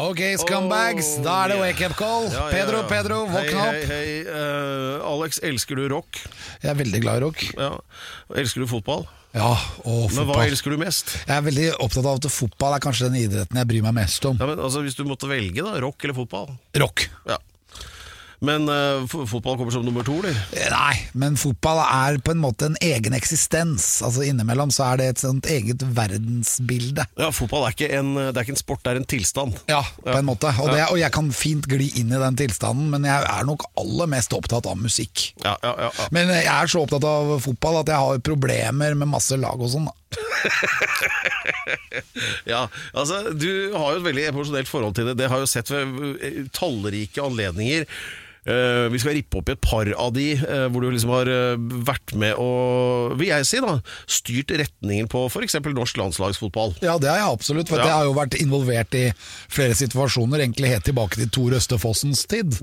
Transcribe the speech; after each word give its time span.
Ok, 0.00 0.20
scumbags, 0.40 1.10
da 1.24 1.34
er 1.44 1.52
det 1.52 1.56
wake 1.60 1.88
up 1.90 1.94
call. 1.98 2.28
Ja, 2.32 2.46
ja, 2.46 2.50
Pedro, 2.54 2.78
ja. 2.80 2.88
Pedro, 2.88 3.18
våkne 3.28 3.64
opp. 3.66 3.80
Hei, 3.90 3.98
hei. 4.00 4.20
Eh, 4.32 5.08
Alex, 5.10 5.40
elsker 5.44 5.76
du 5.76 5.88
rock? 5.92 6.20
Jeg 6.62 6.70
er 6.72 6.78
veldig 6.78 7.00
glad 7.04 7.20
i 7.20 7.24
rock. 7.26 7.42
Ja. 7.58 7.74
Elsker 8.40 8.64
du 8.64 8.70
fotball? 8.70 9.04
Ja, 9.36 9.50
og 9.84 10.08
fotball. 10.08 10.16
Men 10.16 10.30
hva 10.32 10.46
elsker 10.48 10.72
du 10.74 10.80
mest? 10.80 11.12
Jeg 11.26 11.36
er 11.36 11.44
veldig 11.46 11.68
opptatt 11.84 12.08
av 12.08 12.16
at 12.18 12.30
fotball 12.32 12.78
er 12.78 12.82
kanskje 12.82 13.10
den 13.10 13.20
idretten 13.20 13.60
jeg 13.60 13.70
bryr 13.74 13.84
meg 13.90 13.98
mest 14.00 14.24
om. 14.30 14.40
Ja, 14.40 14.48
men 14.50 14.62
altså, 14.62 14.82
Hvis 14.86 14.96
du 14.98 15.04
måtte 15.06 15.28
velge, 15.30 15.62
da, 15.66 15.76
rock 15.84 16.08
eller 16.08 16.16
fotball? 16.16 16.48
Rock. 16.80 17.04
Ja. 17.28 17.36
Men 18.40 18.64
uh, 18.72 19.04
fotball 19.04 19.58
kommer 19.58 19.72
som 19.74 19.84
nummer 19.84 20.04
to, 20.06 20.14
eller? 20.22 20.36
Eh, 20.56 20.70
Nei, 20.72 20.94
men 21.12 21.36
fotball 21.36 21.82
er 21.84 22.16
på 22.24 22.32
en 22.32 22.40
måte 22.40 22.70
en 22.70 22.78
egen 22.80 23.12
eksistens. 23.16 23.98
Altså 24.06 24.24
Innimellom 24.24 24.72
så 24.72 24.86
er 24.88 25.00
det 25.00 25.08
et 25.12 25.22
sånt 25.22 25.48
eget 25.50 25.84
verdensbilde. 25.84 27.04
Ja, 27.20 27.28
Fotball 27.36 27.68
er 27.68 27.76
ikke 27.76 27.90
en, 27.98 28.14
det 28.16 28.32
er 28.32 28.46
ikke 28.46 28.56
en 28.56 28.62
sport, 28.62 28.82
det 28.86 28.94
er 28.94 29.02
en 29.02 29.08
tilstand. 29.12 29.60
Ja, 29.68 29.82
på 30.00 30.16
en 30.16 30.28
måte. 30.28 30.54
Og, 30.56 30.72
det, 30.72 30.86
og 30.88 31.00
jeg 31.02 31.12
kan 31.12 31.28
fint 31.36 31.68
gli 31.68 31.90
inn 32.00 32.14
i 32.14 32.22
den 32.22 32.40
tilstanden, 32.40 32.88
men 32.94 33.04
jeg 33.08 33.28
er 33.28 33.44
nok 33.48 33.66
aller 33.80 34.08
mest 34.10 34.32
opptatt 34.36 34.68
av 34.70 34.80
musikk. 34.80 35.28
Ja, 35.44 35.58
ja, 35.60 35.74
ja, 35.76 35.90
ja. 35.92 36.08
Men 36.16 36.32
jeg 36.32 36.48
er 36.48 36.72
så 36.72 36.86
opptatt 36.86 37.04
av 37.04 37.36
fotball 37.44 37.82
at 37.82 37.92
jeg 37.92 38.06
har 38.06 38.24
problemer 38.24 38.96
med 38.96 39.12
masse 39.12 39.36
lag 39.40 39.60
og 39.60 39.72
sånn. 39.72 39.90
ja 42.50 42.64
altså, 42.96 43.20
Du 43.30 43.70
har 43.76 43.92
jo 43.92 44.00
et 44.00 44.08
veldig 44.08 44.24
emosjonelt 44.32 44.70
forhold 44.70 44.96
til 44.96 45.10
det. 45.10 45.18
Det 45.20 45.28
har 45.30 45.40
jeg 45.40 45.46
jo 45.46 45.52
sett 45.52 45.70
ved 45.74 45.86
eh, 46.24 46.40
tallrike 46.56 47.22
anledninger. 47.22 47.86
Eh, 48.48 48.86
vi 48.88 48.98
skal 49.02 49.12
rippe 49.18 49.36
opp 49.36 49.50
i 49.50 49.52
et 49.52 49.60
par 49.60 49.84
av 50.00 50.14
de 50.16 50.30
eh, 50.32 50.66
hvor 50.72 50.80
du 50.80 50.88
liksom 50.94 51.10
har 51.12 51.28
eh, 51.28 51.58
vært 51.84 52.14
med 52.16 52.38
og, 52.40 53.12
vil 53.20 53.28
jeg 53.28 53.44
si, 53.44 53.58
da, 53.60 53.74
styrt 54.08 54.54
retningen 54.56 55.10
på 55.12 55.26
f.eks. 55.28 55.58
norsk 55.66 56.00
landslagsfotball. 56.00 56.72
Ja, 56.80 56.94
det 57.02 57.10
har 57.12 57.20
jeg 57.20 57.34
absolutt, 57.34 57.68
for 57.68 57.82
Ja. 57.82 57.90
jeg 57.90 57.98
har 57.98 58.08
jo 58.08 58.14
vært 58.16 58.38
involvert 58.40 58.96
i 58.96 59.04
flere 59.52 59.76
situasjoner, 59.76 60.40
egentlig 60.40 60.72
helt 60.72 60.88
tilbake 60.88 61.20
til 61.20 61.28
Tor 61.36 61.52
Østefossens 61.58 62.24
tid. 62.30 62.56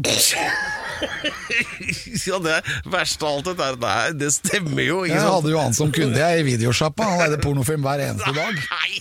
ja, 2.25 2.39
det 2.42 2.58
verste 2.89 3.28
av 3.28 3.36
alt 3.38 3.52
dette 3.52 3.67
er 3.67 3.78
Nei, 3.83 4.08
det 4.17 4.31
stemmer 4.33 4.81
jo, 4.81 5.03
ikke 5.05 5.14
Jeg 5.14 5.22
sant? 5.22 5.36
hadde 5.36 5.52
jo 5.53 5.59
han 5.61 5.78
som 5.78 5.92
kunde 5.94 6.17
jeg 6.17 6.42
i 6.42 6.48
videosjappa, 6.48 7.05
han 7.05 7.22
leide 7.22 7.38
pornofilm 7.44 7.86
hver 7.86 8.02
eneste 8.08 8.33
dag. 8.33 8.58
Nei! 8.73 8.98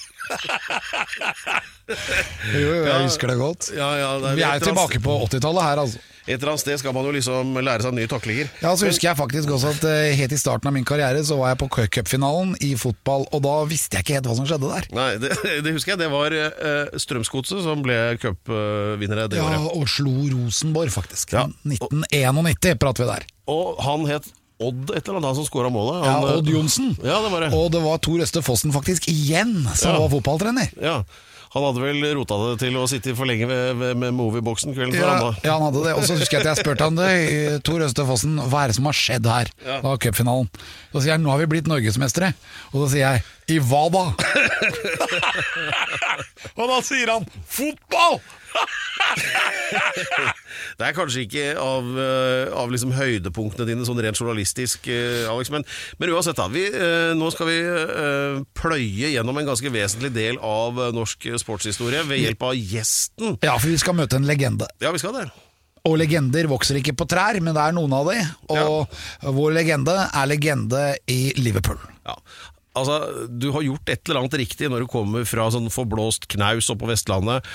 Jo, 2.53 2.73
jeg 2.85 3.07
husker 3.07 3.31
det 3.33 3.39
godt. 3.41 3.71
Ja, 3.77 3.89
ja, 4.01 4.13
det 4.21 4.35
Vi 4.37 4.45
er 4.45 4.59
jo 4.61 4.69
tilbake 4.73 5.01
på 5.01 5.17
80-tallet 5.25 5.69
her, 5.71 5.83
altså. 5.87 6.05
Et 6.27 6.35
eller 6.41 6.53
annet 6.53 6.61
sted 6.65 6.79
skal 6.81 6.93
man 6.97 7.05
jo 7.07 7.13
liksom 7.15 7.55
lære 7.63 7.85
seg 7.87 7.95
nye 7.95 8.09
taklinger. 8.11 8.49
Ja, 8.63 8.73
så 8.75 8.89
husker 8.89 9.09
jeg 9.13 9.19
faktisk 9.21 9.51
også 9.55 9.71
at 9.77 9.85
eh, 9.87 10.15
helt 10.19 10.33
i 10.35 10.39
starten 10.41 10.67
av 10.67 10.75
min 10.75 10.85
karriere 10.89 11.23
så 11.25 11.37
var 11.39 11.53
jeg 11.53 11.61
på 11.63 11.69
cupfinalen 11.87 12.57
i 12.67 12.73
fotball, 12.79 13.29
og 13.31 13.45
da 13.47 13.53
visste 13.71 13.97
jeg 14.01 14.07
ikke 14.07 14.17
helt 14.19 14.27
hva 14.31 14.35
som 14.41 14.49
skjedde 14.51 14.71
der. 14.73 14.89
Nei, 14.97 15.11
det, 15.23 15.31
det 15.67 15.75
husker 15.77 15.95
jeg. 15.95 16.01
Det 16.03 16.11
var 16.11 16.35
uh, 16.35 16.97
Strømsgodset 16.99 17.63
som 17.67 17.85
ble 17.87 17.99
cupvinnere 18.23 19.29
det 19.31 19.39
Ja, 19.39 19.47
året. 19.47 19.71
og 19.79 19.87
slo 19.91 20.17
Rosenborg, 20.35 20.91
faktisk. 20.95 21.37
Ja. 21.39 21.47
1991 21.69 22.75
prater 22.83 23.07
vi 23.07 23.13
der. 23.15 23.31
Og 23.53 23.79
han 23.87 24.09
het 24.11 24.27
Odd 24.57 24.89
et 24.97 25.05
eller 25.05 25.19
annet, 25.19 25.27
han 25.29 25.37
som 25.37 25.45
skåra 25.45 25.69
målet. 25.69 25.99
Ja, 26.01 26.13
Han, 26.15 26.23
ja, 26.31 26.37
Odd 26.41 26.47
Johnsen. 26.49 26.95
Ja, 27.05 27.19
det 27.21 27.29
var 27.29 27.43
det. 27.45 27.51
Og 27.53 27.67
det 27.75 27.83
var 27.85 27.99
Tor 28.01 28.23
Øste 28.25 28.41
Fossen 28.41 28.73
faktisk 28.73 29.05
igjen 29.13 29.67
som 29.77 29.91
Ja. 29.93 29.99
var 30.01 30.09
fotballtrener. 30.15 30.71
Ja. 30.81 30.95
Han 31.57 31.65
hadde 31.65 31.81
vel 31.81 32.03
rota 32.19 32.37
det 32.43 32.57
til 32.67 32.75
å 32.77 32.83
sitte 32.91 33.15
for 33.17 33.29
lenge 33.29 33.47
ved, 33.49 33.79
ved, 33.81 33.95
med 33.97 34.13
Movieboksen 34.19 34.75
kvelden 34.77 34.93
før. 34.93 35.09
Ja, 35.09 35.31
ja, 35.41 35.55
han 35.57 35.65
hadde 35.65 35.85
det. 35.87 35.95
Og 35.97 36.05
så 36.05 36.19
husker 36.19 36.37
jeg 36.37 36.45
at 36.45 36.51
jeg 36.51 36.67
spurte 36.67 36.85
han 36.85 36.99
det. 36.99 37.09
Tor 37.65 37.85
Øste 37.87 38.05
Fossen, 38.05 38.37
hva 38.53 38.67
er 38.67 38.73
det 38.73 38.77
som 38.77 38.89
har 38.91 38.99
skjedd 38.99 39.31
her? 39.31 39.53
Ja. 39.65 39.79
Da 39.81 39.95
var 39.95 40.03
cupfinalen. 40.05 40.51
Så 40.93 41.01
sier 41.01 41.17
han 41.17 41.25
nå 41.25 41.33
har 41.33 41.41
vi 41.41 41.49
blitt 41.55 41.71
norgesmestere. 41.71 42.35
Og 42.75 42.85
da 42.85 42.91
sier 42.93 43.07
jeg 43.07 43.25
i 43.47 43.59
hva 43.63 43.85
da? 43.95 44.05
og 46.59 46.65
da 46.73 46.81
sier 46.85 47.13
han 47.15 47.27
fotball! 47.47 48.19
Det 50.77 50.85
er 50.85 50.95
kanskje 50.97 51.23
ikke 51.25 51.45
av, 51.61 51.87
eh, 52.01 52.53
av 52.57 52.73
liksom 52.73 52.93
høydepunktene 52.97 53.67
dine 53.69 53.87
sånn 53.89 54.01
rent 54.03 54.19
journalistisk, 54.21 54.89
eh, 54.93 55.25
Alex, 55.31 55.51
men, 55.53 55.65
men 56.01 56.13
uansett, 56.13 56.37
da. 56.39 56.49
Vi, 56.53 56.65
eh, 56.69 57.13
nå 57.17 57.31
skal 57.33 57.51
vi 57.51 57.59
pløye 58.57 59.13
gjennom 59.15 59.37
en 59.41 59.49
ganske 59.49 59.73
vesentlig 59.73 60.13
del 60.17 60.41
av 60.45 60.81
norsk 60.97 61.29
sportshistorie 61.41 62.03
ved 62.09 62.23
hjelp 62.25 62.47
av 62.51 62.55
gjesten. 62.57 63.39
Ja, 63.45 63.57
for 63.57 63.71
vi 63.73 63.81
skal 63.81 63.97
møte 63.99 64.21
en 64.21 64.29
legende. 64.29 64.69
Ja, 64.85 64.93
vi 64.95 65.03
skal 65.03 65.17
det. 65.17 65.27
Og 65.87 65.97
legender 66.01 66.49
vokser 66.51 66.81
ikke 66.81 66.97
på 66.99 67.07
trær, 67.09 67.39
men 67.41 67.55
det 67.55 67.63
er 67.63 67.77
noen 67.77 67.95
av 67.95 68.11
de. 68.11 68.19
Og 68.57 69.33
vår 69.37 69.55
legende 69.55 69.95
er 70.09 70.29
legende 70.29 70.85
i 71.13 71.31
Liverpool. 71.39 71.79
Ja. 72.09 72.17
Altså, 72.77 73.27
Du 73.29 73.49
har 73.55 73.65
gjort 73.65 73.89
et 73.93 74.03
eller 74.07 74.23
annet 74.23 74.39
riktig 74.43 74.71
når 74.73 74.85
du 74.85 74.91
kommer 74.93 75.25
fra 75.29 75.49
sånn 75.55 75.71
forblåst 75.73 76.29
knaus 76.33 76.69
oppe 76.73 76.85
på 76.85 76.91
Vestlandet, 76.93 77.47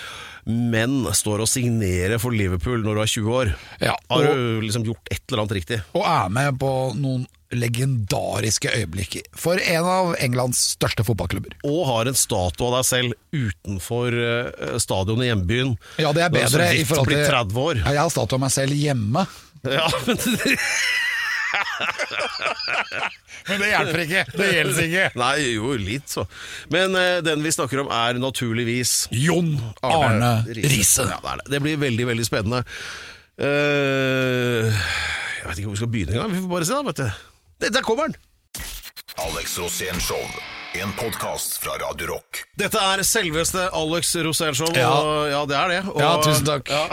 men 0.49 1.03
står 1.13 1.43
og 1.43 1.49
signerer 1.49 2.17
for 2.21 2.33
Liverpool 2.33 2.81
når 2.81 2.97
du 2.97 3.01
er 3.03 3.11
20 3.13 3.35
år. 3.41 3.51
Ja, 3.83 3.93
Har 4.09 4.31
du 4.31 4.63
liksom 4.65 4.87
gjort 4.87 5.11
et 5.13 5.21
eller 5.29 5.43
annet 5.43 5.59
riktig? 5.59 5.81
Og 5.93 6.07
er 6.07 6.33
med 6.33 6.57
på 6.61 6.71
noen 6.97 7.27
legendariske 7.51 8.71
øyeblikk 8.71 9.17
for 9.35 9.59
en 9.59 9.87
av 9.91 10.13
Englands 10.23 10.59
største 10.77 11.03
fotballklubber. 11.03 11.57
Og 11.67 11.81
har 11.89 12.07
en 12.07 12.17
statue 12.17 12.69
av 12.69 12.77
deg 12.77 12.87
selv 12.87 13.17
utenfor 13.35 14.15
uh, 14.15 14.77
stadionet 14.81 15.27
i 15.27 15.31
hjembyen. 15.33 15.75
Ja, 15.99 16.13
det 16.15 16.25
er 16.25 16.31
Du 16.33 16.39
har 16.39 16.47
så 16.47 16.61
bedre 16.61 16.73
i 16.73 16.81
vidt 16.81 16.91
forhold 16.93 17.11
til 17.11 17.25
30 17.27 17.63
år. 17.65 17.81
Ja, 17.83 17.95
Jeg 17.97 18.03
har 18.05 18.13
statue 18.15 18.39
av 18.39 18.45
meg 18.45 18.55
selv 18.55 18.79
hjemme. 18.79 19.25
Ja, 19.67 19.87
men 20.07 20.17
Men 23.49 23.61
det 23.63 23.69
hjelper 23.71 24.03
ikke. 24.05 24.23
Det 24.37 24.49
gjelder 24.53 24.83
ikke. 24.85 25.05
Nei, 25.21 25.33
jo, 25.55 25.71
litt 25.81 26.11
så. 26.11 26.25
Men 26.73 26.95
eh, 26.99 27.19
den 27.25 27.43
vi 27.45 27.53
snakker 27.53 27.83
om 27.83 27.91
er 27.93 28.19
naturligvis 28.21 28.93
Jon 29.15 29.55
Arne 29.85 30.33
Riise. 30.47 31.07
Ja, 31.09 31.17
det, 31.23 31.33
er 31.33 31.41
det. 31.41 31.49
det 31.55 31.63
blir 31.65 31.81
veldig, 31.81 32.07
veldig 32.13 32.27
spennende. 32.27 32.63
Eh, 33.41 34.69
jeg 35.41 35.49
vet 35.49 35.57
ikke 35.57 35.69
hvor 35.71 35.77
vi 35.77 35.83
skal 35.83 35.93
begynne 35.97 36.17
engang. 36.17 36.33
Vi 36.35 36.45
får 36.45 36.55
bare 36.55 36.69
se, 36.69 36.79
da. 36.79 36.87
vet 36.91 37.03
du. 37.03 37.27
Det, 37.61 37.75
der 37.77 37.85
kommer 37.85 38.09
den! 38.11 38.19
Alex 39.21 39.57
Rosén 39.59 39.99
Show. 40.01 40.21
En 40.73 40.93
podkast 40.95 41.57
fra 41.59 41.73
Radio 41.81 42.07
Rock. 42.13 42.45
Dette 42.55 42.79
er 42.79 43.01
selveste 43.03 43.65
Alex 43.75 44.13
Rosénshow. 44.23 44.69
Ja. 44.71 44.87
Og 44.87 45.25
ja, 45.27 45.41
det 45.49 45.57
er 45.59 45.67
det. 45.73 45.79
Og, 45.91 45.97
Ja, 45.99 46.11
tusen 46.23 46.47
takk. 46.47 46.71
Ja. 46.71 46.85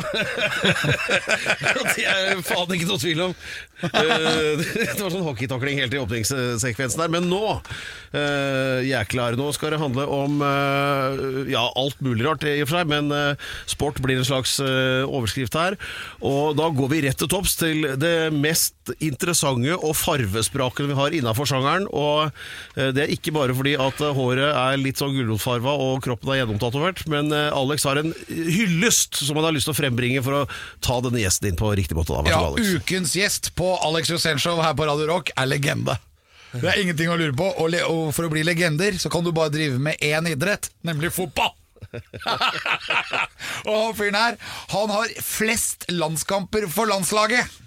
det 1.94 2.06
er 2.10 2.42
faen 2.42 2.74
ikke 2.74 2.88
noe 2.88 2.98
tvil 2.98 3.22
om. 3.28 3.36
Eh, 3.82 4.64
det 4.94 4.98
var 5.00 5.12
sånn 5.12 5.26
hockeytakling 5.26 5.80
helt 5.82 5.94
i 5.94 6.00
åpningssekvensen 6.02 7.02
der. 7.04 7.12
Men 7.12 7.28
nå, 7.30 7.42
uh, 7.58 8.78
jæklar, 8.84 9.38
nå 9.38 9.50
skal 9.56 9.74
det 9.74 9.82
handle 9.82 10.06
om 10.08 10.42
eh, 10.44 11.52
ja, 11.52 11.64
alt 11.78 12.00
mulig 12.04 12.26
rart 12.26 12.44
i 12.48 12.58
og 12.62 12.68
for 12.68 12.78
seg, 12.78 12.90
men 12.90 13.12
eh, 13.14 13.50
sport 13.70 14.00
blir 14.04 14.20
en 14.20 14.26
slags 14.26 14.58
eh, 14.62 15.04
overskrift 15.06 15.56
her. 15.58 15.76
Og 16.24 16.56
da 16.58 16.68
går 16.74 16.92
vi 16.92 17.02
rett 17.06 17.18
til 17.20 17.30
topps 17.30 17.56
til 17.60 17.86
det 18.00 18.30
mest 18.34 18.92
interessante 19.04 19.76
og 19.76 19.96
farvesprakende 19.98 20.92
vi 20.92 20.98
har 20.98 21.16
innafor 21.18 21.48
sjangeren. 21.48 21.88
Og 21.92 22.28
eh, 22.76 22.90
det 22.96 23.04
er 23.04 23.14
ikke 23.14 23.34
bare 23.36 23.56
fordi 23.56 23.76
at 23.80 24.02
eh, 24.04 24.14
håret 24.16 24.50
er 24.50 24.80
litt 24.80 25.00
sånn 25.00 25.14
gulrotfarva 25.16 25.76
og 25.88 26.02
kroppen 26.04 26.34
er 26.34 26.42
gjennomtatovert, 26.42 27.04
men 27.10 27.32
eh, 27.34 27.50
Alex 27.54 27.86
har 27.88 28.00
en 28.00 28.14
hyllest 28.28 29.20
som 29.22 29.38
han 29.38 29.48
har 29.48 29.56
lyst 29.56 29.68
til 29.70 29.76
å 29.76 29.80
frembringe 29.80 30.24
for 30.24 30.42
å 30.42 30.44
ta 30.84 30.98
denne 31.04 31.22
gjesten 31.22 31.52
inn 31.52 31.58
på 31.58 31.72
riktig 31.78 31.98
måte. 31.98 32.16
Da. 32.16 32.32
Ja, 32.32 32.78
ukens 32.78 33.14
gjest 33.18 33.52
på 33.58 33.67
Alex 33.88 34.10
Rosén 34.14 34.40
her 34.62 34.74
på 34.76 34.86
Radio 34.88 35.08
Rock 35.12 35.32
er 35.36 35.48
legende. 35.50 35.98
Det 36.52 36.64
er 36.64 36.80
ingenting 36.80 37.12
å 37.12 37.18
lure 37.20 37.36
på. 37.36 37.48
Og, 37.60 37.76
og 37.92 38.02
for 38.16 38.28
å 38.28 38.32
bli 38.32 38.44
legender 38.46 38.96
så 39.00 39.12
kan 39.12 39.24
du 39.26 39.32
bare 39.36 39.52
drive 39.52 39.80
med 39.82 40.00
én 40.04 40.28
idrett, 40.30 40.70
nemlig 40.86 41.12
fotball. 41.16 41.54
og 43.68 43.72
han 43.72 43.96
fyren 43.96 44.18
her, 44.18 44.36
han 44.74 44.92
har 44.92 45.14
flest 45.24 45.86
landskamper 45.92 46.66
for 46.72 46.90
landslaget. 46.90 47.58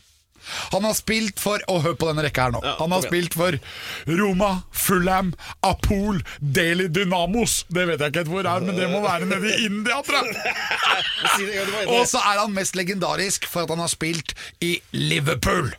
Han 0.73 0.83
har 0.83 0.95
spilt 0.97 1.39
for 1.39 1.61
Og 1.69 1.83
hør 1.85 1.93
på 1.99 2.07
denne 2.09 2.23
rekka 2.25 2.47
her 2.47 2.53
nå. 2.55 2.61
Han 2.79 2.93
har 2.95 3.03
spilt 3.05 3.35
for 3.37 3.57
Roma, 4.09 4.49
Fulham, 4.73 5.33
Apol, 5.65 6.23
Daily 6.41 6.87
Dynamos. 6.89 7.61
Det 7.69 7.85
vet 7.91 8.01
jeg 8.01 8.15
ikke 8.15 8.25
hvor 8.31 8.49
er, 8.49 8.65
men 8.65 8.77
det 8.77 8.89
må 8.91 9.03
være 9.05 9.29
nede 9.29 9.53
i 9.53 9.69
India, 9.69 10.01
tror 10.05 10.25
jeg. 10.25 10.33
Og 11.93 12.07
så 12.09 12.23
er 12.25 12.41
han 12.41 12.57
mest 12.57 12.75
legendarisk 12.79 13.45
for 13.49 13.67
at 13.67 13.73
han 13.75 13.85
har 13.85 13.93
spilt 13.93 14.33
i 14.65 14.79
Liverpool. 14.97 15.69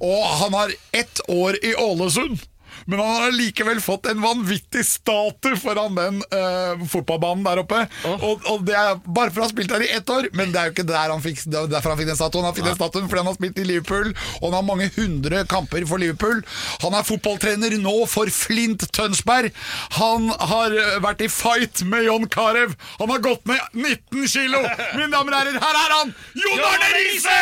Og 0.00 0.22
han 0.44 0.56
har 0.60 0.72
ett 0.92 1.20
år 1.28 1.58
i 1.64 1.74
Ålesund. 1.74 2.38
men 2.86 2.98
han 2.98 3.22
har 3.22 3.32
likevel 3.32 3.80
fått 3.80 4.06
en 4.06 4.20
vanvittig 4.22 4.86
statue 4.86 5.56
foran 5.60 5.94
den 5.94 6.20
uh, 6.32 6.86
fotballbanen 6.88 7.44
der 7.44 7.60
oppe. 7.62 7.80
Og, 8.08 8.46
og 8.50 8.64
det 8.66 8.76
er 8.78 8.98
bare 9.04 9.30
for 9.30 9.42
å 9.42 9.46
ha 9.46 9.50
spilt 9.52 9.72
der 9.72 9.84
i 9.84 9.90
ett 9.94 10.10
år, 10.10 10.30
men 10.36 10.52
det 10.52 10.60
er 10.60 10.70
jo 10.70 10.74
ikke 10.76 10.86
der 10.88 11.12
han 11.12 11.22
fikk, 11.24 11.42
er 11.50 11.68
derfor 11.70 11.94
han 11.94 12.00
fikk 12.00 12.10
den 12.12 12.18
statuen. 12.18 12.46
Han 12.48 12.56
fikk 12.56 12.68
den 12.70 12.78
statuen 12.78 13.08
fordi 13.10 13.22
han 13.22 13.30
har 13.30 13.38
spilt 13.38 13.60
i 13.60 13.66
Liverpool, 13.68 14.12
og 14.40 14.46
han 14.48 14.58
har 14.58 14.66
mange 14.66 14.88
hundre 14.96 15.44
kamper 15.50 15.86
for 15.90 16.02
Liverpool. 16.02 16.42
Han 16.84 16.96
er 16.98 17.06
fotballtrener 17.06 17.76
nå 17.82 17.96
for 18.10 18.32
Flint 18.34 18.86
Tønsberg. 18.96 19.52
Han 20.00 20.30
har 20.52 20.74
eh, 20.74 20.98
vært 21.04 21.24
i 21.26 21.30
fight 21.30 21.84
med 21.86 22.06
John 22.08 22.26
Carew. 22.32 22.74
Han 22.98 23.12
har 23.12 23.22
gått 23.24 23.46
ned 23.50 23.60
19 23.76 24.26
kilo! 24.30 24.62
Mine 24.96 25.10
damer 25.12 25.36
og 25.36 25.42
herrer, 25.42 25.60
her 25.62 25.80
er 25.84 25.96
han! 25.98 26.14
Jon 26.38 26.66
Arne 26.72 26.92
Riise! 26.96 27.38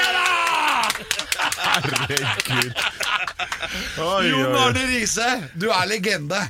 Ja 0.00 0.10
da! 0.16 0.26
Herregud. 2.18 2.84
Oi, 4.00 4.28
Jon 4.30 4.46
oi. 4.50 4.60
Arne 4.64 4.84
Riise, 4.90 5.26
du 5.54 5.68
er 5.70 5.88
legende. 5.90 6.40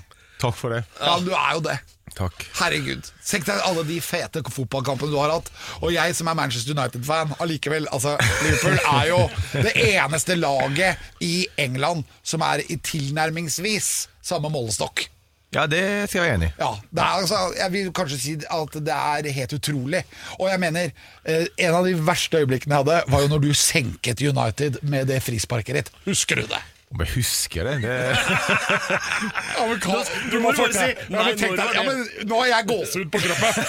Takk 0.41 0.57
for 0.57 0.77
det. 0.77 0.85
Ja, 1.01 1.19
du 1.21 1.33
er 1.37 1.57
jo 1.59 1.65
det. 1.69 1.79
Takk. 2.17 2.43
Herregud. 2.59 3.07
Tenk 3.25 3.47
deg 3.47 3.61
alle 3.65 3.85
de 3.87 4.01
fete 4.03 4.43
fotballkampene 4.51 5.13
du 5.13 5.19
har 5.21 5.33
hatt. 5.33 5.51
Og 5.81 5.93
jeg 5.95 6.17
som 6.19 6.29
er 6.31 6.37
Manchester 6.39 6.75
United-fan, 6.75 7.37
allikevel. 7.41 7.87
Altså, 7.95 8.17
Liverpool 8.43 8.81
er 8.81 9.07
jo 9.13 9.21
det 9.55 9.75
eneste 9.87 10.37
laget 10.41 11.23
i 11.25 11.47
England 11.61 12.05
som 12.27 12.43
er 12.45 12.65
i 12.67 12.81
tilnærmingsvis 12.91 13.93
samme 14.27 14.51
målestokk. 14.53 15.07
Ja, 15.51 15.65
det 15.67 15.83
skal 16.07 16.21
jeg 16.21 16.27
være 16.29 16.35
enig 16.39 16.49
i. 16.51 16.53
Ja, 16.61 16.71
det 16.95 17.03
er, 17.03 17.15
altså, 17.19 17.39
Jeg 17.59 17.73
vil 17.75 17.93
kanskje 17.97 18.19
si 18.23 18.35
at 18.39 18.77
det 18.87 18.97
er 18.97 19.31
helt 19.35 19.55
utrolig. 19.57 20.03
Og 20.39 20.47
jeg 20.47 20.61
mener, 20.63 20.93
eh, 21.27 21.47
en 21.67 21.75
av 21.75 21.87
de 21.89 21.95
verste 22.07 22.39
øyeblikkene 22.39 22.77
jeg 22.77 22.85
hadde, 22.85 23.01
var 23.11 23.25
jo 23.25 23.31
når 23.33 23.43
du 23.43 23.55
senket 23.59 24.23
United 24.23 24.79
med 24.83 25.11
det 25.11 25.19
frisparket 25.27 25.81
ditt. 25.81 25.91
Husker 26.07 26.43
du 26.43 26.47
det? 26.53 26.63
Om 26.91 27.03
jeg 27.05 27.11
husker 27.15 27.69
det, 27.69 27.75
det 27.85 27.91
Ja, 27.95 29.67
men 29.69 29.77
Karl, 29.79 30.01
du 30.33 30.41
må 30.43 30.51
bare 30.59 30.73
si, 30.75 30.89
ja, 30.91 31.21
men 31.23 31.37
tenk 31.39 31.55
deg, 31.55 31.77
ja, 31.77 31.85
men 31.87 32.01
Nå 32.27 32.41
har 32.41 32.49
jeg 32.51 32.67
gåsehud 32.67 33.13
på 33.15 33.21
kroppen! 33.23 33.61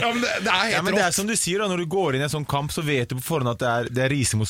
Ja, 0.00 0.08
men 0.14 0.22
det, 0.24 0.30
det 0.46 0.54
er 0.54 0.62
helt 0.62 0.76
Ja, 0.78 0.80
men 0.86 0.96
det 0.96 1.02
er 1.04 1.12
som 1.12 1.28
du 1.28 1.34
sier 1.36 1.60
da, 1.60 1.68
Når 1.68 1.82
du 1.84 1.90
går 1.92 2.16
inn 2.16 2.24
i 2.24 2.28
en 2.30 2.32
sånn 2.32 2.48
kamp, 2.48 2.72
så 2.72 2.80
vet 2.86 3.12
du 3.12 3.18
på 3.18 3.26
forhånd 3.26 3.52
at 3.52 3.60
det 3.60 3.68
er, 3.74 3.90
det 3.98 4.06
er 4.06 4.14
Riise 4.14 4.40
mot 4.40 4.48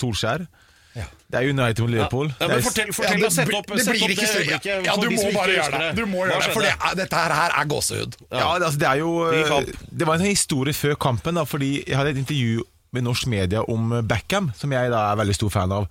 Det 0.95 1.39
er 1.39 1.47
United 1.53 1.81
mot 1.85 1.91
Liverpool. 1.93 2.27
Ja, 2.41 2.47
Det 2.47 2.55
men 2.57 2.63
fortell, 2.67 2.89
fortell, 2.93 3.21
Ja, 3.21 3.27
det, 3.29 3.33
sett 3.33 3.47
blir- 3.47 3.59
opp, 3.61 3.67
det 3.71 3.85
blir 3.87 4.03
opp 4.03 4.11
ikke 4.11 4.27
det 4.27 4.41
øyeblikket 4.41 4.87
Ja, 4.89 4.95
du 4.99 5.11
må 5.15 5.27
bare 5.37 5.53
gjøre 5.55 5.79
det. 5.85 5.91
Du 6.01 6.07
må 6.11 6.25
gjøre 6.27 6.41
det, 6.43 6.53
For 6.57 6.61
det, 6.67 6.73
er- 6.75 6.97
dette 6.99 7.21
her 7.21 7.55
er 7.61 7.69
gåsehud. 7.71 8.17
Ja, 8.33 8.49
altså, 8.59 8.79
det 8.79 8.89
er 8.89 8.99
jo 8.99 9.13
Det 9.99 10.07
var 10.07 10.15
en 10.19 10.27
historie 10.27 10.75
før 10.75 10.95
kampen, 10.99 11.35
da, 11.39 11.45
fordi 11.45 11.85
jeg 11.87 11.97
hadde 11.97 12.11
et 12.11 12.17
intervju 12.25 12.65
med 12.93 13.03
norsk 13.07 13.27
media 13.31 13.63
om 13.71 14.03
Beckham, 14.03 14.51
som 14.59 14.73
jeg 14.73 14.91
da 14.91 15.13
er 15.13 15.17
veldig 15.23 15.35
stor 15.39 15.49
fan 15.51 15.73
av. 15.73 15.87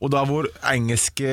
Og 0.00 0.10
da 0.12 0.24
hvor 0.24 0.46
engelske 0.72 1.28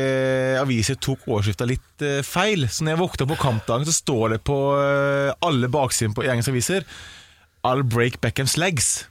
aviser 0.60 0.96
tok 1.00 1.24
overskrifta 1.28 1.66
litt 1.68 2.02
eh, 2.04 2.22
feil. 2.24 2.68
Så 2.68 2.84
når 2.84 2.96
jeg 2.98 3.00
våkna 3.00 3.28
på 3.32 3.40
kampdagen, 3.40 3.86
så 3.88 3.96
står 3.96 4.36
det 4.36 4.44
på 4.44 4.58
eh, 4.80 5.32
alle 5.44 5.68
baksiden 5.72 6.14
på 6.16 6.24
engelske 6.28 6.52
aviser 6.52 6.84
I'll 7.64 7.84
break 7.84 8.20
Beckhams 8.20 8.58
legs. 8.60 9.06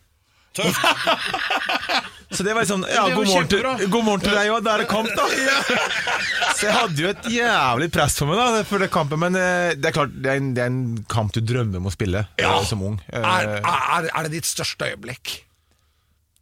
Så 2.33 2.45
det 2.47 2.55
var 2.57 2.65
sånn 2.69 2.85
Ja, 2.89 3.03
god 3.13 3.27
morgen, 3.29 3.49
til, 3.51 3.65
god 3.93 4.05
morgen 4.07 4.23
til 4.25 4.33
deg 4.37 4.51
òg, 4.55 4.63
da 4.65 4.75
er 4.79 4.83
det 4.85 4.89
kamp, 4.91 5.09
da. 5.17 5.27
Så 6.57 6.67
jeg 6.69 6.75
hadde 6.77 7.03
jo 7.05 7.11
et 7.13 7.27
jævlig 7.35 7.89
press 7.93 8.17
for 8.21 8.31
meg 8.31 8.41
da 8.41 8.63
før 8.69 8.85
det 8.87 8.91
kampen, 8.95 9.21
men 9.21 9.37
eh, 9.37 9.73
det 9.77 9.91
er 9.91 9.97
klart, 9.97 10.15
det 10.25 10.31
er 10.33 10.41
en, 10.41 10.53
det 10.57 10.63
er 10.65 10.71
en 10.73 10.81
kamp 11.13 11.33
du 11.37 11.43
drømmer 11.45 11.83
om 11.83 11.91
å 11.91 11.95
spille 11.95 12.25
Ja. 12.41 12.55
eh, 12.59 12.65
som 12.69 12.85
ung. 12.89 12.97
Eh, 13.13 13.21
Er, 13.21 13.59
er, 13.61 14.09
er 14.13 14.29
det 14.29 14.33
ditt 14.39 14.49
største 14.49 14.89
øyeblikk? 14.93 15.39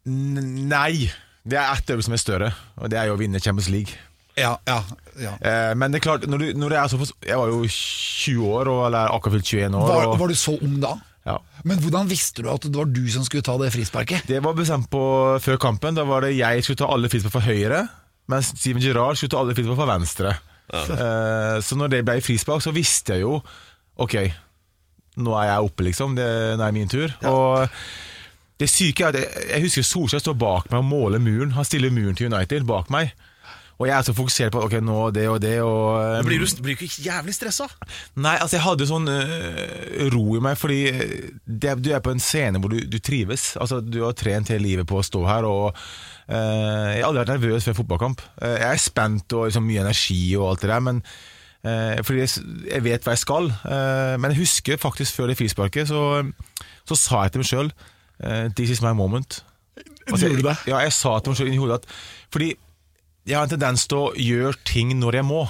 n- 0.06 0.68
nei. 0.70 1.10
Det 1.42 1.56
er 1.58 1.72
ett 1.74 1.90
øyeblikk 1.90 2.06
som 2.06 2.14
er 2.16 2.22
større, 2.22 2.52
og 2.78 2.90
det 2.92 2.98
er 3.00 3.10
jo 3.10 3.16
å 3.16 3.20
vinne 3.20 3.40
Champions 3.42 3.70
League. 3.72 3.96
Ja, 4.38 4.54
ja, 4.70 4.78
ja. 5.20 5.34
Eh, 5.42 5.72
men 5.76 5.90
det 5.92 5.98
er 6.00 6.06
klart, 6.06 6.22
når, 6.30 6.38
du, 6.44 6.52
når 6.62 6.70
du 6.70 6.76
er 6.78 6.88
såpass 6.88 7.10
Jeg 7.26 7.36
var 7.36 7.50
jo 7.50 7.64
20 7.66 8.44
år, 8.46 8.68
og, 8.70 8.84
eller 8.86 9.10
akkurat 9.16 9.34
fylt 9.40 9.50
21 9.58 9.74
år. 9.80 9.88
Var, 9.90 10.06
og, 10.12 10.18
var 10.22 10.30
du 10.30 10.38
så 10.38 10.54
ung 10.62 10.78
da? 10.80 10.94
Ja. 11.28 11.36
Men 11.68 11.80
hvordan 11.82 12.08
visste 12.08 12.44
du 12.44 12.50
at 12.52 12.64
det 12.64 12.76
var 12.76 12.88
du 12.88 13.02
som 13.12 13.24
skulle 13.26 13.44
ta 13.44 13.56
det 13.60 13.72
frisparket? 13.74 14.28
Det 14.28 14.40
var 14.44 14.56
bestemt 14.56 14.88
på 14.92 15.02
før 15.44 15.58
kampen. 15.60 15.98
Da 15.98 16.06
var 16.08 16.24
det 16.24 16.32
jeg 16.38 16.64
skulle 16.64 16.80
ta 16.80 16.88
alle 16.92 17.10
frispark 17.12 17.34
fra 17.36 17.44
høyre, 17.44 17.82
mens 18.30 18.54
Steven 18.54 18.82
Gerrard 18.82 19.20
skulle 19.20 19.34
ta 19.34 19.42
alle 19.42 19.56
frispark 19.58 19.80
fra 19.82 19.90
venstre. 19.90 20.36
Eh, 20.70 21.56
så 21.66 21.76
når 21.76 21.92
det 21.92 22.04
ble 22.06 22.20
frispark, 22.24 22.62
så 22.62 22.72
visste 22.74 23.16
jeg 23.16 23.24
jo 23.24 23.40
Ok, 24.00 24.14
nå 25.20 25.32
er 25.36 25.48
jeg 25.50 25.64
oppe, 25.66 25.84
liksom. 25.84 26.14
Det, 26.16 26.26
nå 26.56 26.64
er 26.64 26.72
min 26.72 26.88
tur. 26.88 27.10
Og 27.28 27.66
det 28.60 28.68
syke 28.70 29.04
er 29.04 29.10
at 29.10 29.18
jeg, 29.18 29.48
jeg 29.50 29.64
husker 29.66 29.84
Solskjær 29.84 30.22
står 30.22 30.38
bak 30.40 30.70
meg 30.70 30.78
og 30.80 30.86
måler 30.88 31.20
muren. 31.20 31.52
Han 31.52 31.66
stiller 31.68 31.92
muren 31.92 32.16
til 32.16 32.30
United 32.30 32.64
bak 32.70 32.88
meg. 32.94 33.12
Og 33.80 33.88
jeg 33.88 33.96
er 33.96 34.04
så 34.04 34.12
fokusert 34.12 34.52
på 34.52 34.60
ok, 34.66 34.74
nå 34.84 35.06
det 35.16 35.22
og 35.32 35.38
det. 35.40 35.54
Og, 35.64 36.24
Blir 36.26 36.42
du, 36.42 36.48
blir 36.60 36.76
du 36.76 36.84
ikke 36.84 37.00
jævlig 37.06 37.32
stressa? 37.32 37.64
Nei, 38.20 38.34
altså 38.36 38.58
jeg 38.58 38.64
hadde 38.66 38.88
sånn 38.90 39.08
øh, 39.08 40.02
ro 40.12 40.36
i 40.36 40.42
meg, 40.44 40.58
fordi 40.60 40.80
øh, 40.90 41.14
det, 41.48 41.78
du 41.80 41.88
er 41.96 42.02
på 42.04 42.12
en 42.12 42.20
scene 42.20 42.60
hvor 42.60 42.74
du, 42.74 42.82
du 42.84 42.98
trives. 43.00 43.54
Altså 43.56 43.80
Du 43.80 44.02
har 44.04 44.12
trent 44.20 44.52
hele 44.52 44.66
livet 44.66 44.88
på 44.90 45.00
å 45.00 45.06
stå 45.06 45.24
her, 45.24 45.48
og 45.48 45.70
øh, 45.72 46.92
jeg 46.92 47.00
har 47.00 47.08
aldri 47.08 47.22
vært 47.22 47.34
nervøs 47.38 47.70
før 47.70 47.80
fotballkamp. 47.80 48.24
Eh, 48.42 48.58
jeg 48.58 48.68
er 48.68 48.84
spent 48.84 49.38
og 49.38 49.48
liksom, 49.48 49.68
mye 49.72 49.86
energi 49.86 50.20
og 50.36 50.50
alt 50.50 50.66
det 50.66 50.74
der, 50.74 50.86
men 50.90 51.02
øh, 51.64 52.04
fordi 52.04 52.24
jeg, 52.26 52.46
jeg 52.76 52.88
vet 52.90 53.08
hva 53.08 53.16
jeg 53.16 53.24
skal. 53.24 53.48
Eh, 53.48 54.14
men 54.20 54.34
jeg 54.34 54.42
husker 54.44 54.84
faktisk 54.84 55.16
før 55.16 55.32
det 55.32 55.40
frisparket, 55.40 55.88
så, 55.88 56.02
så 56.84 57.00
sa 57.00 57.24
jeg 57.24 57.38
til 57.38 57.46
meg 57.46 57.54
sjøl 57.54 57.72
This 58.52 58.74
is 58.74 58.82
my 58.84 58.90
moment. 58.92 59.38
Altså, 60.10 60.28
det? 60.28 60.58
Ja, 60.68 60.82
jeg 60.84 60.92
sa 60.92 61.14
til 61.24 61.32
meg 61.32 61.38
sjøl 61.38 61.48
inni 61.48 61.62
hodet 61.62 61.78
at 61.80 61.94
Fordi 62.34 62.50
jeg 63.28 63.36
har 63.36 63.46
en 63.46 63.52
tendens 63.54 63.86
til 63.90 63.98
å 63.98 64.12
gjøre 64.16 64.56
ting 64.68 64.94
når 65.00 65.20
jeg 65.20 65.28
må. 65.28 65.42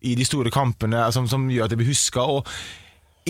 I 0.00 0.14
de 0.16 0.24
store 0.24 0.50
kampene 0.54 1.04
som, 1.12 1.28
som 1.28 1.48
gjør 1.52 1.68
at 1.68 1.74
jeg 1.74 1.80
blir 1.82 1.90
huska. 1.92 2.24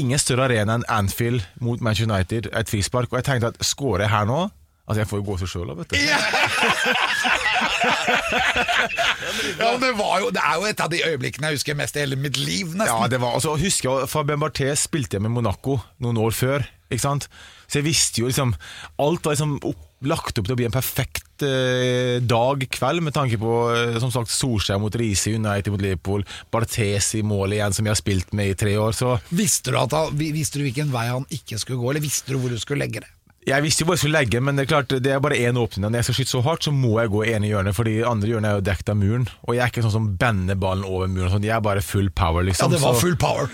Ingen 0.00 0.20
større 0.22 0.46
arena 0.46 0.78
enn 0.78 0.86
Anfield 0.88 1.42
mot 1.60 1.82
Manchester 1.82 2.10
United, 2.12 2.50
et 2.54 2.70
frispark. 2.70 3.10
Og 3.10 3.20
jeg 3.20 3.26
tenkte 3.26 3.50
at 3.52 3.60
skårer 3.66 4.06
jeg 4.06 4.14
her 4.14 4.30
nå 4.30 4.46
Altså, 4.90 5.04
jeg 5.04 5.06
får 5.06 5.18
jo 5.20 5.24
gåsehud 5.28 5.50
sjøl, 5.52 5.68
vet 5.78 5.92
du. 5.92 5.96
Ja, 9.60 9.68
men 9.70 9.82
det, 9.82 9.90
var 9.98 10.16
jo, 10.22 10.30
det 10.34 10.40
er 10.42 10.56
jo 10.58 10.66
et 10.66 10.80
av 10.82 10.90
de 10.90 10.98
øyeblikkene 11.06 11.50
jeg 11.50 11.60
husker 11.60 11.76
mest 11.78 11.94
i 11.94 12.02
hele 12.02 12.18
mitt 12.18 12.38
liv, 12.40 12.72
Ja, 12.80 12.96
det 13.10 13.20
var, 13.22 13.36
altså, 13.38 13.54
husker 13.60 14.00
jeg, 14.00 14.10
Fabien 14.10 14.40
Barthez 14.42 14.86
spilte 14.88 15.16
jeg 15.18 15.22
med 15.22 15.34
Monaco 15.36 15.78
noen 16.02 16.18
år 16.18 16.34
før. 16.34 16.66
Ikke 16.90 17.04
sant? 17.04 17.28
Så 17.70 17.78
jeg 17.78 17.86
visste 17.86 18.24
jo 18.24 18.26
liksom 18.26 18.56
Alt 18.98 19.24
var 19.24 19.36
liksom 19.36 19.60
opp, 19.62 19.84
lagt 20.08 20.38
opp 20.40 20.46
til 20.48 20.54
å 20.54 20.58
bli 20.58 20.66
en 20.68 20.74
perfekt 20.74 21.44
eh, 21.44 22.18
dag, 22.24 22.64
kveld, 22.72 23.04
med 23.04 23.14
tanke 23.16 23.38
på 23.40 23.54
eh, 23.74 23.98
som 24.00 24.12
sagt 24.14 24.32
Solskjær 24.32 24.80
mot 24.80 24.96
Riise, 24.96 25.34
United 25.36 25.74
mot 25.74 25.82
Liverpool, 25.84 26.24
Barthes 26.52 27.12
i 27.18 27.22
mål 27.26 27.56
igjen, 27.58 27.76
som 27.76 27.86
jeg 27.88 27.94
har 27.96 28.00
spilt 28.00 28.32
med 28.36 28.54
i 28.54 28.58
tre 28.58 28.76
år. 28.80 28.96
Så 28.96 29.16
Visste, 29.28 29.74
du 29.74 29.80
han, 29.80 30.16
visste 30.16 30.60
du 30.60 30.66
hvilken 30.68 30.92
vei 30.94 31.08
han 31.10 31.26
ikke 31.28 31.60
skulle 31.60 31.80
gå, 31.82 31.90
eller 31.92 32.04
visste 32.04 32.32
du 32.32 32.40
hvor 32.40 32.52
du 32.52 32.60
skulle 32.60 32.86
legge 32.86 33.04
det? 33.04 33.12
jeg 33.48 33.64
visste 33.64 33.82
jo 33.82 33.86
hvor 33.88 33.96
jeg 33.96 34.02
skulle 34.04 34.20
legge, 34.20 34.40
men 34.44 34.58
det 34.58 34.66
er 34.66 34.68
klart 34.68 34.92
det 35.02 35.12
er 35.14 35.22
bare 35.22 35.38
én 35.40 35.56
åpning. 35.58 35.86
Når 35.88 36.00
jeg 36.02 36.06
skal 36.10 36.16
skyte 36.18 36.32
så 36.34 36.42
hardt, 36.44 36.66
så 36.66 36.72
må 36.76 36.90
jeg 37.00 37.10
gå 37.10 37.22
ene 37.24 37.48
hjørnet, 37.48 37.74
fordi 37.74 37.94
andre 38.06 38.28
hjørnet 38.28 38.50
er 38.50 38.58
jo 38.58 38.64
dekket 38.68 38.92
av 38.92 38.98
muren. 39.00 39.24
Og 39.48 39.56
jeg 39.56 39.62
er 39.64 39.72
ikke 39.72 39.84
sånn 39.86 39.94
som 39.96 40.08
bender 40.20 40.58
ballen 40.60 40.84
over 40.86 41.08
muren. 41.10 41.32
Sånn. 41.32 41.46
Jeg 41.48 41.56
er 41.56 41.64
bare 41.64 41.82
full 41.84 42.10
power, 42.12 42.44
Ja, 42.44 42.50
liksom. 42.50 42.74
det 42.76 42.82
var 42.84 42.98
full 43.00 43.16
power. 43.20 43.48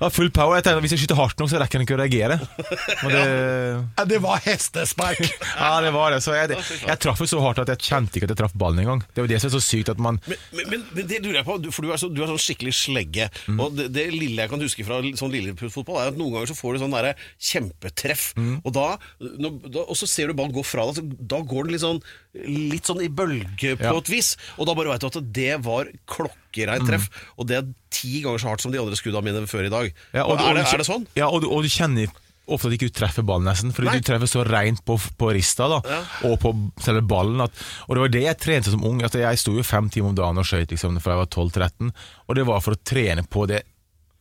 Ja, 0.00 0.10
full 0.12 0.30
power. 0.34 0.58
Jeg 0.58 0.66
tenkte 0.66 0.80
at 0.80 0.84
Hvis 0.84 0.94
jeg 0.96 1.02
skyter 1.04 1.18
hardt 1.18 1.40
nok, 1.40 1.50
så 1.50 1.60
rekker 1.60 1.80
han 1.80 1.86
ikke 1.86 1.96
å 1.96 2.00
reagere. 2.00 2.38
Og 3.06 3.12
det, 3.12 3.22
Ja, 3.96 4.04
det 4.08 4.20
var 4.24 4.42
hestespark. 4.44 5.22
ja, 5.62 5.72
det 5.84 5.92
var 5.94 6.14
det. 6.14 6.20
Så 6.24 6.34
jeg, 6.36 6.58
jeg 6.82 7.00
traff 7.02 7.22
jo 7.22 7.28
så 7.30 7.40
hardt 7.44 7.62
at 7.64 7.72
jeg 7.74 7.88
kjente 7.88 8.18
ikke 8.18 8.28
at 8.28 8.34
jeg 8.34 8.40
traff 8.42 8.56
ballen 8.58 8.82
engang. 8.84 9.04
Det 9.10 9.22
er 9.22 9.26
jo 9.26 9.32
det 9.32 9.40
som 9.42 9.50
er 9.50 9.56
så 9.56 9.62
sykt 9.64 9.92
at 9.92 10.02
man 10.02 10.20
Men, 10.26 10.42
men, 10.56 10.84
men, 10.92 11.06
det 11.08 11.20
lurer 11.24 11.40
jeg 11.40 11.48
på, 11.48 11.58
for 11.74 11.86
du 11.86 11.92
er, 11.92 12.00
så, 12.00 12.10
du 12.12 12.22
er 12.22 12.30
sånn 12.30 12.42
skikkelig 12.42 12.74
slegge. 12.76 13.30
Og 13.56 13.76
det, 13.78 13.88
det 13.94 14.08
lille 14.14 14.44
jeg 14.44 14.52
kan 14.52 14.62
huske 14.62 14.86
fra 14.86 15.00
sånn 15.18 15.34
Lilleputt-fotball, 15.34 16.00
er 16.02 16.12
at 16.12 16.20
noen 16.20 16.36
ganger 16.36 16.52
så 16.52 16.58
får 16.58 16.76
du 16.76 16.84
sånn 16.84 16.96
derre 16.96 17.14
kjempetreff. 17.50 18.28
Og, 18.36 18.70
da, 18.76 18.88
når, 19.20 19.58
da, 19.68 19.86
og 19.86 19.98
så 19.98 20.08
ser 20.10 20.30
du 20.30 20.38
ballen 20.38 20.54
gå 20.56 20.64
fra 20.66 20.88
deg, 20.88 21.00
så 21.00 21.26
da 21.34 21.42
går 21.46 21.66
den 21.66 21.76
litt 21.76 21.84
sånn, 21.84 22.02
litt 22.44 22.84
sånn 22.88 23.00
i 23.04 23.08
bølge 23.08 23.76
på 23.80 23.82
Ja. 23.88 23.96
et 23.96 24.08
vis. 24.12 24.36
Og 24.58 24.66
da 24.68 24.74
bare 24.74 24.92
veit 24.92 25.00
du 25.00 25.06
at 25.08 25.32
det 25.32 25.56
var 25.64 25.88
klokkereint 26.06 26.86
treff. 26.88 27.08
Og 27.38 27.46
det 27.48 27.56
er 27.62 27.66
ti 27.90 28.20
ganger 28.22 28.38
så 28.42 28.48
hardt 28.52 28.60
som 28.66 28.72
de 28.72 28.78
andre 28.82 28.96
skuddene 28.98 29.24
mine 29.24 29.46
før 29.48 29.66
i 29.66 29.72
dag. 29.72 29.92
Ja, 30.12 30.24
og, 30.26 30.38
er, 30.40 30.54
det, 30.60 30.66
er 30.72 30.78
det 30.82 30.86
sånn? 30.88 31.06
Ja, 31.16 31.28
og 31.28 31.42
du, 31.42 31.48
og 31.48 31.62
du 31.62 31.68
kjenner 31.68 32.08
ofte 32.46 32.68
at 32.68 32.76
du 32.76 32.78
ikke 32.78 32.94
treffer 32.94 33.24
ballen 33.26 33.48
nesten, 33.48 33.72
fordi 33.74 33.88
Nei. 33.90 33.98
du 33.98 34.06
treffer 34.06 34.28
så 34.30 34.44
reint 34.46 34.78
på, 34.86 34.94
på 35.18 35.32
rista 35.34 35.66
da, 35.66 35.80
Ja. 35.90 36.02
og 36.28 36.36
på 36.38 36.52
selve 36.80 37.02
ballen. 37.02 37.40
At, 37.42 37.50
og 37.88 37.96
det 37.96 38.00
var 38.04 38.12
det 38.14 38.22
jeg 38.22 38.38
trente 38.38 38.70
som 38.70 38.84
ung. 38.86 39.00
Altså, 39.02 39.18
jeg 39.24 39.38
sto 39.42 39.56
jo 39.56 39.64
fem 39.66 39.88
timer 39.90 40.12
om 40.12 40.14
dagen 40.20 40.38
og 40.38 40.46
skøyt 40.46 40.70
liksom, 40.70 41.00
fra 41.02 41.16
jeg 41.16 41.24
var 41.24 41.32
12-13, 41.32 41.90
og 42.28 42.36
det 42.38 42.44
var 42.46 42.60
for 42.62 42.76
å 42.76 42.82
trene 42.86 43.24
på 43.26 43.48
det 43.50 43.64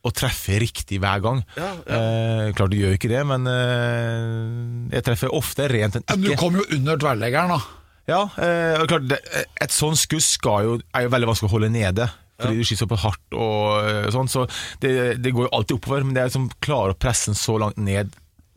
å 0.05 0.11
treffe 0.13 0.57
riktig 0.61 0.99
hver 1.01 1.21
gang. 1.21 1.43
Ja, 1.57 1.71
Eh, 1.85 2.51
klart 2.53 2.69
du 2.73 2.77
gjør 2.77 2.93
ikke 2.97 3.09
det, 3.09 3.21
men 3.25 3.45
eh, 3.49 4.95
jeg 4.95 5.05
treffer 5.05 5.33
ofte 5.33 5.67
rent 5.71 5.95
enn 5.97 6.03
Men 6.09 6.21
du 6.21 6.35
kom 6.39 6.57
jo 6.59 6.65
under 6.77 6.97
tverrleggeren, 7.01 7.49
da. 7.55 7.61
Ja, 8.09 8.27
eh, 8.37 8.83
klart, 8.85 9.07
det, 9.09 9.21
et 9.61 9.73
sånt 9.73 9.97
skuss 9.97 10.35
jo, 10.37 10.77
er 10.93 11.07
jo 11.07 11.13
veldig 11.13 11.31
vanskelig 11.31 11.49
å 11.49 11.55
holde 11.55 11.71
nede. 11.73 12.09
Fordi 12.35 12.59
du 12.59 12.67
skyter 12.67 12.83
såpass 12.83 13.03
hardt 13.05 13.37
og 13.39 13.87
eh, 13.87 14.09
sånn, 14.11 14.27
så 14.27 14.43
det, 14.83 14.91
det 15.23 15.31
går 15.31 15.47
jo 15.47 15.53
alltid 15.55 15.77
oppover. 15.77 16.03
Men 16.03 16.17
det 16.17 16.23
er 16.23 16.29
liksom 16.29 16.49
klare 16.63 16.93
å 16.95 16.99
presse 16.99 17.31
den 17.31 17.39
så 17.39 17.57
langt 17.61 17.79
ned 17.79 18.11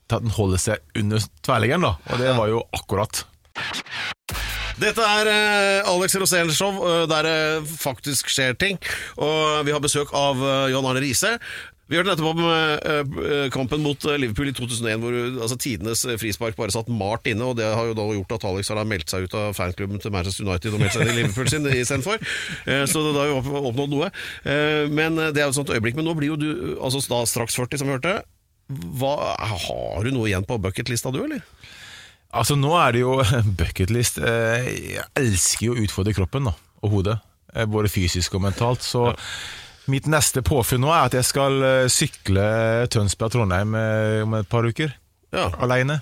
til 0.08 0.18
at 0.18 0.24
den 0.24 0.34
holder 0.34 0.62
seg 0.62 0.98
under 0.98 1.24
tverrleggeren, 1.46 1.86
da. 1.86 1.94
Og 2.10 2.22
det 2.22 2.34
var 2.36 2.50
jo 2.50 2.62
akkurat. 2.74 3.22
Dette 4.78 5.02
er 5.02 5.28
eh, 5.30 5.90
Alex 5.90 6.14
Rosén 6.20 6.50
Show, 6.54 6.76
eh, 6.86 7.04
der 7.10 7.26
det 7.26 7.38
faktisk 7.80 8.30
skjer 8.30 8.54
ting. 8.58 8.78
Og 9.18 9.64
vi 9.66 9.74
har 9.74 9.82
besøk 9.82 10.12
av 10.16 10.38
eh, 10.38 10.68
John 10.72 10.86
Arne 10.86 11.02
Riise. 11.02 11.34
Vi 11.88 11.96
hørte 11.96 12.10
nettopp 12.12 12.34
om 12.34 12.40
eh, 12.44 12.98
eh, 13.32 13.46
kampen 13.54 13.80
mot 13.80 14.02
eh, 14.04 14.18
Liverpool 14.20 14.50
i 14.50 14.52
2001, 14.52 15.00
hvor 15.00 15.14
altså, 15.44 15.56
tidenes 15.56 16.02
eh, 16.04 16.18
frispark 16.20 16.56
bare 16.58 16.74
satt 16.74 16.90
mart 16.92 17.24
inne. 17.30 17.46
og 17.48 17.56
Det 17.56 17.64
har 17.64 17.88
jo 17.88 17.94
da 17.96 18.04
gjort 18.12 18.34
at 18.36 18.44
Alex 18.50 18.68
har 18.74 18.82
meldt 18.88 19.08
seg 19.14 19.24
ut 19.24 19.36
av 19.40 19.54
fanklubben 19.56 20.02
til 20.02 20.12
Manchester 20.12 20.44
United 20.44 20.76
og 20.76 20.82
meldt 20.82 20.98
seg 20.98 21.06
inn 21.06 21.14
i 21.14 21.16
Liverpool 21.22 21.48
sin 21.48 21.64
istedenfor. 21.72 22.20
Eh, 22.68 22.84
så 22.92 23.04
da 23.08 23.24
har 23.24 23.40
vi 23.40 23.62
oppnådd 23.70 23.94
noe. 23.94 24.10
Eh, 24.44 24.84
men 24.92 25.16
det 25.16 25.40
er 25.40 25.46
jo 25.46 25.54
et 25.54 25.60
sånt 25.62 25.72
øyeblikk. 25.72 25.96
Men 25.96 26.10
nå 26.10 26.16
blir 26.20 26.34
jo 26.34 26.40
du 26.40 26.50
altså, 26.76 27.00
da 27.08 27.22
straks 27.30 27.56
40, 27.56 27.80
som 27.80 27.88
vi 27.88 27.96
hørte. 27.96 28.18
Hva, 29.00 29.14
har 29.40 30.04
du 30.04 30.12
noe 30.12 30.28
igjen 30.28 30.44
på 30.44 30.58
bucketlista, 30.60 31.08
du, 31.14 31.22
eller? 31.24 31.40
Altså 32.36 32.58
Nå 32.60 32.74
er 32.76 32.92
det 32.92 33.00
jo 33.06 33.14
bucketlist. 33.62 34.20
Eh, 34.20 34.68
Jeg 34.98 35.06
elsker 35.16 35.70
jo 35.70 35.78
å 35.78 35.80
utfordre 35.86 36.12
kroppen 36.20 36.50
da, 36.50 36.52
og 36.84 36.92
hodet, 36.98 37.16
eh, 37.56 37.64
både 37.64 37.88
fysisk 37.88 38.36
og 38.36 38.44
mentalt. 38.44 38.84
Så 38.84 39.06
mitt 39.90 40.06
neste 40.10 40.42
påfunn 40.46 40.82
nå 40.84 40.90
er 40.92 41.08
at 41.08 41.16
jeg 41.18 41.26
skal 41.28 41.58
eh, 41.64 41.86
sykle 41.92 42.44
Tønsberg-Trondheim 42.92 43.74
eh, 43.78 44.20
om 44.26 44.36
et 44.40 44.48
par 44.50 44.66
uker. 44.68 44.92
Ja. 45.34 45.48
Aleine. 45.64 46.00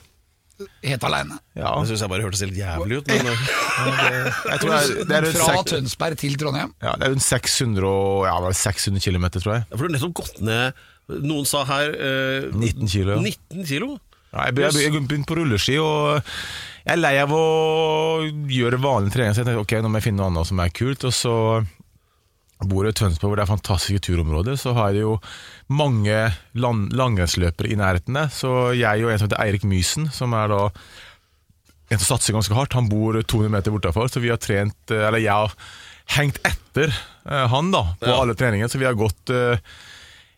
Helt 0.86 1.02
aleine. 1.04 1.36
Ja, 1.58 1.74
Det 1.82 1.90
syns 1.90 2.00
jeg 2.06 2.08
bare 2.08 2.24
hørtes 2.24 2.40
helt 2.40 2.56
jævlig 2.56 3.02
ut. 3.02 3.10
Men, 3.12 3.26
det, 4.00 4.20
jeg 4.48 4.60
tror 4.62 4.70
det 4.70 4.78
er, 4.78 5.00
det 5.10 5.16
er 5.18 5.26
Fra 5.36 5.56
Tønsberg 5.68 6.16
til 6.22 6.36
Trondheim. 6.40 6.72
ja, 6.80 6.94
det 6.96 7.08
er 7.08 7.12
rundt 7.12 7.26
600, 7.26 7.88
og, 7.90 8.24
ja, 8.24 8.52
600 8.62 9.04
km, 9.04 9.26
tror 9.36 9.52
jeg. 9.58 9.66
for 9.74 9.82
du 9.84 9.90
har 9.90 9.96
nettopp 9.98 10.14
gått 10.22 10.40
ned 10.46 10.86
Noen 11.22 11.44
sa 11.46 11.60
her 11.68 11.92
eh, 11.94 12.46
19 12.50 12.88
kilo. 12.90 13.12
ja. 13.14 13.20
19 13.22 13.68
kilo? 13.68 13.92
Ja, 14.32 14.48
jeg 14.48 14.56
jeg 14.58 14.88
jeg 14.88 14.92
begynte 14.96 15.28
på 15.28 15.36
rulleski, 15.38 15.76
og 15.78 16.16
jeg 16.86 16.96
er 16.96 16.98
lei 16.98 17.12
av 17.22 17.30
å 17.32 17.44
gjøre 18.50 18.80
vanlig 18.82 19.12
trening. 19.14 19.36
Så 19.36 19.44
jeg 19.44 19.48
tenkte 19.48 19.62
ok, 19.62 19.76
nå 19.84 19.90
må 19.92 20.00
jeg 20.00 20.08
finne 20.08 20.20
noe 20.24 20.32
annet 20.32 20.48
som 20.50 20.60
er 20.64 20.72
kult. 20.74 21.06
Og 21.06 21.14
så 21.14 21.34
bor 22.64 22.86
i 22.88 22.92
Tønsberg, 22.96 23.28
hvor 23.28 23.36
det 23.36 23.44
er 23.44 23.50
fantastiske 23.50 24.00
turområder. 24.06 24.56
Så 24.56 24.72
har 24.76 24.94
jeg 24.94 25.02
jo 25.04 25.16
mange 25.68 26.16
land, 26.56 26.86
langrennsløpere 26.96 27.68
i 27.68 27.76
nærheten. 27.76 28.16
Så 28.32 28.72
jeg 28.78 29.04
og 29.04 29.12
en 29.12 29.18
som 29.20 29.28
heter 29.28 29.42
Eirik 29.44 29.66
Mysen, 29.68 30.08
som 30.14 30.32
er 30.38 30.48
da 30.54 30.62
en 31.92 32.00
som 32.00 32.16
satser 32.16 32.34
ganske 32.34 32.56
hardt, 32.56 32.74
han 32.74 32.88
bor 32.90 33.14
200 33.20 33.52
meter 33.52 33.74
bortafor, 33.74 34.08
så 34.10 34.18
vi 34.24 34.32
har 34.32 34.40
trent 34.42 34.90
eh, 34.90 35.04
Eller 35.06 35.22
jeg 35.22 35.30
har 35.30 35.52
hengt 36.16 36.40
etter 36.42 36.90
eh, 36.90 37.44
han 37.52 37.68
da 37.70 37.84
på 38.00 38.08
Ja. 38.10 38.16
alle 38.22 38.34
treningene, 38.34 38.66
så 38.72 38.80
vi 38.80 38.88
har 38.88 38.96
gått 38.98 39.30
eh, 39.30 39.60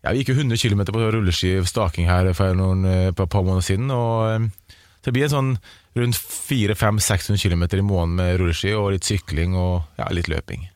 ja, 0.03 0.13
Vi 0.13 0.21
gikk 0.21 0.35
jo 0.35 0.41
100 0.43 0.61
km 0.61 0.83
på 0.93 1.07
rulleski 1.15 1.55
staking 1.65 2.11
her 2.11 2.29
for 2.37 2.53
noen, 2.59 2.85
på 3.17 3.25
et 3.25 3.33
par 3.33 3.47
måneder 3.47 3.65
siden. 3.65 3.89
Og 3.91 4.51
det 5.07 5.15
blir 5.15 5.25
en 5.25 5.33
sånn 5.33 5.53
rundt 5.99 6.19
400-600 6.21 7.41
km 7.41 7.65
i 7.65 7.81
måneden 7.87 8.19
med 8.21 8.37
rulleski 8.43 8.75
og 8.77 8.93
litt 8.95 9.09
sykling 9.09 9.57
og 9.57 9.87
ja, 9.99 10.07
litt 10.13 10.29
løping. 10.29 10.69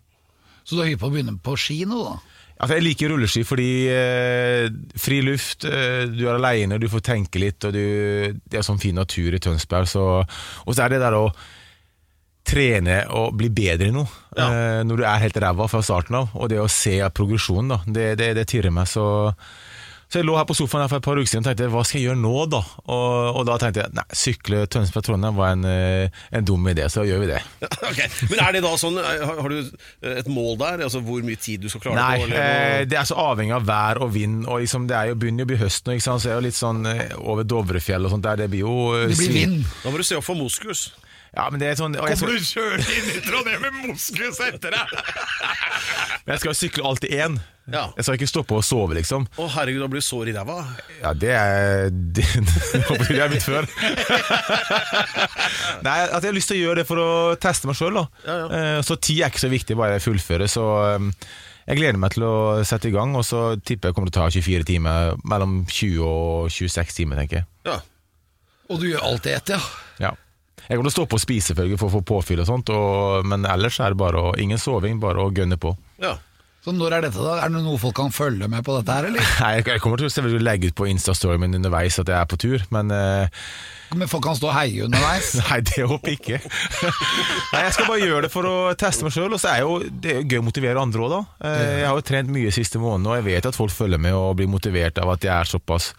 Så 0.65 0.77
du 0.79 0.83
er 0.85 0.93
hypp 0.93 1.01
på 1.03 1.09
å 1.11 1.15
begynne 1.15 1.35
på 1.43 1.57
ski 1.59 1.83
nå, 1.89 2.03
da? 2.07 2.19
Altså, 2.63 2.77
jeg 2.79 2.85
liker 2.85 3.11
rulleski 3.11 3.41
fordi 3.43 3.71
eh, 3.91 4.69
fri 5.03 5.17
luft, 5.27 5.65
eh, 5.67 6.05
du 6.13 6.21
er 6.29 6.37
aleine, 6.37 6.79
du 6.79 6.87
får 6.93 7.03
tenke 7.09 7.41
litt, 7.43 7.65
og 7.67 7.73
du, 7.75 7.83
det 8.39 8.61
er 8.61 8.63
sånn 8.67 8.79
fin 8.79 8.95
natur 8.95 9.35
i 9.35 9.41
Tønsberg. 9.43 9.89
Så, 9.91 10.05
og 10.23 10.71
så 10.77 10.85
er 10.85 10.95
det 10.95 11.01
der 11.03 11.17
å 11.19 11.25
trene 12.47 13.01
og 13.15 13.35
bli 13.39 13.49
bedre 13.55 13.89
i 13.91 13.95
noe, 13.95 14.07
Ja. 14.37 14.47
eh, 14.51 14.83
når 14.87 14.97
du 14.99 15.05
er 15.07 15.21
helt 15.23 15.37
ræva 15.43 15.67
fra 15.71 15.83
starten 15.83 16.17
av. 16.19 16.31
Og 16.39 16.49
det 16.51 16.59
å 16.63 16.69
se 16.71 16.97
progresjonen, 17.15 17.69
da, 17.75 17.81
det, 17.87 18.07
det, 18.19 18.31
det 18.39 18.47
tirrer 18.51 18.71
meg. 18.75 18.87
Så, 18.91 19.05
så 20.13 20.21
jeg 20.21 20.27
lå 20.29 20.35
her 20.37 20.45
på 20.45 20.53
sofaen 20.53 20.83
her 20.85 20.91
for 20.93 21.01
et 21.01 21.07
par 21.07 21.17
uker 21.17 21.31
siden 21.31 21.41
og 21.41 21.47
tenkte 21.49 21.71
hva 21.73 21.83
skal 21.89 21.97
jeg 21.97 22.11
gjøre 22.11 22.21
nå, 22.21 22.33
da? 22.53 22.59
Og, 22.85 23.39
og 23.41 23.47
da 23.49 23.55
tenkte 23.63 23.81
jeg 23.81 23.97
nei, 23.97 24.05
sykle 24.13 24.59
Tønsberg-Trondheim 24.69 25.39
var 25.39 25.55
en, 25.55 25.65
eh, 25.65 26.25
en 26.37 26.45
dum 26.45 26.69
idé, 26.69 26.85
så 26.93 27.07
gjør 27.09 27.23
vi 27.23 27.31
det. 27.31 27.39
okay. 27.89 28.11
Men 28.29 28.43
er 28.45 28.59
det 28.59 28.63
da 28.67 28.75
sånn 28.77 29.01
eh, 29.01 29.25
Har, 29.25 29.49
du 29.49 30.11
et 30.13 30.29
mål 30.29 30.59
der? 30.61 30.83
Altså 30.85 31.01
Hvor 31.07 31.25
mye 31.25 31.41
tid 31.41 31.65
du 31.65 31.71
skal 31.73 31.87
klare 31.87 31.97
Nei, 31.97 32.19
på? 32.21 32.27
eller 32.29 32.43
eh, 32.43 32.85
det 32.93 32.99
er 33.01 33.09
så 33.09 33.17
avhengig 33.25 33.57
av 33.57 33.65
vær 33.71 34.03
og 34.05 34.13
vind. 34.13 34.43
Og 34.45 34.61
liksom, 34.67 34.85
Det 34.91 34.99
er 34.99 35.15
jo 35.15 35.17
begynner 35.23 35.47
jo 35.47 35.49
å 35.49 35.53
bli 35.55 35.61
høst 35.63 35.89
nå, 35.89 35.97
ikke 35.97 36.09
sant? 36.11 36.21
så 36.21 36.29
det 36.29 36.35
er 36.35 36.43
jo 36.43 36.47
litt 36.51 36.61
sånn 36.61 36.85
over 37.23 37.49
Dovrefjell 37.49 38.05
og 38.05 38.13
sånt 38.13 38.29
der. 38.29 38.45
Det 38.45 38.51
blir 38.53 38.67
jo 38.67 38.77
eh, 38.99 39.09
Det 39.09 39.17
blir 39.17 39.35
vind. 39.39 39.65
Da 39.81 39.95
må 39.95 40.03
du 40.03 40.05
se 40.05 40.21
opp 40.21 40.29
for 40.29 40.37
moskus. 40.37 40.91
Ja, 41.33 41.47
men 41.49 41.63
det 41.63 41.71
er 41.71 41.79
sånn 41.81 41.95
Kommer 41.97 42.19
skal... 42.19 42.35
du 42.37 42.45
kjøre 42.45 42.79
inn 42.83 43.07
i 43.09 43.21
Trondheim 43.25 43.63
med 43.65 43.77
moskus 43.87 44.41
etter 44.45 44.75
deg? 44.75 44.91
men 46.27 46.35
jeg 46.35 46.43
skal 46.43 46.51
jo 46.51 46.59
sykle 46.59 46.85
alltid 46.91 47.15
én. 47.17 47.39
Ja. 47.73 47.87
Jeg 47.97 48.05
skal 48.05 48.19
ikke 48.19 48.29
stoppe 48.29 48.57
og 48.59 48.65
sove, 48.67 48.97
liksom. 48.99 49.25
Å 49.39 49.47
herregud, 49.55 49.81
da 49.85 49.89
blir 49.89 50.03
du 50.03 50.05
sår 50.05 50.33
i 50.33 50.35
ræva. 50.37 50.59
Ja, 50.99 51.13
det 51.17 51.31
er 51.33 51.89
Det, 51.93 52.27
håper 52.89 53.07
det 53.07 53.23
er 53.23 53.33
mitt 53.33 53.47
før. 53.47 53.69
Nei, 55.87 55.97
at 56.03 56.19
jeg 56.19 56.29
har 56.29 56.37
lyst 56.37 56.53
til 56.53 56.59
å 56.59 56.65
gjøre 56.67 56.83
det 56.83 56.89
for 56.91 57.01
å 57.01 57.09
teste 57.41 57.71
meg 57.71 57.79
sjøl. 57.79 58.03
Ja, 58.27 58.37
Så 58.85 58.99
tid 58.99 59.23
er 59.23 59.33
ikke 59.33 59.45
så 59.47 59.53
viktig, 59.53 59.79
bare 59.79 59.97
jeg 59.97 60.05
fullfører. 60.05 60.51
Så 60.51 60.67
um, 60.99 61.09
jeg 61.69 61.79
gleder 61.79 62.01
meg 62.03 62.13
til 62.17 62.27
å 62.27 62.35
sette 62.67 62.91
i 62.91 62.95
gang, 62.95 63.15
og 63.17 63.25
så 63.25 63.55
tipper 63.57 63.89
jeg 63.89 63.97
kommer 63.97 64.13
til 64.13 64.21
å 64.21 64.27
ta 64.27 64.35
24 64.37 64.69
timer. 64.69 65.17
Mellom 65.33 65.63
20 65.71 66.03
og 66.05 66.53
26 66.53 66.99
timer, 66.99 67.23
tenker 67.23 67.41
jeg. 67.41 67.49
Ja. 67.71 67.79
Og 68.73 68.83
du 68.83 68.89
gjør 68.91 69.07
alltid 69.07 69.39
ett, 69.39 69.55
ja. 69.55 69.63
Jeg 70.69 70.79
kommer 70.79 70.89
til 70.89 70.93
å 70.93 70.99
stoppe 71.01 71.19
og 71.19 71.25
spise 71.25 71.53
selvfølgelig 71.53 71.81
for 71.81 71.91
å 71.91 71.97
få 71.99 72.05
påfyll 72.13 72.43
og 72.45 72.49
sånt, 72.49 72.71
og, 72.75 73.27
men 73.29 73.47
ellers 73.51 73.81
er 73.83 73.95
det 73.95 74.03
bare 74.03 74.29
å, 74.31 74.35
ingen 74.41 74.61
soving, 74.61 75.01
bare 75.03 75.25
å 75.25 75.33
gønne 75.35 75.59
på. 75.61 75.75
ja. 76.03 76.19
Så 76.63 76.71
når 76.71 76.95
er 76.95 77.03
dette, 77.09 77.19
da? 77.19 77.41
Er 77.43 77.51
det 77.51 77.59
noe 77.65 77.79
folk 77.83 77.97
kan 77.99 78.13
følge 78.15 78.47
med 78.47 78.63
på 78.63 78.77
dette 78.77 78.95
her, 78.95 79.09
eller? 79.09 79.31
Nei, 79.43 79.49
jeg 79.67 79.81
kommer 79.83 79.99
til 79.99 80.07
å 80.07 80.43
legge 80.47 80.69
ut 80.71 80.77
på 80.79 80.87
Insta-storyen 80.93 81.43
min 81.43 81.59
underveis 81.59 81.97
at 81.99 82.07
jeg 82.07 82.15
er 82.15 82.29
på 82.31 82.39
tur, 82.39 82.63
men 82.75 82.93
uh... 82.95 83.49
Men 83.99 84.09
folk 84.09 84.23
kan 84.25 84.39
stå 84.39 84.47
og 84.49 84.55
heie 84.55 84.85
underveis? 84.87 85.33
Nei, 85.41 85.59
det 85.67 85.89
håper 85.91 86.13
jeg 86.13 86.21
ikke. 86.21 86.39
Nei, 87.53 87.65
Jeg 87.67 87.75
skal 87.75 87.91
bare 87.91 88.05
gjøre 88.05 88.23
det 88.29 88.31
for 88.33 88.47
å 88.47 88.55
teste 88.79 89.09
meg 89.09 89.17
sjøl, 89.17 89.35
og 89.35 89.43
så 89.43 89.51
er 89.57 89.65
jo, 89.67 89.81
det 89.91 90.15
er 90.15 90.23
gøy 90.23 90.39
å 90.39 90.47
motivere 90.47 90.85
andre 90.87 91.03
òg, 91.03 91.17
da. 91.17 91.21
Uh, 91.43 91.65
Jeg 91.81 91.89
har 91.89 91.99
jo 91.99 92.07
trent 92.13 92.31
mye 92.39 92.55
siste 92.55 92.83
måned, 92.85 93.11
og 93.11 93.19
jeg 93.19 93.27
vet 93.27 93.51
at 93.51 93.59
folk 93.59 93.75
følger 93.75 94.05
med 94.07 94.15
og 94.15 94.39
blir 94.39 94.55
motivert 94.55 95.03
av 95.03 95.11
at 95.17 95.27
jeg 95.27 95.35
er 95.35 95.51
såpass 95.57 95.91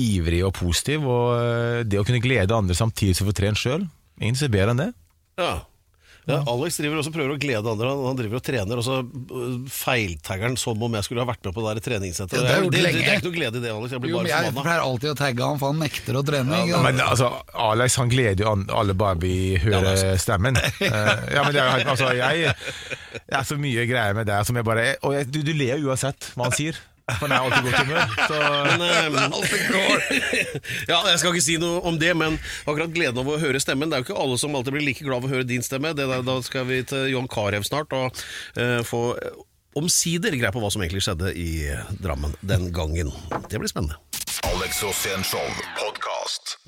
ivrig 0.00 0.42
og 0.48 0.54
positiv. 0.58 1.04
Og 1.08 1.34
eh, 1.38 1.80
det 1.88 2.00
å 2.00 2.06
kunne 2.08 2.22
glede 2.24 2.56
andre 2.56 2.76
samtidig 2.78 3.18
som 3.18 3.28
får 3.30 3.40
trent 3.42 3.60
sjøl, 3.60 3.88
ingen 4.20 4.38
ser 4.38 4.52
bedre 4.52 4.74
enn 4.76 4.86
det. 4.86 4.92
ja. 5.40 5.58
Ja, 6.28 6.36
Alex 6.52 6.76
driver 6.78 6.98
også 7.00 7.10
prøver 7.10 7.32
å 7.32 7.38
glede 7.40 7.66
andre. 7.72 7.88
Han, 7.90 8.02
han 8.06 8.18
driver 8.18 8.38
og 8.38 8.42
trener, 8.44 8.78
og 8.78 8.84
så 8.84 8.98
øh, 9.00 9.54
feiltagger 9.72 10.50
han 10.50 10.56
som 10.60 10.78
om 10.84 10.92
jeg 10.94 11.06
skulle 11.06 11.24
ha 11.24 11.26
vært 11.26 11.48
med 11.48 11.54
på 11.56 11.62
det 11.64 11.72
der 11.72 11.84
treningssenteret. 11.86 12.44
Ja, 12.44 12.50
det 12.50 12.52
er 12.52 12.66
det, 12.68 12.82
det, 12.84 12.90
det 13.00 13.06
er 13.08 13.16
ikke 13.16 13.26
noe 13.30 13.34
glede 13.38 13.58
i 13.58 13.62
det, 13.64 13.72
Alex. 13.72 13.94
Jeg 13.96 14.02
blir 14.04 14.12
Jo, 14.12 14.18
men 14.20 14.28
forbanna. 14.28 14.50
jeg 14.52 14.66
pleier 14.68 14.84
alltid 14.84 15.10
å 15.10 15.16
tagge 15.18 15.48
han, 15.48 15.58
for 15.62 15.72
han 15.72 15.80
nekter 15.82 16.18
å 16.20 16.22
trene. 16.28 16.60
Ja. 16.68 16.82
Men 16.84 17.00
altså, 17.02 17.30
Alex 17.70 17.96
han 18.02 18.12
gleder 18.12 18.44
jo 18.44 18.52
alle 18.82 18.96
bare 19.00 19.18
vi 19.24 19.34
hører 19.64 20.04
stemmen. 20.22 20.60
Eh, 20.90 21.10
ja, 21.34 21.42
men 21.44 21.54
det 21.54 21.60
er, 21.64 21.82
altså, 21.92 22.12
jeg, 22.16 22.52
det 23.16 23.34
er 23.40 23.44
så 23.46 23.56
mye 23.60 23.82
greier 23.88 24.14
med 24.16 24.26
deg 24.28 24.46
som 24.48 24.56
jeg 24.58 24.64
bare 24.66 24.84
Og 25.06 25.12
jeg, 25.14 25.26
du, 25.32 25.38
du 25.46 25.50
ler 25.56 25.78
jo 25.80 25.90
uansett 25.90 26.30
hva 26.36 26.46
han 26.48 26.54
sier, 26.56 26.78
for 27.18 27.26
han 27.26 27.36
er 27.36 27.44
alltid 27.44 27.60
i 27.60 27.70
godt 27.70 27.82
humør. 27.84 28.06
Så, 28.30 28.38
Men, 28.70 28.80
eh, 28.86 29.08
ja, 30.92 30.98
jeg 31.10 31.20
skal 31.20 31.34
ikke 31.34 31.44
si 31.44 31.58
noe 31.62 31.82
om 31.88 31.98
det, 32.00 32.12
men 32.18 32.38
akkurat 32.64 32.94
gleden 32.94 33.22
av 33.22 33.30
å 33.30 33.38
høre 33.40 33.60
stemmen 33.62 33.90
Det 33.90 33.98
er 33.98 34.04
jo 34.04 34.10
ikke 34.10 34.22
alle 34.22 34.38
som 34.40 34.56
alltid 34.56 34.76
blir 34.76 34.86
like 34.86 35.06
glad 35.06 35.22
av 35.22 35.28
å 35.28 35.32
høre 35.34 35.48
din 35.48 35.64
stemme. 35.66 35.94
Det 35.96 36.08
der, 36.10 36.24
da 36.26 36.38
skal 36.46 36.66
vi 36.70 36.82
til 36.86 37.10
Johan 37.14 37.30
Carew 37.30 37.66
snart 37.66 37.94
og 37.96 38.22
eh, 38.60 38.80
få 38.86 39.04
eh, 39.18 39.40
omsider 39.80 40.34
greie 40.34 40.52
på 40.54 40.62
hva 40.62 40.72
som 40.72 40.82
egentlig 40.82 41.04
skjedde 41.06 41.34
i 41.38 41.50
Drammen 42.02 42.34
den 42.40 42.70
gangen. 42.74 43.12
Det 43.48 43.60
blir 43.60 43.70
spennende. 43.70 43.98
Alex 44.50 44.82
Rosén 44.82 45.22
Show. 45.26 45.89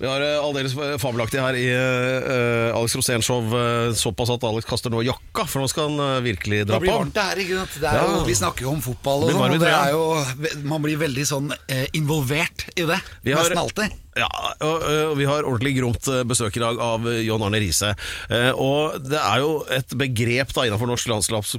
Vi 0.01 0.07
har 0.09 0.21
eh, 0.25 0.39
aldeles 0.41 0.73
fabelaktig 1.03 1.39
her 1.43 1.57
i 1.61 1.67
uh, 1.69 2.73
Alex 2.79 2.95
Rosén 2.97 3.21
Show 3.23 3.45
uh, 3.53 3.93
såpass 3.95 4.31
at 4.33 4.45
Alex 4.49 4.65
kaster 4.67 4.91
nå 4.91 5.03
jakka, 5.05 5.45
for 5.47 5.61
nå 5.63 5.69
skal 5.71 5.91
han 5.91 6.01
uh, 6.01 6.23
virkelig 6.25 6.63
dra 6.65 6.79
på. 6.79 6.81
Det 6.81 6.87
blir 6.89 6.97
varmt, 6.97 7.13
det 7.19 7.27
her, 7.29 7.43
ikke 7.45 7.59
sant? 7.61 7.77
Jo, 7.85 8.07
Ja. 8.17 8.23
vi 8.27 8.37
snakker 8.41 8.67
jo 8.67 8.73
om 8.73 8.81
fotball, 8.83 9.27
og, 9.29 9.35
sånn, 9.37 9.55
og 9.59 9.61
det 9.61 9.75
er 9.77 9.93
jo, 9.93 10.63
man 10.73 10.83
blir 10.87 10.97
veldig 11.05 11.27
sånn 11.29 11.53
eh, 11.69 11.85
involvert 12.01 12.65
i 12.73 12.89
det. 12.89 12.99
Vi 13.23 13.37
har- 13.37 13.45
Nesten 13.45 13.61
alltid. 13.67 13.99
Ja, 14.13 14.29
og, 14.61 14.83
og 14.85 15.15
vi 15.17 15.25
har 15.25 15.47
ordentlig 15.49 15.73
gromt 15.79 16.09
eh, 16.13 16.21
besøk 16.29 16.59
i 16.59 16.61
dag 16.61 16.81
av 16.85 17.07
eh, 17.09 17.23
John 17.25 17.41
Arne 17.47 17.63
Riise. 17.63 17.95
Eh, 18.29 18.51
og 18.53 18.99
det 19.07 19.17
er 19.17 19.41
jo 19.41 19.55
et 19.73 19.95
begrep 19.97 20.53
da 20.53 20.67
innenfor 20.69 20.91
norsk 20.91 21.09
landslags... 21.09 21.55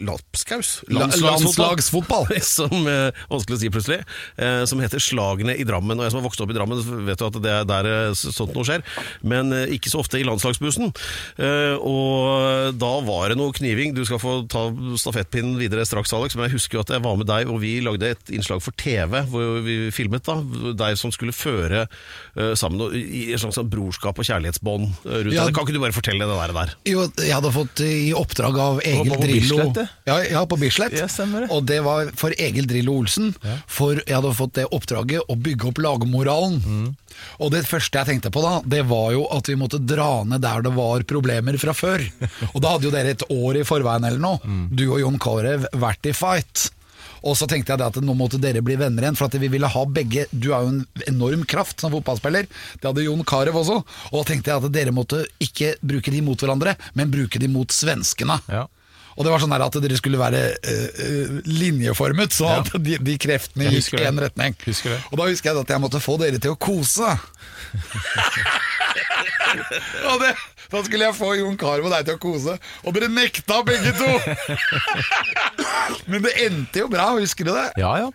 Lapskaus? 0.00 0.70
Landslagsfotball. 0.88 2.30
som, 2.40 2.72
eh, 2.88 3.20
vanskelig 3.28 3.58
å 3.58 3.60
si 3.60 3.72
plutselig, 3.74 3.98
eh, 4.40 4.62
som 4.70 4.80
heter 4.80 5.02
Slagene 5.02 5.58
i 5.60 5.66
Drammen. 5.68 5.98
Og 5.98 6.06
jeg 6.06 6.14
som 6.14 6.22
har 6.22 6.28
vokst 6.30 6.40
opp 6.40 6.54
i 6.54 6.56
Drammen, 6.56 6.80
vet 7.04 7.20
jo 7.20 7.28
at 7.28 7.36
det 7.44 7.52
er 7.52 7.68
der 7.68 7.90
eh, 7.90 8.16
sånt 8.16 8.56
noe 8.56 8.64
skjer. 8.64 8.86
Men 9.20 9.52
eh, 9.56 9.76
ikke 9.76 9.92
så 9.92 10.00
ofte 10.00 10.22
i 10.22 10.24
landslagsbussen. 10.24 10.88
Eh, 11.36 11.76
og 11.76 12.80
da 12.80 12.92
var 13.04 13.28
det 13.28 13.38
noe 13.42 13.52
kniving. 13.60 13.92
Du 13.98 14.06
skal 14.08 14.22
få 14.22 14.38
ta 14.48 14.70
stafettpinnen 15.04 15.60
videre 15.60 15.84
straks, 15.88 16.16
Alex. 16.16 16.38
Men 16.38 16.48
jeg 16.48 16.56
husker 16.56 16.80
jo 16.80 16.86
at 16.86 16.96
jeg 16.96 17.04
var 17.04 17.20
med 17.20 17.28
deg, 17.28 17.52
og 17.52 17.60
vi 17.60 17.76
lagde 17.84 18.14
et 18.14 18.32
innslag 18.32 18.64
for 18.64 18.72
TV 18.80 19.20
hvor 19.28 19.60
vi 19.68 19.78
filmet 19.92 20.24
da, 20.24 20.40
deg 20.80 20.96
som 20.96 21.12
skulle 21.12 21.36
føre 21.36 21.89
eh, 22.36 22.54
sammen 22.58 22.80
og, 22.86 22.94
i 22.96 23.32
et 23.34 23.40
slags 23.42 23.58
sånn 23.58 23.70
brorskap 23.72 24.18
og 24.20 24.26
kjærlighetsbånd 24.28 24.86
eh, 24.88 25.18
rundt 25.24 25.34
Ja. 25.36 25.44
det. 25.48 25.54
Kan 25.56 25.66
ikke 25.66 25.76
du 25.76 25.80
bare 25.82 25.96
fortelle 25.96 26.26
det 26.26 26.38
der? 26.40 26.54
der? 26.60 26.74
Jo, 26.90 27.06
jeg 27.18 27.34
hadde 27.34 27.52
fått 27.54 27.82
i 27.86 28.12
oppdrag 28.16 28.58
av 28.58 28.80
Egil 28.84 29.12
på 29.14 29.20
Drillo 29.24 29.58
Bislett, 29.70 29.94
ja, 30.10 30.18
ja, 30.30 30.44
på 30.46 30.58
Bislett. 30.60 30.96
Ja, 30.98 31.08
stemmer 31.10 31.46
det. 31.46 31.50
Og 31.54 31.64
det 31.68 31.80
var 31.86 32.10
for 32.18 32.34
Egil 32.38 32.66
Drillo 32.70 32.98
Olsen. 33.00 33.32
For 33.70 34.00
jeg 34.00 34.14
hadde 34.16 34.34
fått 34.38 34.54
det 34.58 34.66
oppdraget 34.74 35.28
å 35.30 35.36
bygge 35.38 35.70
opp 35.72 35.78
lagmoralen. 35.82 36.58
Mm. 36.64 36.88
Og 37.44 37.50
det 37.52 37.64
første 37.68 37.98
jeg 38.00 38.08
tenkte 38.14 38.30
på 38.32 38.40
da, 38.44 38.60
det 38.64 38.84
var 38.88 39.10
jo 39.12 39.26
at 39.34 39.48
vi 39.50 39.56
måtte 39.60 39.80
dra 39.82 40.22
ned 40.24 40.40
der 40.44 40.62
det 40.64 40.72
var 40.76 41.02
problemer 41.10 41.58
fra 41.60 41.74
før. 41.76 42.04
Og 42.54 42.60
da 42.64 42.74
hadde 42.76 42.86
jo 42.88 42.92
dere 42.94 43.12
et 43.16 43.24
år 43.28 43.60
i 43.60 43.64
forveien 43.66 44.06
eller 44.08 44.22
noe, 44.22 44.38
Mm. 44.40 44.68
du 44.72 44.84
og 44.88 45.00
Jon 45.02 45.18
Carew, 45.20 45.66
vært 45.76 46.06
i 46.08 46.12
fight. 46.16 46.70
Og 47.26 47.36
så 47.38 47.48
tenkte 47.50 47.74
jeg 47.74 47.82
det 47.82 47.90
at 47.90 48.00
nå 48.04 48.16
måtte 48.16 48.40
dere 48.42 48.62
bli 48.64 48.78
venner 48.80 49.06
igjen, 49.06 49.18
for 49.18 49.28
at 49.28 49.38
vi 49.40 49.50
ville 49.52 49.70
ha 49.70 49.84
begge 49.86 50.26
Du 50.32 50.50
er 50.54 50.64
jo 50.64 50.74
en 50.74 50.82
enorm 51.10 51.44
kraft 51.48 51.82
som 51.82 51.92
fotballspiller, 51.94 52.48
det 52.80 52.86
hadde 52.86 53.06
Jon 53.06 53.24
Carew 53.28 53.56
også. 53.60 53.80
Og 54.10 54.20
da 54.20 54.26
tenkte 54.32 54.52
jeg 54.52 54.62
at 54.62 54.74
dere 54.74 54.94
måtte 54.94 55.24
ikke 55.42 55.74
bruke 55.80 56.12
de 56.12 56.22
mot 56.24 56.40
hverandre, 56.40 56.76
men 56.98 57.12
bruke 57.12 57.40
de 57.40 57.48
mot 57.50 57.72
svenskene. 57.74 58.38
Ja. 58.50 58.66
Og 59.18 59.26
det 59.26 59.32
var 59.34 59.42
sånn 59.42 59.52
at 59.52 59.76
dere 59.82 59.98
skulle 59.98 60.20
være 60.20 60.40
øh, 60.56 61.40
linjeformet, 61.44 62.32
så 62.32 62.46
at 62.60 62.70
de, 62.80 62.96
de 63.04 63.16
kreftene 63.20 63.68
gikk 63.74 63.98
i 63.98 64.06
én 64.08 64.20
retning. 64.22 64.54
Og 65.10 65.16
da 65.20 65.28
husker 65.28 65.50
jeg 65.50 65.60
at 65.60 65.70
jeg 65.74 65.82
måtte 65.82 66.00
få 66.00 66.16
dere 66.20 66.38
til 66.40 66.50
å 66.54 66.60
kose. 66.60 67.04
og 70.10 70.16
det, 70.22 70.32
da 70.70 70.82
skulle 70.86 71.08
jeg 71.08 71.18
få 71.18 71.34
Jon 71.38 71.58
Carew 71.60 71.88
og 71.88 71.94
deg 71.94 72.08
til 72.08 72.18
å 72.18 72.22
kose, 72.22 72.56
og 72.84 72.96
dere 72.96 73.10
nekta 73.12 73.60
begge 73.66 73.94
to! 73.98 74.10
Men 76.10 76.26
det 76.26 76.34
endte 76.46 76.84
jo 76.84 76.90
bra, 76.92 77.12
husker 77.18 77.48
du 77.48 77.54
det? 77.54 77.70
Ja, 77.80 77.96
ja. 78.04 78.10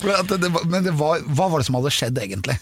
Men, 0.00 0.30
det, 0.30 0.48
var, 0.48 0.62
men 0.64 0.84
det 0.86 0.92
var, 0.96 1.20
hva 1.28 1.50
var 1.52 1.60
det 1.60 1.66
som 1.68 1.76
hadde 1.76 1.90
skjedd, 1.92 2.18
egentlig? 2.22 2.54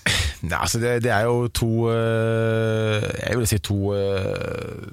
Nei, 0.43 0.59
altså 0.59 0.81
det, 0.83 0.97
det 1.05 1.13
er 1.15 1.29
jo 1.29 1.47
to 1.55 1.69
eh, 1.93 3.05
Jeg 3.29 3.39
vil 3.39 3.47
si 3.47 3.59
to 3.63 3.77
eh, 3.95 4.89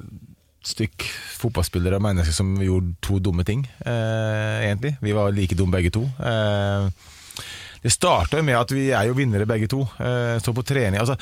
stykk 0.65 1.07
fotballspillere 1.39 1.97
og 1.97 2.05
mennesker 2.05 2.35
som 2.35 2.53
gjorde 2.61 2.93
to 3.05 3.17
dumme 3.23 3.45
ting, 3.47 3.65
eh, 3.85 4.65
egentlig. 4.65 4.95
Vi 5.01 5.17
var 5.17 5.33
like 5.33 5.57
dumme 5.57 5.73
begge 5.77 5.93
to. 5.93 6.05
Eh, 6.05 6.89
det 7.85 7.93
starta 7.93 8.41
med 8.41 8.57
at 8.57 8.71
vi 8.73 8.87
er 8.89 9.09
jo 9.09 9.17
vinnere 9.17 9.45
begge 9.49 9.69
to. 9.69 9.83
Eh, 10.01 10.37
så 10.41 10.53
på 10.53 10.65
trening 10.65 11.01
altså, 11.01 11.17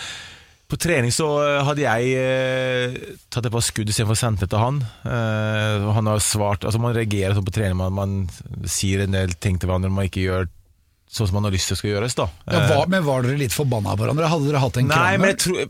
på 0.74 0.80
trening 0.82 1.12
så 1.13 1.27
eh, 1.44 1.60
hadde 1.68 1.84
jeg 1.86 2.01
eh, 2.18 2.88
tatt 3.34 3.46
et 3.46 3.53
par 3.53 3.62
skudd 3.65 3.89
istedenfor 3.94 4.18
å 4.18 4.22
sende 4.24 4.42
det 4.44 4.50
til 4.53 4.62
han. 4.63 4.77
Eh, 5.06 5.75
han 6.00 6.06
har 6.10 6.20
svart 6.24 6.62
Altså 6.65 6.80
Man 6.82 6.96
reagerer 6.98 7.34
sånn 7.38 7.46
på 7.48 7.53
trening, 7.56 7.77
man, 7.80 7.94
man 7.94 8.12
sier 8.70 8.98
en 9.06 9.13
del 9.15 9.30
ting 9.38 9.56
til 9.62 9.68
hverandre 9.70 9.94
man 9.94 10.08
ikke 10.10 10.25
gjør 10.25 10.44
sånn 11.13 11.27
som 11.30 11.36
man 11.38 11.46
har 11.46 11.53
lyst 11.53 11.70
til 11.70 11.77
skal 11.77 11.92
gjøres. 11.92 12.15
da 12.18 12.25
Ja, 12.50 12.60
var, 12.72 12.88
men 12.89 13.03
var 13.06 13.22
dere 13.22 13.38
litt 13.38 13.53
forbanna 13.53 13.94
på 13.94 14.01
hverandre? 14.01 14.25
Hadde 14.32 14.48
dere 14.50 14.62
hatt 14.63 14.77
en 14.82 14.88
Nei, 14.89 15.13
men 15.22 15.30
jeg 15.30 15.38
tror 15.44 15.58
eh, 15.62 15.70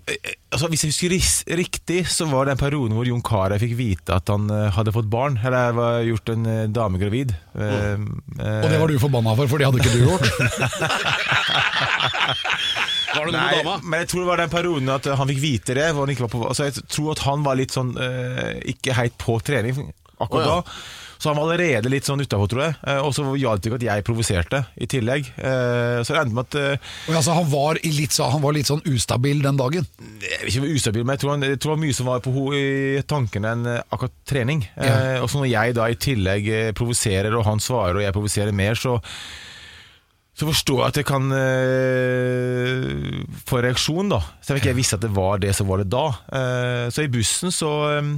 altså, 0.56 0.70
Hvis 0.72 0.84
jeg 0.86 0.92
husker 0.94 1.12
riktig, 1.60 2.00
så 2.08 2.24
var 2.32 2.48
det 2.48 2.54
en 2.56 2.62
periode 2.62 2.96
hvor 2.96 3.04
Jon 3.10 3.20
Carew 3.26 3.60
fikk 3.60 3.76
vite 3.76 4.16
at 4.16 4.24
han 4.32 4.48
eh, 4.48 4.72
hadde 4.78 4.96
fått 4.96 5.12
barn. 5.12 5.36
Eller 5.44 5.76
var 5.76 6.00
gjort 6.08 6.32
en 6.32 6.48
eh, 6.48 6.72
dame 6.72 6.96
gravid. 7.02 7.36
Eh, 7.60 8.00
Og 8.40 8.68
det 8.72 8.80
var 8.80 8.88
du 8.88 8.96
forbanna 9.04 9.36
for, 9.36 9.44
for 9.52 9.60
det 9.60 9.68
hadde 9.68 9.84
ikke 9.84 9.92
du 9.98 10.08
gjort? 10.08 10.24
Var 13.16 13.30
det 13.30 13.36
noe 13.36 13.40
Nei, 13.40 13.56
med 13.56 13.66
dama? 13.66 13.78
men 13.84 14.04
jeg 14.04 14.12
tror 14.12 14.24
det 14.24 14.32
var 14.32 14.44
den 14.44 14.54
perioden 14.54 14.90
at 14.98 15.12
han 15.22 15.32
fikk 15.34 15.44
vite 15.44 15.78
det. 15.78 15.88
Hvor 15.94 16.06
han 16.08 16.16
ikke 16.16 16.26
var 16.28 16.34
på, 16.36 16.44
altså, 16.50 16.68
jeg 16.70 16.88
tror 16.90 17.14
at 17.16 17.24
han 17.28 17.46
var 17.46 17.60
litt 17.60 17.76
sånn 17.76 17.94
uh, 18.00 18.60
Ikke 18.74 18.98
heit 18.98 19.16
på 19.22 19.38
trening 19.46 19.88
akkurat 20.24 20.46
oh, 20.46 20.50
ja. 20.50 20.60
da. 20.62 20.76
Så 21.24 21.30
han 21.32 21.38
var 21.40 21.54
allerede 21.54 21.88
litt 21.88 22.04
sånn 22.04 22.20
utafor, 22.20 22.50
tror 22.52 22.62
jeg. 22.66 22.74
Eh, 22.84 22.98
og 23.00 23.14
så 23.16 23.24
hjalp 23.40 23.62
det 23.64 23.70
ikke 23.70 23.78
at 23.80 23.84
jeg 23.86 24.04
provoserte 24.04 24.60
i 24.84 24.88
tillegg. 24.92 25.30
Eh, 25.40 26.02
så 26.04 26.12
det 26.12 26.20
endte 26.20 26.36
med 26.36 26.50
at 26.50 26.58
eh, 26.60 26.90
Og 27.08 27.16
altså, 27.16 27.36
han, 27.38 27.48
var 27.48 27.80
i 27.80 27.92
litt, 27.96 28.12
så- 28.12 28.28
han 28.34 28.44
var 28.44 28.52
litt 28.58 28.68
sånn 28.68 28.84
ustabil 28.92 29.40
den 29.46 29.56
dagen. 29.60 29.88
Jeg 30.20 30.50
ikke 30.52 30.74
ustabil, 30.74 31.06
men 31.08 31.16
jeg 31.16 31.24
tror, 31.24 31.32
han, 31.38 31.46
jeg 31.48 31.62
tror 31.64 31.72
det 31.72 31.78
var 31.78 31.84
mye 31.86 31.96
som 31.96 32.10
var 32.12 32.26
på 32.26 32.34
ho 32.36 32.44
i 32.58 32.66
tankene 33.08 33.54
enn 33.56 33.72
eh, 33.72 33.80
akkurat 33.96 34.18
trening. 34.28 34.66
Ja. 34.76 34.90
Eh, 35.14 35.22
og 35.24 35.32
så 35.32 35.40
når 35.40 35.52
jeg 35.54 35.78
da 35.80 35.88
i 35.88 36.00
tillegg 36.10 36.52
provoserer, 36.76 37.40
og 37.40 37.48
han 37.48 37.64
svarer, 37.64 38.02
og 38.02 38.04
jeg 38.04 38.18
provoserer 38.20 38.60
mer, 38.60 38.76
så 38.76 38.98
så 40.34 40.48
forstår 40.50 40.80
jeg 40.80 40.92
at 40.92 40.98
jeg 40.98 41.06
kan 41.06 41.28
eh, 41.38 43.24
få 43.46 43.62
reaksjon, 43.62 44.10
da. 44.10 44.22
Selv 44.42 44.58
om 44.58 44.62
ikke 44.62 44.72
jeg 44.72 44.80
visste 44.80 44.98
at 44.98 45.04
det 45.06 45.12
var 45.14 45.42
det 45.42 45.54
som 45.54 45.70
var 45.70 45.84
det 45.84 45.92
da. 45.94 46.06
Eh, 46.34 46.86
så 46.94 47.06
i 47.06 47.12
bussen 47.14 47.54
så 47.54 47.74
eh, 47.98 48.14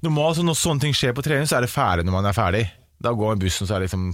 Normalt 0.00 0.38
så 0.38 0.42
når 0.44 0.56
sånne 0.56 0.80
ting 0.86 0.94
skjer 0.96 1.12
på 1.12 1.22
trening, 1.22 1.44
så 1.46 1.58
er 1.58 1.66
det 1.66 1.72
ferdig 1.72 2.06
når 2.08 2.14
man 2.14 2.28
er 2.30 2.36
ferdig. 2.36 2.62
Da 3.04 3.12
går 3.16 3.36
bussen, 3.40 3.68
så 3.68 3.76
er 3.76 3.82
det 3.82 3.90
liksom 3.90 4.06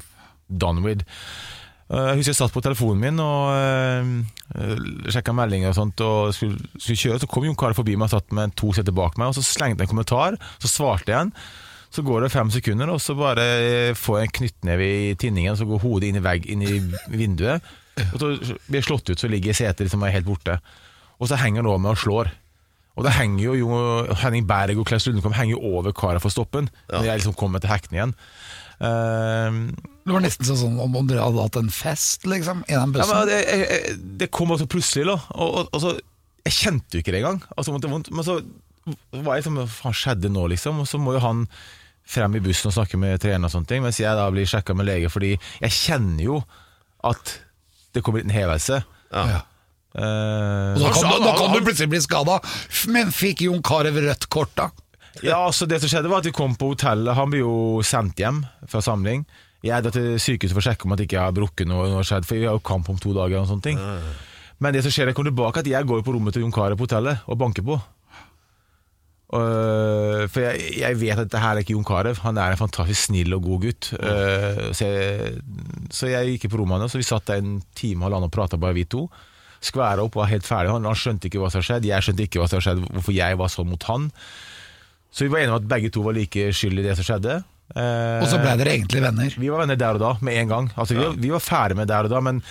done 0.50 0.82
with. 0.82 1.04
Eh, 1.86 2.08
Jeg 2.10 2.18
husker 2.18 2.32
jeg 2.32 2.38
satt 2.40 2.54
på 2.54 2.62
telefonen 2.64 3.04
min 3.04 3.22
og 3.22 3.54
uh, 3.54 5.10
sjekka 5.14 5.34
meldinger 5.36 5.70
og 5.70 5.78
sånt, 5.78 6.02
og 6.02 6.34
skulle, 6.34 6.58
skulle 6.74 6.98
kjøre. 6.98 7.20
Så 7.22 7.30
kom 7.30 7.46
Jon 7.46 7.58
Carew 7.58 7.78
forbi 7.78 7.94
meg 7.94 8.08
og 8.08 8.16
satt 8.16 8.34
med 8.34 8.56
to 8.58 8.72
seter 8.74 8.94
bak 8.94 9.14
meg, 9.20 9.30
og 9.30 9.38
så 9.38 9.46
slengte 9.46 9.84
jeg 9.84 9.88
en 9.88 9.94
kommentar. 9.94 10.38
Så 10.58 10.72
svarte 10.72 11.14
jeg 11.14 11.28
en. 11.28 11.32
Så 11.94 12.02
går 12.04 12.26
det 12.26 12.32
fem 12.34 12.50
sekunder, 12.52 12.90
og 12.92 13.00
så 13.00 13.14
bare 13.18 13.94
får 13.96 14.18
jeg 14.18 14.28
en 14.28 14.36
knyttneve 14.40 14.86
i 14.86 15.12
tinningen, 15.20 15.56
så 15.56 15.68
går 15.68 15.84
hodet 15.84 16.10
inn 16.10 16.18
i, 16.18 16.24
vegg, 16.24 16.48
inn 16.50 16.64
i 16.66 16.74
vinduet. 17.12 17.64
Og 18.12 18.18
så 18.20 18.32
blir 18.66 18.80
jeg 18.80 18.88
slått 18.88 19.12
ut, 19.12 19.20
så 19.20 19.30
ligger 19.32 19.56
setet 19.56 19.86
liksom 19.86 20.04
helt 20.04 20.26
borte. 20.28 20.58
Og 21.16 21.30
så 21.30 21.38
henger 21.40 21.62
han 21.62 21.70
over 21.70 21.80
meg 21.84 21.94
og 21.94 22.02
slår. 22.02 22.32
Og 22.96 23.04
da 23.04 23.12
henger 23.12 23.42
jo, 23.44 23.54
jo 23.60 23.78
Henning 24.22 24.46
Berg 24.48 24.78
og 24.80 24.86
Klaus 24.88 25.06
Lundekvam 25.06 25.36
henger 25.36 25.56
jo 25.56 25.74
over 25.76 25.92
kara 25.96 26.20
for 26.20 26.32
stoppen, 26.32 26.70
når 26.92 27.10
jeg 27.10 27.20
liksom 27.20 27.36
kommer 27.36 27.60
til 27.60 27.72
hektene 27.72 27.98
igjen. 28.00 28.14
Uh, 28.76 29.72
Det 30.06 30.12
var 30.12 30.24
nesten 30.24 30.48
sånn 30.48 30.76
om 30.80 30.96
dere 31.08 31.24
hadde 31.24 31.44
hatt 31.44 31.58
en 31.60 31.72
fest, 31.72 32.26
liksom, 32.28 32.62
i 32.68 32.74
den 32.74 32.92
ja, 32.92 32.92
bussen. 32.92 33.16
men 33.16 33.30
det, 33.30 33.40
jeg, 33.44 33.64
jeg, 33.64 33.96
det 34.20 34.30
kom 34.32 34.52
også 34.52 34.68
plutselig, 34.68 35.06
da. 35.08 35.16
Og, 35.36 35.58
og, 35.60 35.70
og 35.72 35.84
så, 35.84 35.94
jeg 36.46 36.56
kjente 36.56 36.96
jo 36.96 37.04
ikke 37.04 37.14
det 37.14 37.22
engang. 37.22 37.40
Altså, 37.56 37.76
men 37.76 38.24
så 38.26 38.38
Hva 38.86 39.40
faen 39.42 39.96
skjedde 39.96 40.30
nå, 40.32 40.46
liksom? 40.52 40.78
Og 40.82 40.88
så 40.88 41.00
må 41.02 41.16
jo 41.16 41.24
han 41.24 41.44
frem 42.06 42.38
i 42.38 42.42
bussen 42.42 42.70
og 42.70 42.76
snakke 42.76 42.98
med 43.00 43.18
trener 43.22 43.48
og 43.48 43.52
sånne 43.52 43.70
ting, 43.70 43.82
mens 43.82 43.98
jeg 43.98 44.14
da 44.14 44.28
blir 44.30 44.46
sjekka 44.46 44.76
med 44.78 44.86
lege, 44.86 45.10
fordi 45.10 45.34
jeg 45.34 45.74
kjenner 45.74 46.22
jo 46.22 46.38
at 47.06 47.36
det 47.96 48.02
kommer 48.06 48.22
en 48.22 48.34
hevelse. 48.34 48.80
Ja. 49.10 49.26
Ja. 49.32 49.42
Uh, 49.96 50.76
da 50.76 50.90
kan, 50.92 51.08
du, 51.08 51.24
da 51.24 51.32
kan 51.38 51.54
du 51.54 51.62
plutselig 51.64 51.88
bli 51.88 52.02
skada. 52.04 52.36
Men 52.92 53.10
fikk 53.14 53.46
Jon 53.46 53.62
Carew 53.64 53.96
rødt 54.04 54.28
kort, 54.30 54.52
da? 54.58 54.68
Ja, 55.24 55.38
altså 55.46 55.64
det 55.64 55.80
som 55.80 55.88
skjedde 55.88 56.10
var 56.12 56.20
at 56.20 56.28
vi 56.28 56.34
kom 56.36 56.52
på 56.60 56.74
hotellet 56.74 57.16
Han 57.16 57.30
blir 57.32 57.40
jo 57.40 57.80
sendt 57.86 58.20
hjem 58.20 58.42
fra 58.68 58.82
samling 58.84 59.22
Jeg 59.64 59.84
da 59.86 59.88
til 59.88 60.18
sykehuset 60.20 60.52
for 60.52 60.60
å 60.60 60.66
sjekke 60.66 60.84
om 60.84 60.92
at 60.92 61.00
ikke 61.00 61.16
jeg 61.16 61.24
har 61.24 61.36
brukket 61.36 61.70
noe, 61.70 61.86
noe 61.88 62.04
skjedd, 62.04 62.26
For 62.28 62.36
vi 62.36 62.44
har 62.44 62.58
jo 62.58 62.60
kamp 62.60 62.90
om 62.92 62.98
to 63.00 63.14
dager 63.16 63.40
og 63.40 63.48
sånne 63.48 63.64
ting 63.64 63.80
Men 64.60 64.76
det 64.76 64.82
som 64.84 64.92
skjer, 64.92 65.08
jeg 65.08 65.16
kommer 65.16 65.32
tilbake 65.32 65.62
At 65.64 65.70
jeg 65.72 65.88
går 65.88 66.04
på 66.04 66.12
rommet 66.12 66.36
til 66.36 66.44
Jon 66.44 66.52
Carew 66.52 66.76
på 66.76 66.84
hotellet 66.84 67.24
Og 67.32 67.40
banker 67.40 67.64
på 67.64 67.78
Og, 69.26 70.26
For 70.30 70.44
jeg, 70.44 70.66
jeg 70.78 70.98
vet 71.00 71.18
at 71.18 71.24
dette 71.26 71.40
her 71.42 71.56
er 71.56 71.64
ikke 71.64 71.74
Jon 71.74 71.86
Carew 71.86 72.14
Han 72.22 72.36
er 72.38 72.54
en 72.54 72.60
fantastisk 72.60 73.08
snill 73.08 73.34
og 73.34 73.42
god 73.42 73.64
gutt 73.64 73.88
Uh, 73.98 74.68
så, 74.70 74.86
jeg, 74.86 75.32
så 75.90 76.12
jeg 76.12 76.36
gikk 76.36 76.46
på 76.52 76.60
rommet 76.60 76.84
hans 76.84 76.94
Og 76.94 77.02
vi 77.02 77.08
satt 77.08 77.26
der 77.26 77.42
en 77.42 77.56
time 77.74 78.04
og 78.04 78.06
halvannen 78.06 78.30
og 78.30 78.36
pratet 78.36 78.62
bare 78.62 78.76
vi 78.78 78.84
to 78.86 79.08
Skværet 79.66 80.04
opp, 80.04 80.14
var 80.14 80.30
helt 80.30 80.46
ferdig 80.46 80.70
han, 80.70 80.86
han 80.86 80.94
skjønte 81.00 81.26
ikke 81.26 81.42
hva 81.42 81.50
som 81.50 81.58
hadde 81.58 81.70
skjedd 81.72 81.88
Jeg 81.90 82.06
skjønte 82.06 82.28
ikke 82.28 82.38
hva 82.38 82.46
som 82.46 82.60
hadde 82.60 82.68
skjedd 82.68 82.86
Hvorfor 83.00 83.16
jeg 83.16 83.40
var 83.42 83.50
sånn 83.50 83.72
mot 83.72 83.88
han 83.90 84.06
så 85.16 85.24
vi 85.24 85.30
var 85.32 85.40
enige 85.40 85.54
om 85.54 85.62
at 85.62 85.68
begge 85.70 85.88
to 85.94 86.02
var 86.04 86.12
like 86.12 86.50
skyld 86.52 86.82
i 86.82 86.82
det 86.84 86.92
som 86.98 87.06
skjedde. 87.06 87.38
Uh, 87.72 88.20
Og 88.20 88.26
så 88.28 88.36
ble 88.36 88.50
dere 88.60 88.74
egentlig 88.74 89.00
venner. 89.00 89.36
vi 89.40 89.48
var 89.48 89.62
venner 89.62 89.78
der 89.80 89.96
og 89.96 90.02
da, 90.02 90.10
med 90.20 90.36
en 90.42 90.50
gang. 90.50 90.66
Altså, 90.76 90.92
vi, 90.92 91.00
var, 91.00 91.14
vi 91.22 91.30
var 91.32 91.40
ferdig 91.40 91.78
med 91.78 91.88
der 91.88 92.04
og 92.04 92.12
da, 92.12 92.20
men 92.20 92.42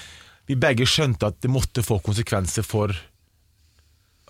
vi 0.49 0.57
begge 0.57 0.87
skjønte 0.89 1.29
at 1.29 1.37
det 1.45 1.51
måtte 1.53 1.83
få 1.85 1.99
konsekvenser 2.01 2.65
for 2.65 2.95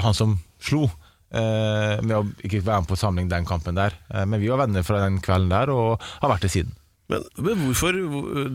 han 0.03 0.17
som 0.17 0.35
slo. 0.59 0.89
Eh, 1.35 1.99
med 2.05 2.15
å 2.15 2.23
ikke 2.45 2.63
være 2.63 2.85
med 2.85 2.89
på 2.93 2.97
samling 2.99 3.29
den 3.31 3.45
kampen 3.47 3.75
der. 3.75 3.95
Eh, 4.13 4.23
men 4.29 4.39
vi 4.39 4.47
var 4.51 4.61
venner 4.63 4.85
fra 4.87 5.03
den 5.03 5.19
kvelden 5.23 5.51
der, 5.51 5.71
og 5.73 6.01
har 6.21 6.31
vært 6.31 6.47
det 6.47 6.53
siden. 6.55 6.73
Men, 7.05 7.21
men 7.37 7.59
hvorfor 7.67 7.93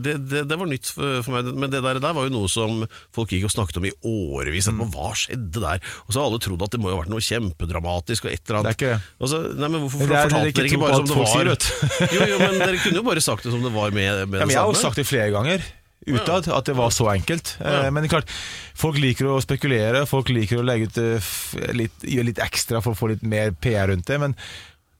det, 0.02 0.16
det, 0.26 0.40
det 0.50 0.56
var 0.58 0.66
nytt 0.66 0.88
for 0.90 1.28
meg, 1.30 1.50
men 1.54 1.70
det 1.70 1.84
der, 1.84 2.00
der 2.02 2.14
var 2.16 2.26
jo 2.26 2.32
noe 2.34 2.48
som 2.50 2.80
folk 3.14 3.30
gikk 3.30 3.44
og 3.46 3.52
snakket 3.54 3.78
om 3.78 3.86
i 3.86 3.92
årevis. 4.10 4.66
Mm. 4.74 4.80
Hva 4.90 5.12
skjedde 5.14 5.62
der? 5.62 5.84
Og 6.08 6.10
så 6.10 6.18
har 6.18 6.26
alle 6.26 6.40
trodd 6.42 6.64
at 6.66 6.74
det 6.74 6.80
må 6.82 6.90
ha 6.90 6.96
vært 6.98 7.12
noe 7.12 7.22
kjempedramatisk. 7.22 8.26
Og 8.26 8.32
et 8.34 8.42
eller 8.42 8.58
annet. 8.58 8.72
Det 8.72 8.72
er 8.72 8.78
ikke 8.80 8.96
det. 8.96 9.14
Altså, 9.22 9.42
nei, 9.54 9.68
men 9.68 9.84
hvorfor 9.84 10.02
Det 10.02 10.08
er- 10.08 10.26
fortalte 10.26 10.56
dere 10.56 10.72
ikke 10.72 10.82
bare 10.82 10.98
som 10.98 11.06
det 11.12 11.20
var? 11.20 11.30
sier, 11.30 12.16
jo, 12.16 12.26
jo, 12.32 12.40
men 12.42 12.58
dere 12.64 12.80
kunne 12.82 12.98
jo 12.98 13.06
bare 13.12 13.22
sagt 13.28 13.46
det 13.46 13.54
som 13.54 13.62
det 13.62 13.74
var 13.76 13.94
med, 13.94 14.24
med 14.26 14.42
Ja, 14.42 14.48
men 14.48 14.56
jeg 14.56 14.64
har 14.64 14.72
jo 14.72 14.80
sagt 14.82 14.98
det 14.98 15.06
flere 15.06 15.30
ganger 15.36 15.62
utad, 16.06 16.48
at 16.48 16.70
det 16.70 16.76
var 16.78 16.92
så 16.94 17.10
enkelt. 17.12 17.56
Ja. 17.60 17.90
Men 17.92 18.08
klart, 18.08 18.30
folk 18.78 18.98
liker 19.02 19.28
å 19.28 19.40
spekulere, 19.44 20.06
folk 20.08 20.32
liker 20.32 20.62
å 20.62 20.64
ut 20.64 21.00
eh, 21.02 21.30
litt, 21.76 22.06
gjøre 22.06 22.30
litt 22.30 22.42
ekstra 22.42 22.80
for 22.84 22.94
å 22.94 23.00
få 23.00 23.12
litt 23.12 23.26
mer 23.26 23.52
PR 23.52 23.92
rundt 23.92 24.08
det. 24.08 24.18
Men 24.22 24.36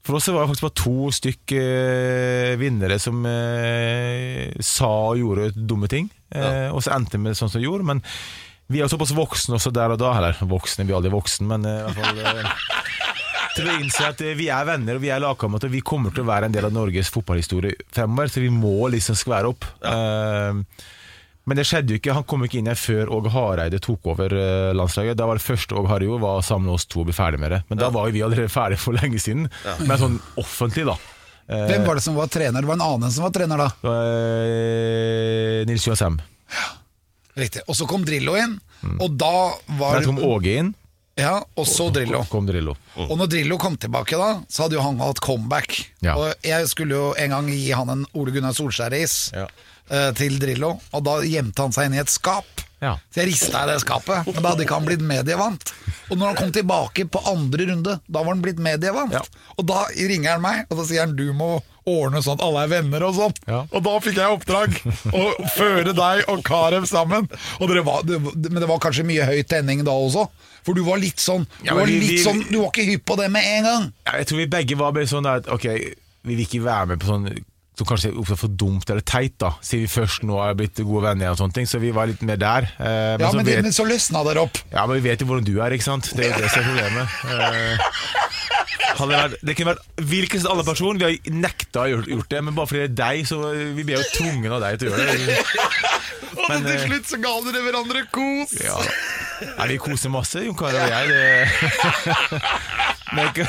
for 0.04 0.16
oss 0.16 0.28
var 0.28 0.42
det 0.42 0.50
faktisk 0.52 0.66
bare 0.66 0.80
to 0.80 1.10
stykk 1.12 1.56
eh, 1.56 2.52
vinnere 2.60 3.00
som 3.00 3.24
eh, 3.28 4.52
sa 4.64 4.92
og 5.12 5.20
gjorde 5.20 5.50
dumme 5.56 5.90
ting. 5.92 6.08
Ja. 6.30 6.70
Og 6.74 6.84
så 6.84 6.94
endte 6.94 7.16
det 7.16 7.24
med 7.24 7.38
sånn 7.38 7.50
som 7.52 7.60
det 7.60 7.66
gjorde. 7.68 7.88
Men 7.90 8.04
vi 8.70 8.78
er 8.78 8.86
jo 8.86 8.92
såpass 8.92 9.10
voksne 9.16 9.56
også 9.58 9.72
der 9.74 9.96
og 9.96 10.00
da. 10.00 10.12
Eller 10.20 10.38
voksne, 10.46 10.86
vi 10.86 10.94
er 10.94 11.00
aldri 11.00 11.12
voksne, 11.12 11.48
men 11.50 11.66
eh, 11.66 11.80
i 11.80 11.84
hvert 11.88 12.06
fall 12.06 12.20
eh, 12.22 13.18
til 13.56 13.66
å 13.68 13.74
innse 13.80 14.06
at 14.06 14.20
eh, 14.24 14.34
vi 14.38 14.46
er 14.52 14.64
venner 14.68 14.96
og 14.98 15.02
vi 15.04 15.10
er 15.12 15.20
lagkamerater. 15.22 15.70
og 15.70 15.74
Vi 15.74 15.82
kommer 15.86 16.14
til 16.14 16.24
å 16.24 16.30
være 16.30 16.48
en 16.48 16.54
del 16.54 16.68
av 16.68 16.72
Norges 16.74 17.10
fotballhistorie 17.14 17.76
fremover, 17.94 18.30
så 18.32 18.42
vi 18.44 18.50
må 18.54 18.74
liksom 18.94 19.18
skvære 19.18 19.50
opp. 19.52 19.66
Eh, 19.82 20.86
Men 21.50 21.56
det 21.58 21.64
skjedde 21.66 21.94
jo 21.94 21.98
ikke, 21.98 22.14
han 22.14 22.26
kom 22.28 22.44
ikke 22.46 22.58
inn 22.60 22.68
her 22.70 22.78
før 22.78 23.08
Åge 23.16 23.30
Hareide 23.34 23.80
tok 23.82 24.10
over 24.12 24.30
eh, 24.36 24.70
landslaget. 24.76 25.16
Da 25.18 25.26
var 25.26 25.40
det 25.40 25.42
første 25.46 25.74
Åge 25.74 25.88
Hareide 25.90 26.10
gjorde, 26.10 26.22
var 26.22 26.38
å 26.42 26.44
samle 26.46 26.74
oss 26.76 26.84
to 26.86 27.00
og 27.02 27.08
bli 27.08 27.16
ferdig 27.16 27.40
med 27.42 27.50
det. 27.56 27.62
Men 27.72 27.80
da 27.80 27.88
var 27.90 28.06
jo 28.06 28.14
vi 28.14 28.22
allerede 28.26 28.52
ferdig 28.52 28.78
for 28.78 28.94
lenge 28.94 29.18
siden. 29.18 29.48
Men 29.88 29.98
sånn 29.98 30.20
offentlig, 30.38 30.84
da. 30.86 30.98
Hvem 31.50 31.82
var 31.88 31.98
det 31.98 32.04
som 32.04 32.14
var 32.14 32.28
trener? 32.30 32.62
Det 32.62 32.68
var 32.70 32.76
en 32.78 32.84
annen 32.86 33.10
som 33.10 33.24
var 33.26 33.32
trener 33.34 33.58
da. 33.58 33.70
Nils 35.66 35.86
Johan 35.88 35.98
Sem. 35.98 36.20
Riktig. 37.40 37.64
Og 37.66 37.74
så 37.78 37.86
kom 37.90 38.04
Drillo 38.06 38.36
inn, 38.38 38.56
og 39.00 39.16
da 39.18 39.32
var 39.80 39.98
Der 39.98 40.06
kom 40.06 40.20
Åge 40.22 40.54
inn, 40.60 40.70
Ja, 41.20 41.34
og 41.56 41.66
så 41.68 41.90
Drillo. 41.94 42.22
kom 42.32 42.46
Drillo. 42.48 42.74
Og 43.06 43.12
når 43.20 43.30
Drillo 43.34 43.58
kom 43.60 43.76
tilbake 43.80 44.18
da, 44.20 44.30
så 44.48 44.64
hadde 44.66 44.78
jo 44.78 44.84
han 44.84 44.98
hatt 45.04 45.20
comeback. 45.24 45.76
Ja. 46.04 46.16
Og 46.16 46.32
jeg 46.46 46.68
skulle 46.72 46.96
jo 46.96 47.10
en 47.20 47.34
gang 47.36 47.50
gi 47.52 47.70
han 47.76 47.92
en 47.92 48.06
Ole 48.16 48.32
Gunnar 48.34 48.56
Solskjær-is 48.56 49.18
Ja. 49.36 49.46
eh, 49.90 50.10
til 50.18 50.38
Drillo, 50.40 50.78
og 50.92 51.04
da 51.04 51.18
gjemte 51.26 51.62
han 51.66 51.72
seg 51.76 51.86
inn 51.90 51.98
i 51.98 52.02
et 52.02 52.10
skap. 52.12 52.66
Ja. 52.80 52.94
Så 53.12 53.20
jeg 53.20 53.34
rista 53.34 53.64
i 53.66 53.68
det 53.68 53.80
skapet, 53.82 54.24
men 54.24 54.40
da 54.40 54.54
hadde 54.54 54.64
ikke 54.64 54.78
han 54.78 54.86
blitt 54.88 55.02
medievant. 55.04 55.72
Og 56.08 56.16
når 56.16 56.30
han 56.30 56.36
kom 56.38 56.52
tilbake 56.54 57.04
på 57.12 57.20
andre 57.28 57.66
runde, 57.68 57.98
da 58.08 58.22
var 58.24 58.32
han 58.32 58.40
blitt 58.40 58.58
medievant. 58.62 59.12
Ja. 59.12 59.20
Og 59.58 59.66
da 59.68 59.82
ringer 59.92 60.32
han 60.38 60.40
meg, 60.40 60.62
og 60.70 60.78
da 60.80 60.86
sier 60.88 61.04
han 61.04 61.12
du 61.18 61.26
må 61.36 61.58
ordne 61.90 62.22
sånn 62.24 62.38
at 62.38 62.44
alle 62.46 62.62
er 62.64 62.70
venner 62.72 63.04
og 63.04 63.14
sånn. 63.18 63.34
Ja. 63.50 63.60
Og 63.74 63.82
da 63.84 63.92
fikk 64.00 64.16
jeg 64.20 64.32
oppdrag 64.32 64.78
å 65.20 65.26
føre 65.56 65.92
deg 65.96 66.24
og 66.32 66.40
Carew 66.46 66.86
sammen. 66.88 67.28
Og 67.60 67.74
var, 67.84 68.00
det, 68.08 68.16
men 68.48 68.60
det 68.62 68.68
var 68.70 68.80
kanskje 68.80 69.04
mye 69.04 69.26
høy 69.28 69.42
tenning 69.48 69.84
da 69.84 69.92
også? 69.92 70.24
For 70.66 70.74
du 70.74 70.82
var 70.84 70.98
litt 71.00 71.18
sånn 71.22 71.46
Du 71.60 71.66
Ja, 71.66 71.74
var, 71.74 71.86
vi- 71.86 72.00
litt 72.00 72.10
vi- 72.18 72.24
sånn, 72.24 72.42
du 72.50 72.58
var 72.60 72.70
ikke 72.72 72.84
hypp 72.90 73.04
på 73.06 73.16
det 73.16 73.30
med 73.30 73.44
en 73.44 73.64
gang. 73.64 73.92
Ja, 74.06 74.16
Jeg 74.18 74.26
tror 74.26 74.36
vi 74.38 74.46
begge 74.46 74.76
var 74.76 74.92
bare 74.92 75.06
sånn 75.06 75.26
at 75.26 75.48
ok, 75.48 75.62
vi 76.24 76.34
vil 76.34 76.44
ikke 76.46 76.62
være 76.64 76.86
med 76.88 77.00
på 77.00 77.06
sånn 77.06 77.44
som 77.80 77.86
kanskje 77.88 78.10
er 78.12 78.36
for 78.36 78.48
dumt 78.60 78.90
eller 78.90 79.00
teit, 79.00 79.38
da 79.40 79.54
siden 79.64 79.86
vi 79.86 79.88
først 79.88 80.22
nå 80.28 80.36
er 80.44 80.52
blitt 80.54 80.76
gode 80.84 81.00
venner. 81.06 81.30
og 81.30 81.38
sånne 81.38 81.54
ting 81.54 81.64
Så 81.66 81.80
vi 81.80 81.90
var 81.96 82.06
litt 82.10 82.20
mer 82.20 82.36
der. 82.36 82.62
Eh, 82.78 83.16
Ja, 83.16 83.30
så 83.30 83.36
men, 83.36 83.44
det, 83.46 83.54
vet, 83.56 83.62
men 83.62 83.72
så 83.72 83.86
løsna 83.88 84.22
dere 84.26 84.42
opp. 84.42 84.58
ja, 84.70 84.86
men 84.86 85.00
vi 85.00 85.08
vet 85.08 85.20
jo 85.20 85.26
hvordan 85.26 85.44
du 85.44 85.60
er, 85.62 85.70
ikke 85.72 85.82
sant? 85.88 86.10
Det 86.14 86.26
er 86.26 86.36
jo 86.36 86.42
det 86.44 86.50
som 86.50 86.60
er 86.60 86.66
problemet. 86.68 87.08
Eh, 87.24 87.78
hadde 89.00 89.08
det, 89.08 89.18
vært, 89.22 89.40
det 89.46 89.56
kunne 89.56 89.72
vært 89.72 89.84
hvilken 90.10 90.40
som 90.42 90.50
helst 90.50 90.52
annen 90.52 90.68
person. 90.68 90.98
Vi 90.98 91.04
har 91.04 91.16
nekta 91.40 91.80
å 91.86 91.88
gjort, 91.88 92.06
gjort 92.12 92.28
det, 92.28 92.44
men 92.44 92.54
bare 92.54 92.66
fordi 92.66 92.80
det 92.80 92.90
er 92.90 92.96
deg, 93.00 93.26
så 93.30 93.38
vi 93.78 93.82
ble 93.88 93.96
jo 93.96 94.04
tvungen 94.18 94.52
av 94.52 94.60
deg 94.60 94.78
til 94.82 94.88
å 94.90 94.98
gjøre 95.00 95.26
det. 95.26 95.38
Og 96.40 96.48
Men, 96.50 96.62
til 96.64 96.76
eh, 96.76 96.84
slutt 96.86 97.06
så 97.08 97.16
ga 97.22 97.32
dere 97.48 97.62
hverandre 97.64 98.04
kos. 98.12 98.52
Ja. 98.60 98.76
Ja, 99.40 99.66
vi 99.68 99.78
koser 99.80 100.12
masse, 100.12 100.44
Jon 100.44 100.56
Carew 100.58 100.80
og 100.80 100.90
jeg. 100.90 101.08
Det, 101.10 102.40
det, 103.34 103.46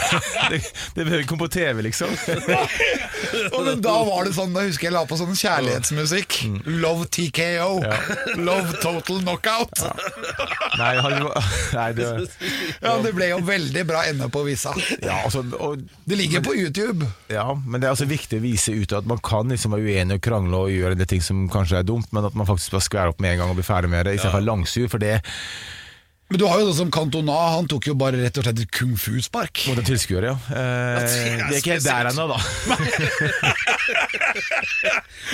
det, 0.49 0.59
det 0.95 1.03
behøver 1.03 1.23
ikke 1.23 1.29
komme 1.33 1.45
på 1.45 1.53
TV, 1.53 1.81
liksom. 1.85 2.09
Og 3.55 3.65
men 3.65 3.81
da 3.83 3.93
var 4.05 4.25
det 4.25 4.33
sånn, 4.35 4.53
da 4.55 4.63
husker 4.65 4.89
jeg 4.89 4.95
la 4.95 5.03
på 5.07 5.17
sånn 5.19 5.35
kjærlighetsmusikk. 5.37 6.37
Love 6.81 7.07
TKO. 7.13 7.69
Love 8.41 8.79
Total 8.81 9.21
Knockout. 9.21 9.83
Nei, 10.79 10.91
han, 11.03 11.27
nei 11.77 11.87
det, 11.97 12.07
Ja, 12.81 12.97
Det 13.03 13.13
ble 13.15 13.31
jo 13.31 13.41
veldig 13.45 13.85
bra 13.87 14.03
ende 14.09 14.27
på 14.33 14.43
visa. 14.47 14.73
ja, 14.99 15.21
altså, 15.21 15.43
og, 15.59 15.83
Det 16.07 16.17
ligger 16.19 16.43
på 16.45 16.55
YouTube. 16.57 17.07
ja, 17.31 17.47
men 17.53 17.81
det 17.81 17.87
er 17.89 17.95
altså 17.95 18.09
viktig 18.09 18.41
å 18.41 18.45
vise 18.45 18.73
ut 18.75 18.97
at 18.97 19.07
man 19.09 19.21
kan 19.23 19.51
liksom 19.51 19.75
være 19.75 19.85
uenig 19.87 20.19
og 20.19 20.25
krangle 20.25 20.65
og 20.65 20.73
gjøre 20.73 20.97
en 20.97 21.03
del 21.03 21.11
ting 21.13 21.23
som 21.25 21.45
kanskje 21.51 21.81
er 21.81 21.87
dumt, 21.87 22.09
men 22.15 22.27
at 22.27 22.35
man 22.37 22.49
faktisk 22.49 22.75
bare 22.75 22.87
skværer 22.87 23.13
opp 23.13 23.21
med 23.23 23.35
en 23.35 23.43
gang 23.43 23.53
og 23.53 23.59
blir 23.61 23.67
ferdig 23.67 23.91
med 23.93 24.07
det, 24.07 24.17
istedenfor 24.17 24.39
for 24.41 24.49
langsur. 24.49 24.89
For 24.91 25.01
det 25.03 25.19
Men 26.31 26.39
du 26.39 26.45
har 26.47 26.61
jo 26.61 26.69
sånn 26.69 26.77
som 26.85 26.91
Cantona, 26.95 27.33
han 27.57 27.65
tok 27.67 27.89
jo 27.89 27.93
bare 27.99 28.15
rett 28.21 28.37
og 28.39 28.45
slett 28.45 28.61
et 28.63 28.71
kung 28.71 28.93
fu-spark. 28.95 29.65
mot 29.67 29.81
en 29.81 29.87
tilskuer, 29.87 30.29
ja. 30.29 30.35
Eh, 30.47 30.55
det 30.55 31.01
er 31.03 31.41
det 31.41 31.57
er 31.57 31.57
ikke 31.59 31.73
helt 31.75 31.87
der 31.89 32.07
ennå, 32.13 32.27
da. 32.31 32.37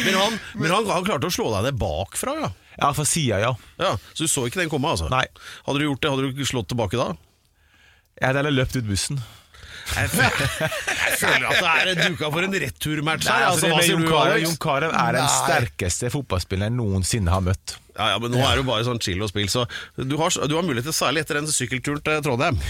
Men, 0.06 0.14
han, 0.14 0.36
men 0.58 0.72
han, 0.72 0.86
han 0.90 1.06
klarte 1.06 1.30
å 1.30 1.34
slå 1.34 1.48
deg 1.54 1.68
ned 1.68 1.78
bakfra, 1.82 2.34
ja. 2.42 2.50
Ja, 2.78 2.92
fra 2.94 3.06
sida, 3.10 3.40
ja. 3.42 3.54
ja. 3.82 3.94
Så 4.14 4.26
du 4.26 4.30
så 4.30 4.46
ikke 4.48 4.62
den 4.62 4.70
komme, 4.70 4.90
altså? 4.94 5.08
Nei. 5.10 5.26
Hadde 5.66 5.82
du 5.82 5.88
gjort 5.88 6.02
det, 6.04 6.12
hadde 6.14 6.34
du 6.38 6.44
slått 6.46 6.70
tilbake 6.74 7.00
da? 7.00 7.08
Jeg 8.18 8.30
hadde 8.30 8.42
heller 8.42 8.58
løpt 8.58 8.78
ut 8.78 8.90
bussen. 8.90 9.22
Jeg 9.96 10.10
føler 11.22 11.48
at 11.48 11.62
det 11.88 11.94
er 11.96 12.10
duka 12.12 12.30
for 12.34 12.46
en 12.46 12.58
returmatch 12.66 13.30
her. 13.30 13.46
altså, 13.52 13.68
Altså, 13.68 13.72
hva 13.72 13.84
sier 13.86 13.96
Jon 13.96 14.04
du, 14.04 14.10
Carew 14.12 14.34
Alex? 14.34 14.48
Jon 14.48 14.60
Carew 14.68 14.92
er 14.92 15.18
den 15.18 15.30
sterkeste 15.38 16.12
fotballspilleren 16.14 16.74
jeg 16.74 16.78
noensinne 16.82 17.34
har 17.34 17.46
møtt. 17.46 17.78
Ja, 17.98 18.12
ja, 18.14 18.20
men 18.22 18.34
nå 18.36 18.42
er 18.44 18.52
det 18.58 18.62
jo 18.66 18.68
bare 18.68 18.86
sånn 18.86 19.00
chill 19.02 19.24
og 19.26 19.32
spill, 19.32 19.48
så 19.50 19.64
du 19.98 20.18
har, 20.20 20.30
du 20.30 20.54
har 20.60 20.68
mulighet 20.68 20.86
til, 20.92 20.98
særlig 20.98 21.24
etter 21.26 21.40
en 21.42 21.50
sykkelturen 21.50 22.04
til 22.06 22.22
Trondheim. 22.28 22.60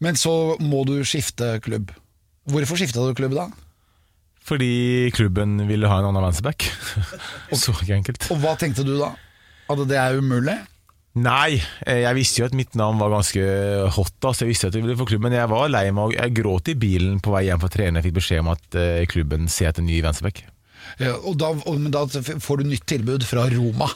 men 0.00 0.16
så 0.16 0.56
må 0.62 0.84
du 0.88 0.96
skifte 1.04 1.58
klubb. 1.64 1.92
Hvorfor 2.50 2.80
skifta 2.80 3.04
du 3.04 3.16
klubb 3.16 3.36
da? 3.36 3.50
Fordi 4.50 5.10
klubben 5.14 5.58
ville 5.68 5.88
ha 5.90 6.00
en 6.00 6.08
annen 6.08 6.24
venstreback. 6.24 6.64
Så 7.60 7.74
enkelt. 7.92 8.24
Og 8.32 8.40
hva 8.42 8.56
tenkte 8.58 8.86
du 8.86 8.94
da? 8.98 9.12
At 9.70 9.82
det 9.86 9.98
er 10.00 10.16
umulig? 10.18 10.56
Nei, 11.20 11.58
eh, 11.90 12.04
jeg 12.04 12.16
visste 12.16 12.40
jo 12.40 12.46
at 12.46 12.54
mitt 12.56 12.76
navn 12.78 12.98
var 13.00 13.10
ganske 13.10 13.42
hot, 13.96 14.12
da, 14.22 14.30
så 14.30 14.44
jeg 14.44 14.52
visste 14.52 14.68
at 14.70 14.76
jeg 14.78 14.84
ville 14.84 14.94
få 14.98 15.08
klubben. 15.10 15.26
Men 15.26 15.40
jeg 15.40 15.50
var 15.50 15.70
lei 15.70 15.88
meg, 15.90 16.12
og 16.12 16.14
jeg 16.14 16.34
gråt 16.38 16.70
i 16.70 16.76
bilen 16.78 17.18
på 17.22 17.34
vei 17.34 17.48
hjem 17.48 17.62
fra 17.62 17.70
trening. 17.74 17.98
Jeg 17.98 18.08
fikk 18.08 18.18
beskjed 18.20 18.42
om 18.44 18.52
at 18.54 18.78
eh, 18.78 19.02
klubben 19.10 19.50
ser 19.50 19.72
etter 19.72 19.86
ny 19.86 19.98
venstreback. 20.06 20.44
Ja, 21.02 21.16
og 21.18 21.36
da, 21.42 21.50
og, 21.54 21.80
men 21.82 21.92
da 21.94 22.04
får 22.06 22.62
du 22.62 22.70
nytt 22.70 22.86
tilbud 22.90 23.26
fra 23.26 23.48
Roma. 23.50 23.90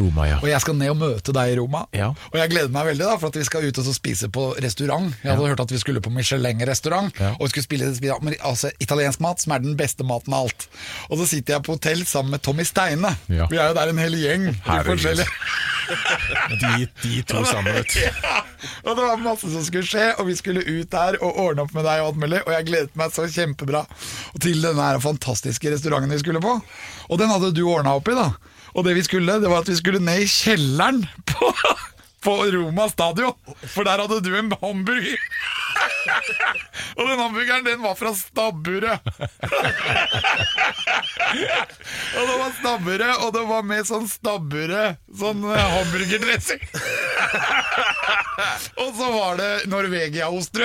Roma, 0.00 0.24
ja. 0.28 0.38
Og 0.40 0.48
jeg 0.48 0.60
skal 0.64 0.76
ned 0.78 0.88
og 0.94 0.96
møte 0.96 1.34
deg 1.36 1.52
i 1.52 1.56
Roma. 1.58 1.82
Ja. 1.92 2.06
Og 2.32 2.36
jeg 2.40 2.48
gleder 2.54 2.70
meg 2.72 2.86
veldig, 2.92 3.04
da 3.10 3.16
for 3.20 3.28
at 3.28 3.36
vi 3.36 3.44
skal 3.44 3.66
ut 3.68 3.78
og 3.82 3.84
så 3.84 3.92
spise 3.96 4.30
på 4.32 4.46
restaurant. 4.64 5.10
Jeg 5.22 5.34
hadde 5.34 5.50
hørt 5.52 5.60
at 5.60 5.74
vi 5.74 5.80
skulle 5.82 6.00
på 6.04 6.12
Michelin-restaurant, 6.14 7.12
Ja. 7.20 7.34
og 7.38 7.44
vi 7.44 7.48
skulle 7.52 7.64
spille, 7.68 7.90
altså, 8.40 8.70
italiensk 8.80 9.20
mat, 9.20 9.40
som 9.44 9.52
er 9.52 9.58
den 9.66 9.76
beste 9.76 10.04
maten 10.08 10.32
av 10.32 10.46
alt. 10.48 10.68
Og 11.10 11.18
så 11.20 11.26
sitter 11.28 11.54
jeg 11.58 11.62
på 11.68 11.76
hotell 11.76 12.06
sammen 12.06 12.30
med 12.36 12.42
Tommy 12.42 12.64
Steine. 12.64 13.16
Ja. 13.28 13.46
Vi 13.52 13.56
er 13.60 13.68
jo 13.68 13.74
der 13.74 13.92
en 13.92 13.98
hel 13.98 14.16
gjeng. 14.16 14.48
Herregud. 14.64 15.24
De, 16.62 16.86
de 17.02 17.22
to 17.26 17.42
sammen, 17.44 17.74
vet 17.74 17.92
du. 17.92 18.00
Ja, 18.22 18.38
og 18.86 18.94
det 18.96 19.02
var 19.04 19.16
masse 19.18 19.48
som 19.50 19.64
skulle 19.66 19.84
skje, 19.86 20.04
og 20.22 20.28
vi 20.28 20.36
skulle 20.38 20.62
ut 20.62 20.88
der 20.92 21.16
og 21.20 21.36
ordne 21.42 21.64
opp 21.66 21.72
med 21.74 21.82
deg 21.84 22.00
og 22.00 22.12
alt 22.12 22.20
mulig, 22.22 22.38
og 22.46 22.52
jeg 22.54 22.66
gledet 22.68 22.94
meg 22.96 23.10
så 23.14 23.24
kjempebra 23.26 23.82
til 24.40 24.62
denne 24.62 24.86
fantastiske 25.02 25.72
restauranten 25.74 26.12
vi 26.14 26.20
skulle 26.22 26.40
på. 26.42 26.54
Og 27.10 27.18
den 27.20 27.32
hadde 27.32 27.50
du 27.56 27.64
ordna 27.66 27.96
opp 27.98 28.08
i, 28.08 28.14
da. 28.16 28.28
Og 28.72 28.86
det 28.86 28.94
vi 28.96 29.04
skulle, 29.04 29.40
det 29.42 29.50
var 29.50 29.64
at 29.64 29.68
vi 29.68 29.76
skulle 29.78 30.00
ned 30.02 30.24
i 30.24 30.28
kjelleren 30.30 31.02
på, 31.28 31.52
på 32.24 32.36
Roma 32.54 32.88
stadion, 32.92 33.36
for 33.74 33.84
der 33.84 34.00
hadde 34.04 34.22
du 34.24 34.32
en 34.38 34.52
hamburger. 34.62 35.28
Og 36.96 37.08
den 37.08 37.18
hamburgeren, 37.20 37.64
den 37.64 37.82
var 37.82 37.94
fra 37.98 38.12
stabburet. 38.16 39.00
og 42.16 42.22
det 42.28 42.36
var 42.38 42.50
stabburet, 42.58 43.14
og 43.24 43.32
det 43.36 43.44
var 43.48 43.62
med 43.66 43.86
sånn 43.88 44.08
stabburet, 44.10 44.98
sånn 45.18 45.44
eh, 45.48 45.68
hamburgerdressing. 45.76 46.62
og 48.82 48.90
så 48.98 49.08
var 49.14 49.38
det 49.40 49.50
Norvegia-ost, 49.72 50.60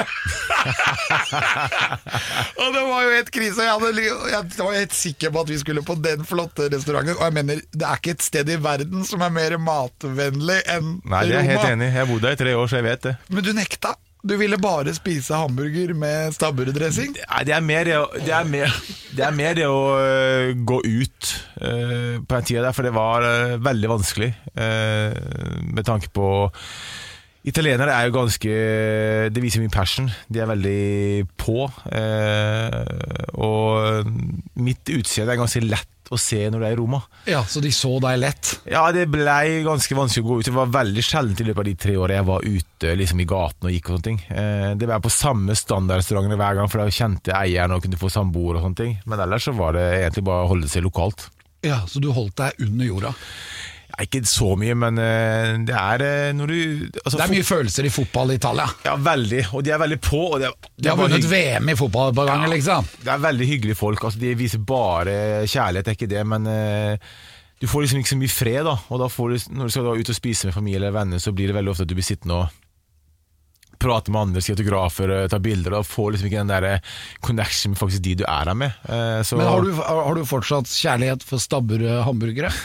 og 2.57 2.73
det 2.73 2.83
var 2.89 3.05
jo 3.05 3.11
helt 3.13 3.31
krise. 3.33 3.63
Jeg, 3.63 3.71
hadde, 3.71 4.03
jeg 4.31 4.43
var 4.59 4.73
helt 4.77 4.95
sikker 4.97 5.33
på 5.33 5.43
at 5.45 5.51
vi 5.51 5.59
skulle 5.61 5.83
på 5.85 5.97
den 6.03 6.25
flotte 6.27 6.69
restauranten. 6.73 7.17
Og 7.17 7.25
jeg 7.27 7.37
mener, 7.37 7.61
det 7.71 7.87
er 7.87 8.01
ikke 8.01 8.15
et 8.17 8.25
sted 8.25 8.51
i 8.51 8.59
verden 8.61 9.05
som 9.07 9.23
er 9.25 9.33
mer 9.33 9.57
matvennlig 9.61 10.59
enn 10.73 10.97
Nei, 11.07 11.23
det 11.27 11.37
er 11.37 11.41
jeg 11.43 11.51
helt 11.53 11.71
enig. 11.71 11.89
Jeg 11.91 11.99
har 12.01 12.11
bodd 12.11 12.25
der 12.25 12.35
i 12.37 12.41
tre 12.43 12.51
år, 12.57 12.67
så 12.67 12.81
jeg 12.81 12.87
vet 12.89 13.07
det. 13.07 13.15
Men 13.31 13.45
du 13.45 13.51
nekta. 13.55 13.95
Du 14.23 14.33
ville 14.37 14.57
bare 14.57 14.93
spise 14.97 15.35
hamburger 15.37 15.93
med 15.93 16.33
stabburedressing. 16.33 17.13
Det 17.45 17.53
er 17.53 17.61
mer 17.63 17.85
det 17.85 17.97
å, 17.99 18.07
det 18.17 18.33
det 19.17 19.23
er 19.25 19.35
mer 19.35 19.57
det 19.57 19.67
å 19.69 19.81
øh, 20.01 20.53
gå 20.67 20.79
ut 20.83 21.29
øh, 21.61 22.17
på 22.25 22.35
den 22.35 22.47
tida 22.49 22.65
der, 22.65 22.75
for 22.75 22.87
det 22.87 22.93
var 22.97 23.25
øh, 23.25 23.57
veldig 23.65 23.89
vanskelig. 23.93 24.31
øh, 24.57 25.13
med 25.73 25.83
tanke 25.85 26.09
på 26.09 26.49
Italienere 27.47 27.93
er 27.95 28.09
jo 28.09 28.15
ganske 28.17 28.55
Det 29.31 29.41
viser 29.43 29.61
min 29.63 29.71
passion. 29.71 30.09
De 30.27 30.41
er 30.43 30.49
veldig 30.49 31.27
på. 31.39 31.67
øh, 31.95 33.37
og 33.37 34.09
mitt 34.59 34.89
utseende 34.91 35.33
er 35.35 35.39
ganske 35.39 35.61
lett 35.63 36.11
å 36.11 36.15
se 36.19 36.39
når 36.47 36.61
det 36.63 36.67
er 36.69 36.75
i 36.75 36.79
Roma. 36.79 36.99
Ja, 37.27 37.41
Så 37.43 37.59
de 37.63 37.71
så 37.75 37.89
deg 38.03 38.19
lett? 38.21 38.53
Ja, 38.71 38.85
det 38.95 39.07
ble 39.11 39.25
ganske 39.65 39.95
vanskelig 39.97 40.23
å 40.23 40.29
gå 40.29 40.37
ut. 40.39 40.47
Det 40.47 40.53
var 40.55 40.69
veldig 40.71 41.03
sjeldent 41.03 41.41
i 41.43 41.47
løpet 41.49 41.59
av 41.63 41.67
de 41.67 41.75
tre 41.83 41.95
årene 41.99 42.19
jeg 42.21 42.27
var 42.29 42.45
ute 42.47 42.93
liksom 43.01 43.23
i 43.23 43.27
gaten 43.27 43.67
og 43.67 43.75
gikk 43.75 43.89
og 43.89 43.97
sånne 43.97 44.07
ting. 44.07 44.21
Eh, 44.31 44.69
det 44.79 44.87
var 44.87 45.03
på 45.03 45.11
samme 45.11 45.55
standardrestaurantene 45.59 46.39
hver 46.39 46.59
gang, 46.61 46.71
for 46.71 46.83
da 46.83 46.87
kjente 46.95 47.35
eieren 47.35 47.75
og 47.75 47.83
kunne 47.83 47.99
få 47.99 48.11
samboer 48.13 48.55
og 48.59 48.67
sånne 48.69 48.81
ting. 48.83 48.95
Men 49.05 49.23
ellers 49.25 49.49
så 49.49 49.55
var 49.57 49.75
det 49.75 49.83
egentlig 49.99 50.23
bare 50.31 50.45
å 50.47 50.51
holde 50.53 50.71
seg 50.71 50.87
lokalt. 50.87 51.27
Ja, 51.65 51.81
Så 51.89 51.99
du 51.99 52.11
holdt 52.15 52.37
deg 52.39 52.59
under 52.63 52.85
jorda? 52.87 53.13
Ikke 53.97 54.21
så 54.29 54.51
mye, 54.59 54.75
men 54.77 54.99
eh, 55.01 55.55
det 55.65 55.73
er 55.73 56.03
eh, 56.05 56.33
når 56.37 56.51
du 56.51 56.57
altså, 57.01 57.15
Det 57.15 57.23
er 57.25 57.31
mye 57.31 57.45
følelser 57.47 57.87
i 57.87 57.93
fotball 57.93 58.33
i 58.33 58.37
Italia. 58.37 58.67
Ja, 58.85 58.93
veldig. 59.01 59.47
Og 59.57 59.63
de 59.65 59.73
er 59.73 59.81
veldig 59.81 59.97
på. 60.05 60.19
Og 60.35 60.43
det, 60.43 60.51
det 60.75 60.85
De 60.85 60.91
har 60.91 60.99
vunnet 60.99 61.25
VM 61.31 61.71
i 61.73 61.77
fotball 61.79 62.11
et 62.11 62.19
par 62.19 62.29
ganger, 62.29 62.51
liksom. 62.53 62.91
Det 63.01 63.09
er 63.15 63.23
veldig 63.25 63.47
hyggelige 63.49 63.79
folk. 63.79 64.05
Altså, 64.05 64.21
de 64.21 64.35
viser 64.37 64.61
bare 64.61 65.17
kjærlighet, 65.49 65.87
det 65.87 65.95
er 65.95 65.97
ikke 65.97 66.11
det, 66.13 66.23
men 66.29 66.45
uh, 66.45 67.17
du 67.57 67.65
får 67.65 67.87
liksom 67.87 68.03
ikke 68.03 68.13
så 68.13 68.19
mye 68.21 68.35
fred. 68.35 68.61
da 68.69 68.75
Og 68.93 69.01
da 69.01 69.09
får 69.09 69.33
du, 69.33 69.37
Når 69.57 69.65
du 69.65 69.73
skal 69.73 69.89
da 69.89 69.97
ut 69.97 70.13
og 70.13 70.19
spise 70.19 70.47
med 70.47 70.53
familie 70.53 70.81
eller 70.81 70.93
venner, 70.93 71.23
så 71.23 71.33
blir 71.33 71.49
det 71.49 71.57
veldig 71.57 71.73
ofte 71.73 71.87
at 71.87 71.89
du 71.89 71.97
blir 71.97 72.05
sittende 72.05 72.43
og 72.43 72.63
prate 73.81 74.13
med 74.13 74.21
andre, 74.21 74.43
skrive 74.43 74.57
autografer, 74.57 75.13
eh, 75.13 75.27
ta 75.31 75.39
bilder. 75.43 75.77
Og 75.79 75.87
får 75.87 76.13
liksom 76.13 76.29
ikke 76.29 76.41
den 76.41 76.53
der 76.53 76.67
eh, 76.67 76.95
connection 77.25 77.73
med 77.73 77.81
faktisk 77.81 78.03
de 78.05 78.15
du 78.21 78.25
er 78.27 78.49
der 78.49 78.57
med. 78.57 78.79
Eh, 78.87 79.19
så, 79.27 79.39
Men 79.39 79.49
har 79.49 79.65
du, 79.65 79.71
har 79.81 80.17
du 80.17 80.23
fortsatt 80.27 80.71
kjærlighet 80.71 81.25
for 81.27 81.41
stabburet 81.41 82.03
hamburgere? 82.07 82.51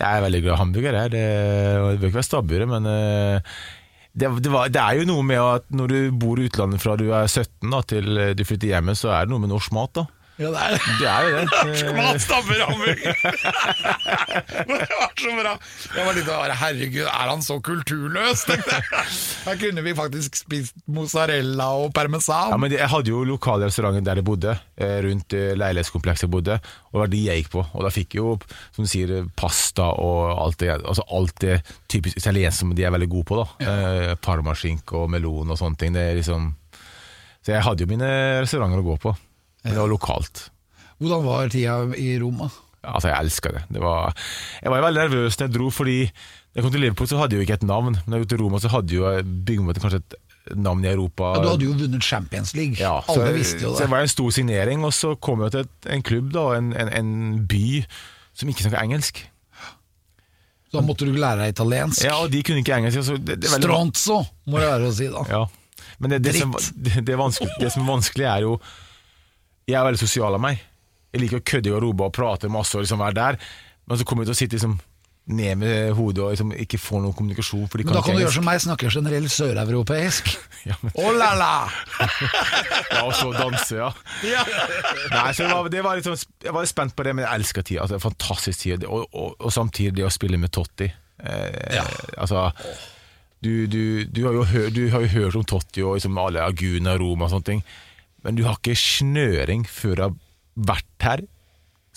Jeg 0.00 0.08
er 0.08 0.24
veldig 0.26 0.42
glad 0.46 0.54
i 0.54 0.62
hamburgere. 0.62 1.04
Det, 1.12 1.26
det 1.26 2.00
bør 2.00 2.10
ikke 2.10 2.20
være 2.20 2.30
stabburet, 2.30 2.70
men 2.70 2.88
det, 2.90 4.30
det, 4.42 4.50
var, 4.50 4.70
det 4.72 4.82
er 4.82 5.00
jo 5.00 5.10
noe 5.10 5.26
med 5.26 5.40
at 5.40 5.68
når 5.74 5.92
du 5.92 5.98
bor 6.22 6.40
i 6.40 6.48
utlandet 6.50 6.82
fra 6.82 6.96
du 6.98 7.10
er 7.10 7.28
17 7.28 7.70
da, 7.70 7.82
til 7.86 8.24
du 8.36 8.46
flytter 8.46 8.74
hjemme, 8.74 8.96
så 8.98 9.12
er 9.14 9.26
det 9.26 9.34
noe 9.34 9.42
med 9.42 9.54
norsk 9.54 9.74
mat. 9.76 10.00
da 10.00 10.08
Ja, 10.40 10.48
det 10.48 10.60
er 10.60 10.70
det. 10.72 10.80
Det 11.00 11.08
er 11.10 11.22
jo 11.22 11.30
det. 11.36 11.44
Eh, 11.84 11.96
Mat 11.96 12.20
stammer 12.24 12.56
det 12.60 12.64
var 14.96 15.10
så 15.20 15.32
bra. 15.36 15.52
Jeg 15.94 16.06
var 16.06 16.16
litt 16.16 16.28
bare, 16.28 16.54
Herregud, 16.56 17.04
er 17.04 17.28
han 17.28 17.42
så 17.44 17.58
kulturløs? 17.64 18.46
Her 19.46 19.58
kunne 19.60 19.84
vi 19.84 19.92
faktisk 19.98 20.38
spist 20.40 20.74
mozzarella 20.88 21.66
og 21.82 21.92
parmesan. 21.96 22.54
Ja, 22.54 22.58
men 22.60 22.72
Jeg 22.72 22.88
hadde 22.88 23.12
jo 23.12 23.20
lokale 23.28 23.68
restauranter 23.68 24.04
der 24.06 24.20
jeg 24.22 24.28
bodde, 24.30 24.56
eh, 24.80 24.96
rundt 25.04 25.36
eh, 25.36 25.52
leilighetskomplekset 25.60 26.26
jeg 26.28 26.32
bodde. 26.32 26.56
Og 26.90 26.96
det 26.96 27.02
var 27.04 27.12
de 27.14 27.22
jeg 27.26 27.42
gikk 27.44 27.52
på. 27.58 27.66
Og 27.76 27.84
da 27.86 27.92
fikk 27.94 28.16
jeg 28.16 28.22
jo 28.24 28.36
som 28.74 28.86
du 28.86 28.90
sier, 28.90 29.16
pasta 29.36 29.90
og 29.92 30.32
alt 30.40 30.60
det, 30.64 30.72
altså 30.80 31.04
alt 31.20 31.36
det 31.44 31.60
typisk 31.92 32.16
italienske 32.20 32.64
som 32.64 32.72
de 32.76 32.84
er 32.88 32.94
veldig 32.96 33.10
gode 33.12 33.28
på. 33.30 33.42
da 33.42 33.46
Ja. 33.60 34.14
Parmaskinke 34.24 34.96
og 35.04 35.10
melon 35.12 35.52
og 35.52 35.58
sånne 35.60 35.78
ting. 35.80 35.92
Det 35.96 36.02
er 36.10 36.16
liksom 36.18 36.54
Så 37.44 37.52
jeg 37.54 37.62
hadde 37.64 37.84
jo 37.84 37.88
mine 37.92 38.08
restauranter 38.42 38.80
å 38.82 38.88
gå 38.90 38.96
på. 39.04 39.14
Men 39.64 39.74
det 39.76 39.80
var 39.82 39.90
lokalt. 39.92 40.46
Hvordan 41.00 41.24
var 41.26 41.48
tida 41.52 41.78
i 41.96 42.10
Roma? 42.20 42.50
Altså, 42.80 43.10
jeg 43.10 43.26
elska 43.26 43.50
det. 43.52 43.62
det 43.76 43.80
var, 43.82 44.14
jeg 44.62 44.72
var 44.72 44.84
veldig 44.86 45.02
nervøs 45.04 45.36
når 45.36 45.46
jeg 45.48 45.54
dro, 45.58 45.68
fordi 45.72 45.98
da 46.08 46.58
jeg 46.58 46.64
kom 46.64 46.72
til 46.72 46.80
Liverpool, 46.80 47.08
så 47.10 47.18
hadde 47.20 47.36
jeg 47.36 47.42
jo 47.42 47.46
ikke 47.48 47.58
et 47.60 47.66
navn. 47.68 47.96
Men 47.98 48.06
da 48.14 48.16
jeg 48.18 48.24
kom 48.24 48.30
til 48.32 48.42
Roma, 48.44 48.60
så 48.62 48.70
hadde 48.72 48.96
jo 48.96 49.10
byggemåten 49.48 49.84
kanskje 49.84 50.00
et 50.00 50.16
navn 50.56 50.84
i 50.84 50.88
Europa. 50.90 51.34
Ja, 51.36 51.42
du 51.44 51.48
hadde 51.52 51.66
jo 51.68 51.74
vunnet 51.78 52.06
Champions 52.06 52.54
League. 52.56 52.80
Ja, 52.80 52.94
Alle 53.04 53.26
så, 53.28 53.34
visste 53.36 53.60
jo 53.60 53.74
det. 53.74 53.76
Så 53.76 53.84
det 53.84 53.90
var 53.92 54.06
en 54.06 54.12
stor 54.14 54.30
signering, 54.34 54.84
og 54.88 54.94
så 54.96 55.12
kom 55.20 55.44
jeg 55.44 55.54
til 55.58 55.92
en 55.92 56.02
klubb, 56.08 56.32
da, 56.34 56.46
en, 56.56 56.72
en, 56.72 56.90
en 57.00 57.12
by 57.50 57.82
som 58.40 58.48
ikke 58.50 58.64
snakker 58.64 58.80
engelsk. 58.82 59.20
Da 60.70 60.80
måtte 60.86 61.06
du 61.08 61.16
lære 61.18 61.42
deg 61.44 61.52
italiensk. 61.56 62.04
Ja, 62.06 62.16
og 62.22 62.30
de 62.32 62.40
kunne 62.46 62.62
ikke 62.62 62.76
engelsk. 62.78 63.02
Så 63.02 63.16
det, 63.18 63.40
det 63.42 63.50
veldig- 63.50 63.66
Stronzo, 63.66 64.20
må 64.46 64.60
det 64.62 64.68
være 64.70 64.90
å 64.90 64.94
si 64.94 65.08
da. 65.10 65.24
Ja. 65.30 65.42
Men 66.00 66.14
det, 66.14 66.20
det, 66.28 66.34
som, 66.38 66.54
det, 66.86 67.00
det, 67.08 67.16
vanskelig, 67.18 67.56
det 67.60 67.72
som 67.74 67.82
er 67.84 67.90
vanskelig, 67.90 68.26
er 68.30 68.46
jo 68.46 68.54
Jeg 69.70 69.80
er 69.80 69.88
veldig 69.88 70.02
sosial 70.02 70.36
av 70.36 70.42
meg. 70.42 70.60
Jeg 71.10 71.24
liker 71.24 71.40
å 71.40 71.46
kødde 71.52 71.70
i 71.70 71.74
garderoben 71.74 72.06
og 72.06 72.14
prate 72.14 72.50
masse 72.52 72.76
og 72.78 72.84
liksom 72.84 73.02
være 73.02 73.18
der, 73.18 73.42
men 73.90 73.98
så 73.98 74.06
kommer 74.06 74.24
jeg 74.24 74.30
til 74.30 74.36
å 74.36 74.40
sitte 74.40 74.58
liksom 74.58 74.78
ned 75.30 75.58
med 75.60 75.92
hodet 75.94 76.22
og 76.24 76.32
liksom 76.32 76.52
ikke 76.58 76.78
få 76.80 77.00
noen 77.02 77.14
kommunikasjon. 77.14 77.66
Men 77.70 77.92
da 77.94 78.02
kan 78.02 78.16
du 78.16 78.22
gjøre 78.22 78.34
som 78.34 78.46
meg, 78.46 78.60
snakke 78.62 78.90
generelt 78.90 79.34
søreuropeisk. 79.34 80.32
Ja, 80.60 80.74
men, 80.82 80.92
Oh 81.00 81.14
la 81.16 81.30
la! 81.40 81.52
ja, 82.92 82.98
og 83.06 83.14
så 83.16 83.30
danse, 83.32 83.78
ja. 83.78 83.86
Nei, 85.08 85.30
så 85.32 85.46
det 85.46 85.54
var, 85.54 85.68
det 85.72 85.84
var 85.86 86.02
sånn, 86.04 86.18
Jeg 86.44 86.52
var 86.52 86.66
litt 86.66 86.72
spent 86.74 86.92
på 86.92 87.06
det, 87.06 87.14
men 87.16 87.24
jeg 87.24 87.40
elsker 87.40 87.64
tida. 87.64 87.86
Altså, 87.86 87.96
fantastisk 88.02 88.66
tid. 88.66 88.84
Og, 88.84 89.06
og, 89.08 89.38
og 89.40 89.54
samtidig 89.54 89.94
det 89.96 90.04
å 90.04 90.12
spille 90.12 90.36
med 90.36 90.52
Totti. 90.52 90.90
Eh, 91.16 91.80
Altså 92.20 92.50
du, 93.40 93.66
du, 93.66 94.04
du, 94.04 94.24
har 94.26 94.36
jo 94.36 94.44
hør, 94.44 94.68
du 94.68 94.82
har 94.92 95.06
jo 95.06 95.12
hørt 95.14 95.38
om 95.40 95.44
Totti 95.48 95.80
og 95.80 95.96
liksom 95.96 96.18
alle 96.20 96.44
Aguna, 96.44 96.98
Roma 97.00 97.24
og 97.24 97.32
sånne 97.32 97.48
ting, 97.48 97.62
men 98.24 98.38
du 98.38 98.44
har 98.46 98.58
ikke 98.58 98.76
snøring 98.78 99.66
før 99.68 99.94
du 99.96 100.02
har 100.06 100.16
vært 100.70 101.06
her, 101.06 101.22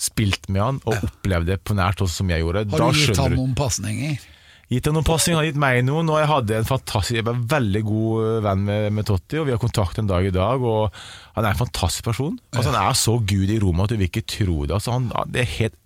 spilt 0.00 0.48
med 0.50 0.62
han 0.62 0.78
og 0.90 1.04
opplevd 1.06 1.52
det 1.52 1.60
på 1.62 1.76
nært 1.78 2.00
hold 2.02 2.10
som 2.10 2.30
jeg 2.32 2.42
gjorde. 2.42 2.64
Har 2.72 2.82
du 2.90 2.98
gitt 2.98 3.20
han 3.20 3.36
noen 3.38 3.54
pasninger? 3.58 4.22
Gitt 4.72 4.88
han 4.88 4.96
noen 4.96 5.06
pasninger, 5.06 5.36
han 5.36 5.44
har 5.44 5.50
gitt 5.50 5.60
meg 5.60 5.80
noen, 5.86 6.08
og 6.10 6.18
jeg 6.18 6.30
hadde 6.30 6.56
en 6.56 6.68
fantastisk 6.68 7.18
Jeg 7.18 7.26
var 7.26 7.42
veldig 7.52 7.82
god 7.86 8.28
venn 8.46 8.62
med, 8.66 8.86
med 8.96 9.08
Totti, 9.08 9.38
og 9.40 9.48
vi 9.48 9.54
har 9.54 9.60
kontakt 9.62 10.00
en 10.00 10.08
dag 10.08 10.26
i 10.26 10.32
dag. 10.34 10.62
Og 10.64 10.88
Han 11.36 11.44
er 11.44 11.52
en 11.52 11.60
fantastisk 11.60 12.08
person. 12.08 12.38
Altså, 12.54 12.72
han 12.72 12.80
er 12.80 12.96
så 12.98 13.18
gud 13.20 13.52
i 13.52 13.60
Roma 13.62 13.84
at 13.84 13.92
du 13.92 13.98
vil 14.00 14.08
ikke 14.08 14.24
tro 14.26 14.64
det. 14.64 14.74
Altså, 14.78 14.96
han, 14.96 15.10
det 15.34 15.44
er 15.44 15.52
helt, 15.58 15.78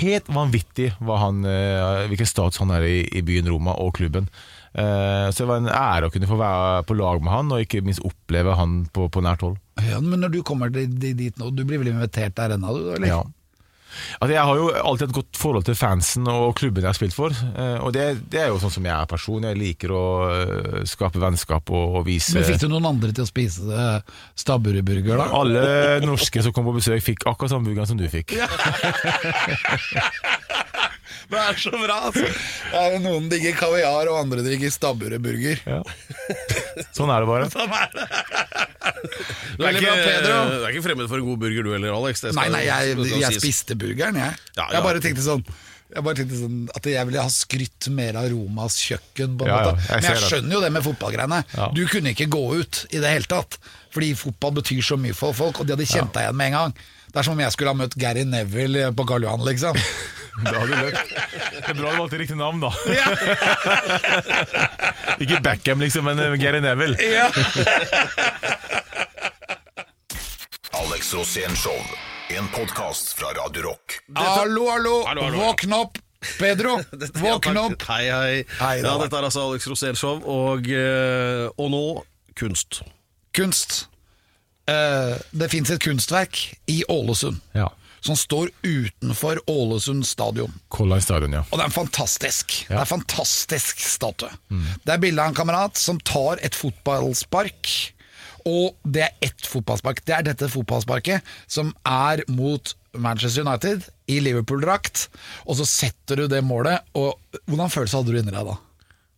helt 0.00 0.28
vanvittig 0.32 0.90
eh, 0.90 2.04
hvilken 2.10 2.28
status 2.28 2.60
han 2.60 2.74
er 2.74 2.88
i, 2.88 2.98
i 3.14 3.22
byen 3.24 3.48
Roma 3.52 3.76
og 3.78 3.94
klubben. 4.00 4.28
Eh, 4.74 5.28
så 5.30 5.44
det 5.44 5.48
var 5.52 5.60
en 5.62 5.70
ære 5.70 6.08
å 6.08 6.12
kunne 6.14 6.26
få 6.26 6.38
være 6.40 6.82
på 6.88 6.96
lag 6.98 7.22
med 7.22 7.30
han, 7.34 7.52
og 7.54 7.62
ikke 7.62 7.84
minst 7.86 8.02
oppleve 8.02 8.56
han 8.58 8.80
på, 8.90 9.06
på 9.14 9.22
nært 9.22 9.44
hold. 9.46 9.56
Ja, 9.86 10.00
men 10.02 10.18
når 10.22 10.30
du 10.34 10.40
kommer 10.46 10.70
dit 10.74 10.90
dit 10.98 11.38
nå, 11.38 11.50
du 11.54 11.62
blir 11.66 11.78
vel 11.82 11.92
invitert 11.94 12.34
der 12.38 12.56
ennå, 12.56 12.74
du? 12.74 12.90
Eller? 12.96 13.08
Ja. 13.12 13.22
Altså, 14.18 14.32
jeg 14.34 14.42
har 14.42 14.56
jo 14.58 14.64
alltid 14.74 15.04
et 15.06 15.14
godt 15.14 15.38
forhold 15.38 15.62
til 15.68 15.76
fansen 15.78 16.26
og 16.26 16.56
klubben 16.58 16.82
jeg 16.82 16.88
har 16.90 16.96
spilt 16.98 17.14
for. 17.14 17.30
eh, 17.30 17.76
Og 17.78 17.92
det, 17.94 18.06
det 18.32 18.40
er 18.42 18.48
jo 18.50 18.56
sånn 18.58 18.72
som 18.74 18.82
jeg 18.88 18.90
er 18.96 19.06
person. 19.06 19.46
Jeg 19.46 19.54
liker 19.60 19.92
å 19.94 20.00
eh, 20.32 20.80
skape 20.90 21.22
vennskap 21.22 21.70
og, 21.70 22.00
og 22.00 22.02
vise 22.08 22.34
Men 22.34 22.42
Fikk 22.48 22.64
du 22.64 22.66
noen 22.72 22.88
andre 22.90 23.14
til 23.14 23.22
å 23.22 23.30
spise 23.30 23.62
stabbureburger, 24.42 25.14
da? 25.22 25.28
Alle 25.38 25.62
norske 26.02 26.42
som 26.42 26.50
kom 26.56 26.66
på 26.66 26.74
besøk, 26.80 26.98
fikk 27.06 27.22
akkurat 27.30 27.54
samme 27.54 27.70
burgeren 27.70 27.86
som 27.92 28.00
du 28.02 28.08
fikk. 28.10 28.34
Det 31.30 31.40
er 31.40 31.56
så 31.58 31.70
bra, 31.72 31.96
altså. 32.10 32.26
Det 32.28 32.78
er 32.80 32.92
jo 32.94 32.98
Noen 33.04 33.28
digger 33.32 33.54
kaviar, 33.58 34.08
og 34.12 34.18
andre 34.20 34.42
digger 34.46 34.70
stabbureburger. 34.74 35.60
Ja. 35.66 35.80
Sånn 36.94 37.10
er 37.14 37.24
det 37.24 37.28
bare. 37.30 37.48
Sånn 37.52 37.72
er, 37.74 37.92
det. 37.94 38.06
ikke, 39.56 39.68
er, 39.68 40.00
ikke, 40.00 40.16
du 40.24 40.32
er 40.64 40.72
ikke 40.72 40.84
fremmed 40.88 41.08
for 41.10 41.20
en 41.22 41.28
god 41.28 41.40
burger 41.44 41.66
du 41.66 41.70
heller, 41.74 41.94
Alex. 41.96 42.24
Det 42.24 42.32
skal- 42.34 42.40
Nei, 42.40 42.48
nei, 42.54 42.64
jeg, 42.68 43.20
jeg 43.24 43.40
spiste 43.40 43.76
burgeren, 43.78 44.18
jeg. 44.20 44.36
Ja, 44.58 44.68
Jeg 44.76 44.82
bare 44.86 45.00
tenkte 45.04 45.24
sånn 45.26 45.44
jeg 45.94 46.02
bare 46.02 46.16
tenkte 46.18 46.34
sånn 46.40 46.54
At 46.74 46.86
jeg 46.88 47.06
ville 47.06 47.22
ha 47.22 47.30
skrytt 47.30 47.86
mer 47.94 48.16
av 48.18 48.24
Romas 48.32 48.78
kjøkken. 48.82 49.36
På 49.38 49.44
en 49.46 49.50
Ja, 49.52 49.58
ja, 49.60 49.66
måte. 49.74 49.82
jeg 49.84 50.00
Men 50.00 50.06
jeg 50.08 50.16
det. 50.16 50.30
skjønner 50.32 50.56
jo 50.56 50.60
det 50.64 50.70
med 50.74 50.82
fotballgreiene. 50.82 51.38
Ja. 51.54 51.68
Du 51.76 51.82
kunne 51.92 52.10
ikke 52.16 52.26
gå 52.32 52.40
ut 52.58 52.80
i 52.90 52.98
det 53.04 53.12
hele 53.12 53.28
tatt. 53.30 53.58
Fordi 53.94 54.08
fotball 54.18 54.56
betyr 54.58 54.80
så 54.82 54.96
mye 54.98 55.14
for 55.14 55.36
folk, 55.36 55.60
og 55.60 55.68
de 55.68 55.76
hadde 55.76 55.86
kjent 55.86 56.10
deg 56.16 56.24
igjen 56.26 56.36
med 56.40 56.50
en 56.50 56.56
gang. 56.58 56.74
Det 57.12 57.20
er 57.20 57.28
som 57.28 57.36
om 57.36 57.44
jeg 57.44 57.52
skulle 57.54 57.70
ha 57.70 57.78
møtt 57.78 57.94
Gary 58.00 58.24
Neville 58.26 58.88
på 58.96 59.06
Karl 59.06 59.22
Johan, 59.28 59.44
liksom. 59.46 59.78
Da 60.44 60.50
hadde 60.58 60.66
du 60.66 60.74
løpt. 60.82 61.10
Det 61.54 61.68
er 61.70 61.74
bra 61.78 61.90
du 61.92 61.96
valgte 62.00 62.18
riktig 62.18 62.34
navn, 62.38 62.58
da. 62.64 62.70
Ikke 65.22 65.38
Beckham, 65.44 65.78
liksom, 65.84 66.02
men 66.08 66.18
eh, 66.18 66.34
Gary 66.42 66.60
Neville. 66.64 66.96
Alex 70.80 71.02
Rosén 71.14 71.54
Show. 71.56 71.78
En 72.34 72.48
podkast 72.54 73.12
fra 73.18 73.26
Radio 73.36 73.62
Rock. 73.68 73.86
Hallo, 74.14 74.70
hallo, 74.70 75.04
Hallo, 75.06 75.22
hallo. 75.28 75.38
våkn 75.38 75.72
opp! 75.76 75.98
Pedro, 76.38 76.78
våkn 77.20 77.56
opp! 77.60 77.82
Hei, 77.92 78.04
hei. 78.10 78.44
Hei, 78.58 78.76
ja, 78.80 78.94
dette 79.02 79.16
er 79.20 79.24
altså 79.28 79.40
Alex 79.50 79.66
Rosén 79.70 79.96
Show, 79.98 80.16
og, 80.24 80.66
eh, 80.72 81.46
og 81.60 81.68
nå 81.74 81.82
kunst. 82.40 82.80
Kunst. 83.36 83.70
Uh, 84.64 85.12
det 85.36 85.50
fins 85.52 85.68
et 85.74 85.82
kunstverk 85.84 86.38
i 86.72 86.78
Ålesund 86.88 87.36
Ja. 87.52 87.66
Som 88.04 88.16
står 88.18 88.50
utenfor 88.62 89.40
Ålesund 89.50 90.04
stadion. 90.06 90.52
Line 90.78 91.00
Stadion, 91.02 91.32
ja. 91.38 91.42
Og 91.48 91.56
det 91.56 91.64
er 91.64 91.70
en 91.70 91.74
fantastisk 91.78 92.54
Det 92.68 92.74
er 92.76 92.82
en 92.84 92.90
fantastisk 92.90 93.80
statue. 93.80 94.30
Det 94.84 94.92
er 94.92 95.00
bilde 95.02 95.22
av 95.24 95.32
en 95.32 95.38
kamerat 95.38 95.80
som 95.80 96.00
tar 96.04 96.42
et 96.44 96.54
fotballspark. 96.58 97.70
Og 98.44 98.76
det 98.84 99.06
er 99.06 99.14
ett 99.24 99.46
fotballspark. 99.48 100.02
Det 100.04 100.18
er 100.18 100.26
dette 100.26 100.50
fotballsparket 100.52 101.24
som 101.48 101.72
er 101.88 102.20
mot 102.28 102.74
Manchester 102.94 103.46
United 103.46 103.88
i 104.12 104.20
Liverpool-drakt. 104.20 105.08
Og 105.48 105.56
så 105.58 105.66
setter 105.68 106.20
du 106.20 106.28
det 106.28 106.44
målet, 106.44 106.84
og 106.94 107.16
hvordan 107.48 107.72
følelse 107.72 108.02
hadde 108.02 108.12
du 108.12 108.20
inni 108.20 108.34
deg 108.34 108.52
da? 108.52 108.58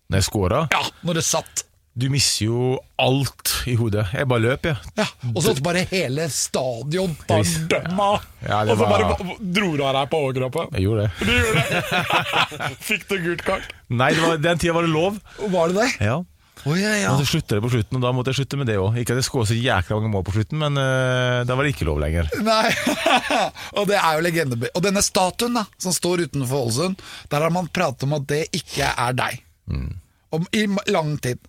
Når 0.06 0.20
jeg 0.22 0.28
scora 0.28 0.60
Ja, 0.70 0.84
når 1.02 1.18
det 1.18 1.26
satt. 1.26 1.64
Du 1.96 2.10
mister 2.12 2.44
jo 2.44 2.74
alt 3.00 3.52
i 3.64 3.72
hodet. 3.80 4.02
Jeg 4.12 4.28
bare 4.28 4.42
løp, 4.44 4.66
jeg. 4.68 4.76
Ja, 5.00 5.06
Og 5.32 5.38
så 5.46 5.54
bare 5.64 5.86
hele 5.88 6.26
stadion 6.28 7.14
fordømma! 7.22 8.08
Ja, 8.44 8.58
og 8.66 8.68
så 8.68 8.76
var- 8.82 9.04
bare 9.16 9.36
dro 9.40 9.70
du 9.78 9.82
av 9.86 9.94
deg 9.96 10.10
på 10.12 10.20
overkroppen. 10.26 10.68
Jeg 10.76 10.84
gjorde 10.84 11.06
det. 11.06 11.10
Du 11.24 11.32
gjorde 11.32 11.62
det! 11.64 12.76
Fikk 12.90 13.06
du 13.08 13.16
gult 13.24 13.44
kart? 13.46 13.72
Nei, 13.88 14.10
det 14.12 14.20
var, 14.26 14.36
den 14.44 14.60
tida 14.60 14.74
var 14.76 14.84
det 14.84 14.92
lov. 14.92 15.16
Var 15.56 15.72
det 15.72 15.78
det? 15.80 15.88
Ja. 16.04 16.18
Oh, 16.66 16.74
ja, 16.76 16.92
ja. 16.98 17.14
Og 17.14 17.20
så 17.22 17.30
slutta 17.32 17.56
det 17.56 17.62
på 17.64 17.72
slutten, 17.72 17.96
og 17.96 18.04
da 18.04 18.12
måtte 18.16 18.32
jeg 18.32 18.40
slutte 18.42 18.60
med 18.60 18.68
det 18.68 18.76
òg. 18.82 18.96
Ikke 19.00 19.16
at 19.16 19.20
jeg 19.22 19.28
skåra 19.30 19.48
så 19.48 19.56
jækla 19.56 19.96
mange 20.00 20.12
mål 20.12 20.24
på 20.28 20.36
slutten, 20.36 20.60
men 20.60 20.76
uh, 20.80 21.44
da 21.48 21.56
var 21.56 21.64
det 21.64 21.72
ikke 21.76 21.88
lov 21.88 22.00
lenger. 22.04 22.28
Nei, 22.44 22.70
og 23.78 23.88
det 23.88 23.96
er 24.00 24.16
jo 24.18 24.24
legende 24.24 24.58
Og 24.74 24.84
denne 24.84 25.00
statuen 25.04 25.56
da 25.60 25.64
som 25.80 25.94
står 25.96 26.26
utenfor 26.26 26.64
Ålesund, 26.66 27.00
der 27.32 27.44
har 27.48 27.52
man 27.54 27.68
pratet 27.72 28.04
om 28.08 28.16
at 28.20 28.28
det 28.28 28.44
ikke 28.56 28.88
er 28.92 29.16
deg. 29.16 29.40
Om, 30.36 30.44
I 30.52 30.66
lang 30.92 31.16
tid. 31.24 31.40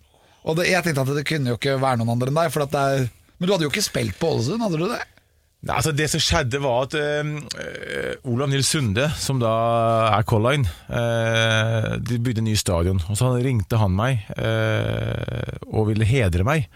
Og 0.45 0.57
det, 0.59 0.69
jeg 0.69 0.83
tenkte 0.85 1.03
at 1.03 1.15
det 1.17 1.27
kunne 1.27 1.53
jo 1.53 1.59
ikke 1.59 1.79
være 1.81 1.99
noen 2.01 2.13
andre 2.15 2.31
enn 2.31 2.39
deg. 2.39 2.51
For 2.53 2.65
det 2.65 2.81
er, 2.81 3.07
men 3.37 3.47
du 3.47 3.53
hadde 3.53 3.67
jo 3.67 3.71
ikke 3.73 3.85
spilt 3.85 4.19
på 4.19 4.33
Ålesund, 4.35 4.63
hadde 4.63 4.81
du 4.81 4.89
det? 4.91 5.03
Nei, 5.67 5.73
altså 5.73 5.91
Det 5.91 6.05
som 6.11 6.21
skjedde, 6.21 6.59
var 6.61 6.85
at 6.85 6.95
eh, 6.99 8.11
Olav 8.29 8.51
Nils 8.51 8.69
Sunde, 8.71 9.07
som 9.17 9.39
da 9.41 9.53
er 10.13 10.27
Colline, 10.29 10.69
øh, 10.87 11.95
de 11.97 12.19
bygde 12.21 12.43
en 12.43 12.49
ny 12.51 12.53
stadion. 12.59 13.01
Og 13.09 13.17
Så 13.17 13.31
han 13.31 13.41
ringte 13.43 13.79
han 13.81 13.95
meg 13.97 14.27
øh, 14.37 15.57
og 15.73 15.89
ville 15.89 16.07
hedre 16.07 16.45
meg 16.47 16.69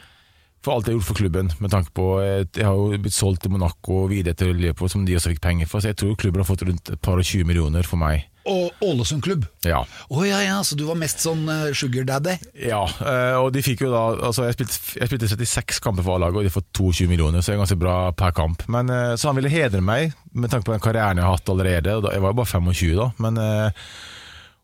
for 0.62 0.76
alt 0.76 0.86
jeg 0.88 0.93
har 0.93 1.00
gjort 1.00 1.08
for 1.10 1.17
klubben. 1.17 1.52
Med 1.60 1.71
tanke 1.74 1.89
på 1.97 2.08
at 2.21 2.54
Jeg 2.58 2.65
har 2.67 2.76
jo 2.78 2.97
blitt 3.02 3.15
solgt 3.17 3.41
til 3.41 3.52
Monaco 3.52 4.04
og 4.04 4.10
videre 4.12 4.34
til 4.38 4.54
Liverpool, 4.56 4.89
som 4.93 5.06
de 5.08 5.15
også 5.17 5.32
fikk 5.34 5.41
penger 5.41 5.65
for. 5.67 5.82
Så 5.82 5.89
jeg 5.89 5.97
tror 5.97 6.15
klubben 6.21 6.43
har 6.43 6.50
fått 6.50 6.62
rundt 6.67 6.91
et 6.93 7.02
par 7.02 7.17
og 7.17 7.26
20 7.26 7.47
millioner 7.50 7.84
for 7.88 7.97
meg. 7.97 8.28
Og 8.50 8.71
Ålesund 8.82 9.21
klubb. 9.21 9.43
Ja, 9.65 9.84
Oh, 10.10 10.24
ja, 10.26 10.39
ja, 10.41 10.56
så 10.65 10.74
du 10.78 10.84
var 10.88 10.95
mest 10.97 11.19
sånn 11.21 11.43
eh, 11.50 11.74
sugar 11.78 12.08
daddy? 12.10 12.34
ja 12.58 12.80
eh, 12.86 13.36
og 13.38 13.52
de 13.54 13.62
fikk 13.62 13.84
jo 13.86 13.91
da 13.93 14.00
altså 14.32 14.47
Jeg 14.47 14.56
spilte, 14.58 14.80
jeg 14.97 15.10
spilte 15.12 15.28
36 15.30 15.80
kamper 15.86 16.02
for 16.08 16.15
A-laget, 16.17 16.39
og 16.39 16.41
de 16.41 16.50
har 16.50 16.56
fått 16.56 16.71
22 16.74 17.06
millioner, 17.12 17.41
så 17.45 17.52
det 17.52 17.58
er 17.60 17.62
ganske 17.62 17.78
bra 17.84 17.97
per 18.17 18.34
kamp. 18.34 18.65
Men 18.67 18.89
eh, 18.89 19.13
Så 19.15 19.30
han 19.30 19.38
ville 19.38 19.50
hedre 19.54 19.82
meg 19.86 20.13
med 20.34 20.50
tanke 20.50 20.65
på 20.65 20.74
den 20.74 20.82
karrieren 20.82 21.21
jeg 21.21 21.26
har 21.30 21.38
hatt 21.38 21.54
allerede. 21.54 21.97
Og 22.00 22.08
da, 22.08 22.15
jeg 22.17 22.21
var 22.26 22.34
jo 22.34 22.39
bare 22.41 22.50
25 22.50 22.95
da, 22.97 23.08
men 23.21 23.38
eh, 23.38 23.86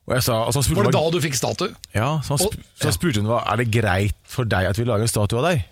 og 0.08 0.14
jeg 0.16 0.24
sa, 0.24 0.36
altså 0.48 0.62
Var 0.74 0.86
det 0.88 0.94
da 0.96 1.04
du 1.12 1.18
fikk 1.20 1.34
statue? 1.36 1.74
Ja, 1.94 2.14
så 2.24 2.34
han, 2.34 2.38
sp 2.40 2.54
Og- 2.56 2.62
så 2.80 2.86
han 2.88 2.94
spurte 2.96 3.20
hun, 3.22 3.30
er 3.38 3.56
det 3.60 3.66
greit 3.74 4.16
for 4.24 4.48
deg 4.48 4.70
at 4.70 4.78
vi 4.80 4.86
lager 4.88 5.04
en 5.06 5.10
statue 5.14 5.38
av 5.42 5.52
deg. 5.52 5.66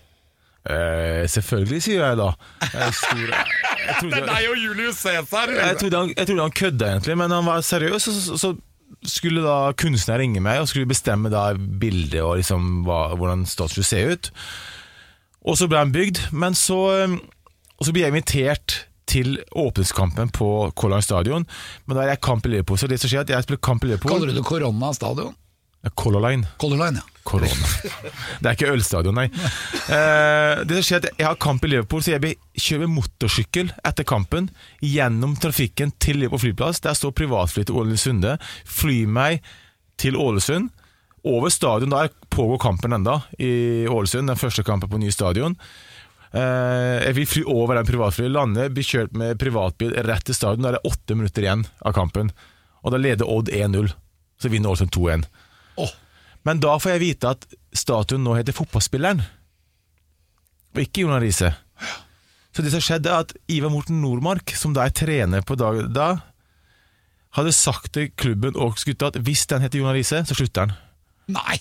Eh, 0.67 1.25
selvfølgelig, 1.31 1.83
sier 1.85 2.03
jeg 2.03 2.19
da. 2.19 2.31
Jeg, 2.73 2.95
stor, 2.99 3.21
jeg, 3.87 3.97
trodde, 4.01 4.23
jeg, 4.23 4.49
og 4.51 4.63
Julius 4.65 5.03
Cæsar! 5.03 5.53
jeg, 5.55 5.77
trodde 5.81 6.01
han, 6.01 6.15
jeg 6.17 6.27
trodde 6.27 6.43
han 6.43 6.57
kødda 6.63 6.89
egentlig, 6.95 7.19
men 7.19 7.31
han 7.31 7.47
var 7.47 7.61
seriøs. 7.61 8.09
Og 8.09 8.17
så, 8.17 8.39
så 8.43 8.53
skulle 9.07 9.45
da 9.45 9.73
kunstneren 9.79 10.25
ringe 10.25 10.43
meg 10.43 10.63
og 10.63 10.69
skulle 10.71 10.91
bestemme 10.91 11.31
da 11.31 11.53
bildet 11.55 12.23
og 12.23 12.37
liksom 12.41 12.83
hva, 12.87 13.15
hvordan 13.19 13.47
statuen 13.47 13.77
skulle 13.77 13.91
se 13.91 14.03
ut. 14.11 14.33
Og 15.47 15.59
så 15.61 15.71
ble 15.71 15.79
han 15.85 15.95
bygd, 15.95 16.25
men 16.35 16.59
så, 16.59 16.81
eh, 16.97 17.17
og 17.79 17.87
så 17.87 17.95
ble 17.95 18.07
jeg 18.07 18.15
invitert 18.15 18.81
til 19.07 19.37
åpningskampen 19.55 20.33
på 20.35 20.51
Color 20.75 21.05
Stadion. 21.05 21.47
Men 21.87 21.97
da 21.97 22.03
er 22.05 22.17
jeg 22.17 22.25
kamp 22.27 22.47
i 22.47 22.57
Liverpool, 22.57 22.79
så 22.81 22.91
det 22.91 22.99
som 22.99 23.11
skjer 23.11 23.23
er 23.23 23.29
at 23.29 23.35
jeg 23.37 23.47
spiller 23.47 23.63
kamp 23.63 23.85
i 23.87 23.93
Liverpool 23.93 24.17
Kaller 24.17 24.33
du 24.33 24.41
det 24.41 24.47
Korona 24.47 24.91
stadion? 24.97 25.37
Color 25.95 26.25
Line. 26.31 26.49
Color 26.59 26.83
Line, 26.85 27.03
ja. 27.03 27.17
Corona. 27.27 27.69
Det 28.41 28.49
er 28.49 28.55
ikke 28.55 28.71
ølstadion, 28.71 29.17
nei. 29.19 29.27
Eh, 29.91 30.63
det 30.69 30.83
skjer 30.87 31.01
er 31.01 31.09
at 31.09 31.21
Jeg 31.21 31.27
har 31.27 31.39
kamp 31.43 31.65
i 31.67 31.73
Liverpool, 31.73 32.05
så 32.05 32.15
jeg 32.15 32.37
kjører 32.55 32.91
motorsykkel 32.93 33.73
etter 33.87 34.07
kampen 34.07 34.49
gjennom 34.85 35.35
trafikken 35.43 35.93
til 36.03 36.21
Liverpool 36.23 36.45
flyplass. 36.45 36.83
Der 36.85 36.97
står 36.97 37.17
privatfly 37.19 37.67
til 37.67 37.81
Ålesund 37.83 38.27
Fly 38.65 39.05
meg 39.11 39.43
til 40.01 40.19
Ålesund. 40.21 40.71
Over 41.27 41.51
stadion, 41.51 41.91
der 41.91 42.13
pågår 42.31 42.61
kampen 42.63 42.95
enda 42.95 43.21
i 43.43 43.87
Ålesund. 43.91 44.31
Den 44.31 44.39
første 44.39 44.63
kampen 44.67 44.93
på 44.93 45.01
ny 45.03 45.11
stadion. 45.11 45.57
Eh, 46.31 46.99
jeg 47.09 47.17
vil 47.17 47.31
fly 47.31 47.43
over 47.51 47.79
den 47.79 47.89
privatflyet, 47.89 48.31
lande, 48.35 48.69
bli 48.75 48.85
kjørt 48.87 49.17
med 49.19 49.39
privatbil 49.41 49.97
rett 50.07 50.27
til 50.29 50.39
stadion. 50.39 50.63
Da 50.63 50.75
er 50.75 50.79
det 50.79 50.93
åtte 50.93 51.19
minutter 51.19 51.47
igjen 51.47 51.67
av 51.83 51.97
kampen. 51.99 52.31
Og 52.87 52.95
da 52.95 53.03
leder 53.03 53.27
Odd 53.27 53.51
1-0. 53.51 53.91
Så 54.39 54.53
vinner 54.53 54.71
Ålesund 54.71 54.95
2-1. 54.95 55.27
Åh, 55.83 55.95
Men 56.47 56.61
da 56.63 56.77
får 56.79 56.95
jeg 56.95 57.03
vite 57.03 57.33
at 57.35 57.47
statuen 57.77 58.23
nå 58.25 58.37
heter 58.39 58.55
Fotballspilleren, 58.57 59.23
og 60.77 60.83
ikke 60.83 61.03
Jonas 61.07 61.23
Riise. 61.25 61.53
Så 62.55 62.65
det 62.65 62.73
som 62.73 62.81
skjedde, 62.85 63.11
er 63.13 63.27
at 63.27 63.35
Ivar 63.53 63.73
Morten 63.73 63.99
Nordmark, 64.01 64.55
som 64.57 64.73
da 64.77 64.87
er 64.87 64.95
trener 64.97 65.45
på 65.45 65.57
dag, 65.59 65.83
da, 65.93 66.11
hadde 67.37 67.53
sagt 67.53 67.91
til 67.97 68.13
klubben 68.17 68.57
og 68.57 68.79
gutta 68.81 69.11
at 69.11 69.19
hvis 69.27 69.45
den 69.51 69.65
heter 69.65 69.83
Jonas 69.83 69.99
Riise, 69.99 70.23
så 70.29 70.37
slutter 70.39 70.69
han. 70.69 70.77
nei! 71.37 71.59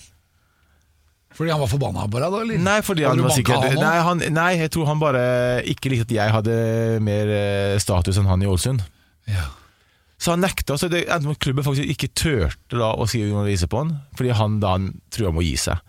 Fordi 1.36 1.52
han 1.52 1.60
var 1.60 1.68
forbanna 1.68 2.06
på 2.08 2.16
deg, 2.16 2.32
da? 2.32 2.38
eller? 2.46 2.60
Nei, 2.64 2.78
fordi 2.80 3.04
han 3.04 3.20
var 3.20 3.34
sikkert 3.36 3.66
han 3.66 3.74
nei, 3.76 3.96
han, 4.06 4.22
nei, 4.32 4.50
jeg 4.62 4.70
tror 4.72 4.86
han 4.88 5.02
bare 5.02 5.24
ikke 5.68 5.92
likte 5.92 6.06
at 6.08 6.14
jeg 6.16 6.32
hadde 6.32 6.54
mer 7.04 7.32
eh, 7.36 7.74
status 7.82 8.16
enn 8.16 8.30
han 8.30 8.40
i 8.40 8.48
Ålesund. 8.48 8.80
Ja. 9.28 9.44
Så 10.16 10.32
han 10.32 10.40
nekta, 10.40 10.78
så 10.80 10.88
det 10.88 11.04
endte 11.04 11.28
med 11.28 11.36
at 11.36 11.42
klubben 11.44 11.66
faktisk 11.66 11.92
ikke 11.92 12.12
turte 12.16 12.78
da 12.80 12.94
å 12.96 13.04
Jonas 13.04 13.50
Riise 13.50 13.68
på 13.68 13.82
han, 13.82 13.92
fordi 14.16 14.32
han 14.38 14.60
da 14.62 14.76
han 14.78 14.88
tror 15.12 15.30
han 15.30 15.36
må 15.36 15.44
gi 15.44 15.56
seg. 15.60 15.82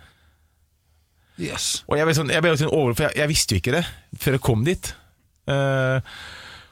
Yes. 1.38 1.86
Og 1.88 2.00
jeg 2.00 2.10
ble, 2.10 2.16
sånn, 2.18 2.34
jeg 2.34 2.44
ble 2.44 2.56
sånn 2.60 2.74
over, 2.74 2.98
for 2.98 3.08
jeg, 3.08 3.20
jeg 3.22 3.32
visste 3.32 3.56
jo 3.56 3.62
ikke 3.62 3.78
det 3.78 3.86
før 4.20 4.38
jeg 4.38 4.44
kom 4.44 4.66
dit. 4.68 4.92
Uh, 5.48 6.02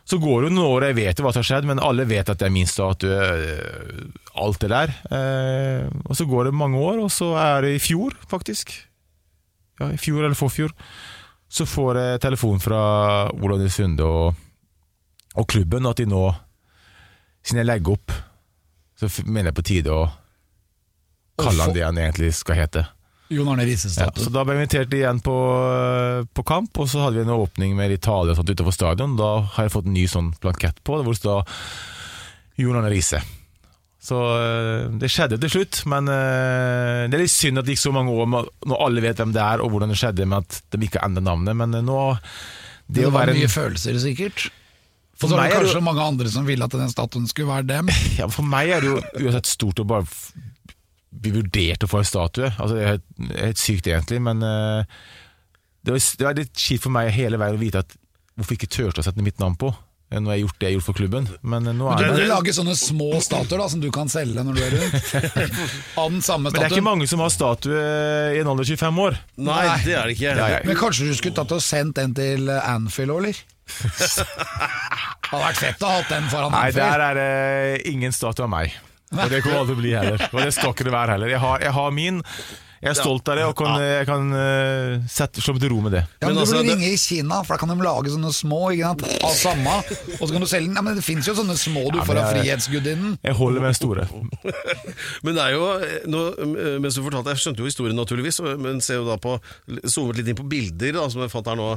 så 0.05 0.19
går 0.21 0.43
det 0.43 0.49
jo 0.51 0.53
noen 0.53 0.69
år, 0.69 0.85
jeg 0.89 0.97
vet 0.99 1.17
jo 1.17 1.25
hva 1.25 1.31
som 1.33 1.41
har 1.41 1.47
skjedd, 1.47 1.67
men 1.69 1.81
alle 1.81 2.05
vet 2.05 2.29
at 2.29 2.37
det 2.37 2.45
er 2.45 2.53
min 2.53 2.69
statue. 2.69 3.09
eh, 3.09 4.25
alt 4.37 4.59
det 4.61 4.69
der. 4.69 4.91
Eh, 5.09 5.87
og 6.05 6.13
så 6.17 6.27
går 6.29 6.45
det 6.45 6.59
mange 6.59 6.77
år, 6.77 6.99
og 7.01 7.09
så 7.09 7.31
er 7.41 7.65
det 7.65 7.71
i 7.73 7.81
fjor, 7.81 8.13
faktisk. 8.29 8.75
Ja, 9.81 9.89
i 9.89 9.97
fjor 9.97 10.21
eller 10.21 10.37
forfjor. 10.37 10.75
Så 11.49 11.65
får 11.65 11.97
jeg 11.97 12.21
telefon 12.21 12.61
fra 12.61 13.31
Olav 13.33 13.65
Sunde 13.73 14.05
og, 14.05 14.37
og 15.33 15.47
klubben 15.49 15.89
at 15.89 15.97
de 15.97 16.05
nå, 16.05 16.21
siden 17.45 17.61
jeg 17.61 17.69
legger 17.69 17.95
opp, 17.99 18.11
så 18.99 19.09
mener 19.27 19.51
jeg 19.51 19.57
på 19.59 19.65
tide 19.69 19.93
å 19.93 20.03
kalle 21.39 21.65
han 21.67 21.73
det 21.75 21.83
han 21.85 21.97
egentlig 21.99 22.31
skal 22.37 22.57
hete. 22.63 22.85
Jon 23.33 23.47
Arne 23.49 23.63
Ja, 23.65 23.69
Riise-statue. 23.71 24.21
så 24.27 24.29
da 24.33 24.43
ble 24.45 24.53
jeg 24.53 24.61
invitert 24.63 24.93
igjen 24.93 25.19
på, 25.25 25.33
på 26.37 26.43
kamp, 26.45 26.77
og 26.77 26.89
så 26.91 27.01
hadde 27.05 27.17
vi 27.17 27.23
en 27.25 27.33
åpning 27.33 27.73
med 27.77 27.89
litt 27.91 28.03
tale 28.05 28.31
og 28.33 28.37
sånt 28.37 28.51
utenfor 28.53 28.75
stadion. 28.75 29.15
Da 29.19 29.31
har 29.55 29.65
jeg 29.65 29.73
fått 29.73 29.89
en 29.89 29.95
ny 29.97 30.05
sånn 30.11 30.29
blankett 30.43 30.77
på, 30.85 30.99
hvor 31.01 31.09
det 31.15 31.21
står 31.23 31.41
Jon 32.61 32.77
Arne 32.79 32.91
Riise. 32.93 33.23
Så 34.05 34.19
eh, 34.37 34.85
det 35.01 35.09
skjedde 35.09 35.39
til 35.41 35.49
slutt, 35.55 35.79
men 35.89 36.05
eh, 36.13 37.07
det 37.09 37.17
er 37.17 37.23
litt 37.23 37.33
synd 37.33 37.57
at 37.57 37.65
det 37.65 37.73
gikk 37.73 37.81
så 37.87 37.93
mange 37.95 38.13
år 38.13 38.29
med- 38.29 38.51
når 38.69 38.83
alle 38.85 39.01
vet 39.01 39.17
hvem 39.23 39.33
det 39.33 39.41
er, 39.41 39.63
og 39.65 39.73
hvordan 39.73 39.89
det 39.89 39.97
skjedde 39.97 40.27
med 40.29 40.45
at 40.45 40.59
de 40.77 40.85
ikke 40.85 41.01
endret 41.01 41.25
navnet, 41.25 41.57
men 41.57 41.73
eh, 41.73 41.85
nå 41.85 41.97
Det, 42.85 42.99
det 43.01 43.07
var 43.09 43.23
være 43.25 43.33
en, 43.33 43.41
mye 43.41 43.49
følelser, 43.49 43.97
sikkert. 44.05 44.45
For 45.15 45.31
så 45.31 45.37
er 45.39 45.47
det 45.47 45.59
kanskje 45.59 45.79
jo- 45.79 45.85
mange 45.85 46.03
andre 46.03 46.31
som 46.31 46.47
ville 46.47 46.65
at 46.65 46.75
den 46.75 46.91
statuen 46.91 47.27
skulle 47.31 47.47
være 47.53 47.67
dem. 47.69 47.91
ja, 48.19 48.27
For 48.31 48.43
meg 48.47 48.73
er 48.75 48.83
det 48.83 48.91
jo 48.91 49.25
uansett 49.25 49.47
stort 49.47 49.79
å 49.79 49.87
bare 49.87 50.07
bli 51.15 51.31
vurdert 51.37 51.85
å 51.85 51.89
få 51.89 52.01
en 52.01 52.09
statue. 52.09 52.51
Altså, 52.51 52.75
det 52.75 52.83
er 52.83 52.93
helt, 52.95 53.05
helt 53.39 53.61
sykt, 53.61 53.87
egentlig, 53.87 54.19
men 54.21 54.43
uh, 54.43 54.83
det, 55.85 55.95
var, 55.95 56.03
det 56.19 56.27
var 56.27 56.39
litt 56.41 56.65
kjipt 56.67 56.83
for 56.83 56.93
meg 56.93 57.13
hele 57.15 57.39
veien 57.41 57.55
å 57.55 57.61
vite 57.61 57.85
at 57.85 57.95
hvorfor 58.35 58.57
ikke 58.57 58.71
turte 58.71 58.99
å 58.99 59.05
sette 59.07 59.23
mitt 59.23 59.39
navn 59.39 59.55
på. 59.59 59.71
Nå 60.13 60.21
Når 60.21 60.31
jeg 60.31 60.37
har 60.37 60.41
gjort 60.43 60.59
det 60.59 60.65
jeg 60.65 60.69
har 60.69 60.75
gjort 60.75 60.85
for 60.85 60.97
klubben. 60.99 61.25
Men 61.41 61.65
nå 61.65 61.87
er 61.89 62.03
Men 62.03 62.13
du 62.13 62.21
det 62.21 62.27
lage 62.29 62.53
sånne 62.53 62.75
små 62.77 63.07
statuer 63.25 63.59
da, 63.59 63.65
som 63.71 63.81
du 63.81 63.87
kan 63.91 64.11
selge 64.11 64.43
når 64.45 64.55
du 64.55 64.61
er 64.61 64.75
rundt. 64.75 65.09
Av 66.01 66.11
den 66.13 66.21
samme 66.23 66.51
Men 66.51 66.59
det 66.59 66.67
er 66.67 66.75
ikke 66.75 66.85
mange 66.85 67.07
som 67.09 67.23
har 67.23 67.33
statue 67.33 67.81
i 68.35 68.39
en 68.39 68.51
alder 68.51 68.67
av 68.67 68.69
25 68.69 69.01
år. 69.07 69.17
Nei, 69.41 69.57
Nei. 69.65 69.79
det 69.87 69.97
er 69.97 70.05
det 70.05 70.15
ikke. 70.15 70.35
Ja. 70.37 70.61
Men 70.69 70.79
kanskje 70.79 71.09
du 71.09 71.17
skulle 71.17 71.35
tatt 71.39 71.55
og 71.57 71.63
sendt 71.63 71.99
en 72.03 72.13
til 72.15 72.51
eh, 72.53 72.69
Anfield 72.69 73.15
òg, 73.15 73.23
eller? 73.23 73.41
Hadde 73.65 75.41
vært 75.41 75.61
fett 75.61 75.81
å 75.85 75.89
ha 75.89 76.01
hatt 76.01 76.11
den 76.13 76.27
foran 76.31 76.53
Nei, 76.55 76.67
der 76.75 77.05
er 77.09 77.17
det 77.17 77.31
ingen 77.91 78.13
statue 78.15 78.45
av 78.45 78.51
meg. 78.53 78.75
Og 79.15 79.25
det 79.31 79.41
kommer 79.45 79.61
aldri 79.63 79.73
til 79.73 79.79
å 79.79 79.81
bli 79.83 79.95
heller. 79.95 80.27
Og 80.33 80.39
det 80.43 80.53
skal 80.55 80.71
ikke 80.75 80.85
det 80.87 80.93
være 80.95 81.15
heller. 81.17 81.31
Jeg 81.33 81.41
har, 81.43 81.59
jeg 81.63 81.73
har 81.77 81.91
min 81.95 82.21
Jeg 82.83 82.91
er 82.91 82.97
stolt 82.99 83.29
av 83.31 83.37
det, 83.39 83.45
og 83.47 83.53
kan, 83.57 83.79
jeg 83.81 84.05
kan 84.05 84.25
uh, 84.35 85.05
sette, 85.09 85.41
slå 85.41 85.55
meg 85.55 85.63
til 85.63 85.71
ro 85.71 85.77
med 85.85 85.93
det. 85.95 86.01
Ja, 86.19 86.27
men 86.27 86.35
Men 86.35 86.35
Du 86.35 86.41
altså, 86.43 86.57
burde 86.57 86.67
det- 86.67 86.75
ringe 86.75 86.89
i 86.93 86.99
Kina, 87.01 87.39
for 87.45 87.55
da 87.55 87.57
kan 87.63 87.71
de 87.71 87.77
lage 87.85 88.11
sånne 88.13 88.31
små 88.35 88.59
ikke 88.75 88.91
sant? 88.91 89.23
av 89.25 89.33
samme. 89.39 89.75
Og 90.19 90.21
så 90.27 90.29
kan 90.35 90.45
du 90.45 90.49
selge 90.51 90.67
den. 90.69 90.75
Ja, 90.77 90.83
men 90.85 90.99
Det 90.99 91.05
fins 91.07 91.25
jo 91.31 91.33
sånne 91.39 91.55
små 91.57 91.85
du 91.89 91.97
Ja, 91.97 92.05
får 92.05 92.19
av 92.21 92.29
Frihetsgudinnen. 92.35 93.17
Jeg 93.25 93.37
holder 93.39 93.63
med 93.63 93.71
den 93.71 93.79
store. 93.79 94.05
Men 95.25 95.33
det 95.39 95.41
er 95.47 95.55
jo, 95.55 95.65
eh, 95.79 96.05
nå, 96.11 96.23
eh, 96.45 96.77
mens 96.83 96.99
du 96.99 97.01
fortalte, 97.07 97.33
Jeg 97.33 97.41
skjønte 97.45 97.63
jo 97.63 97.71
historien 97.71 97.97
naturligvis, 97.97 98.41
men 98.61 98.81
ser 98.85 98.99
jo 99.01 99.07
da 99.07 99.17
på, 99.17 99.39
zoomet 99.89 100.19
litt 100.19 100.29
inn 100.33 100.37
på 100.37 100.45
bilder 100.49 100.99
da, 100.99 101.07
som 101.09 101.23
jeg 101.25 101.31
fant 101.33 101.47
her 101.49 101.57
nå, 101.57 101.71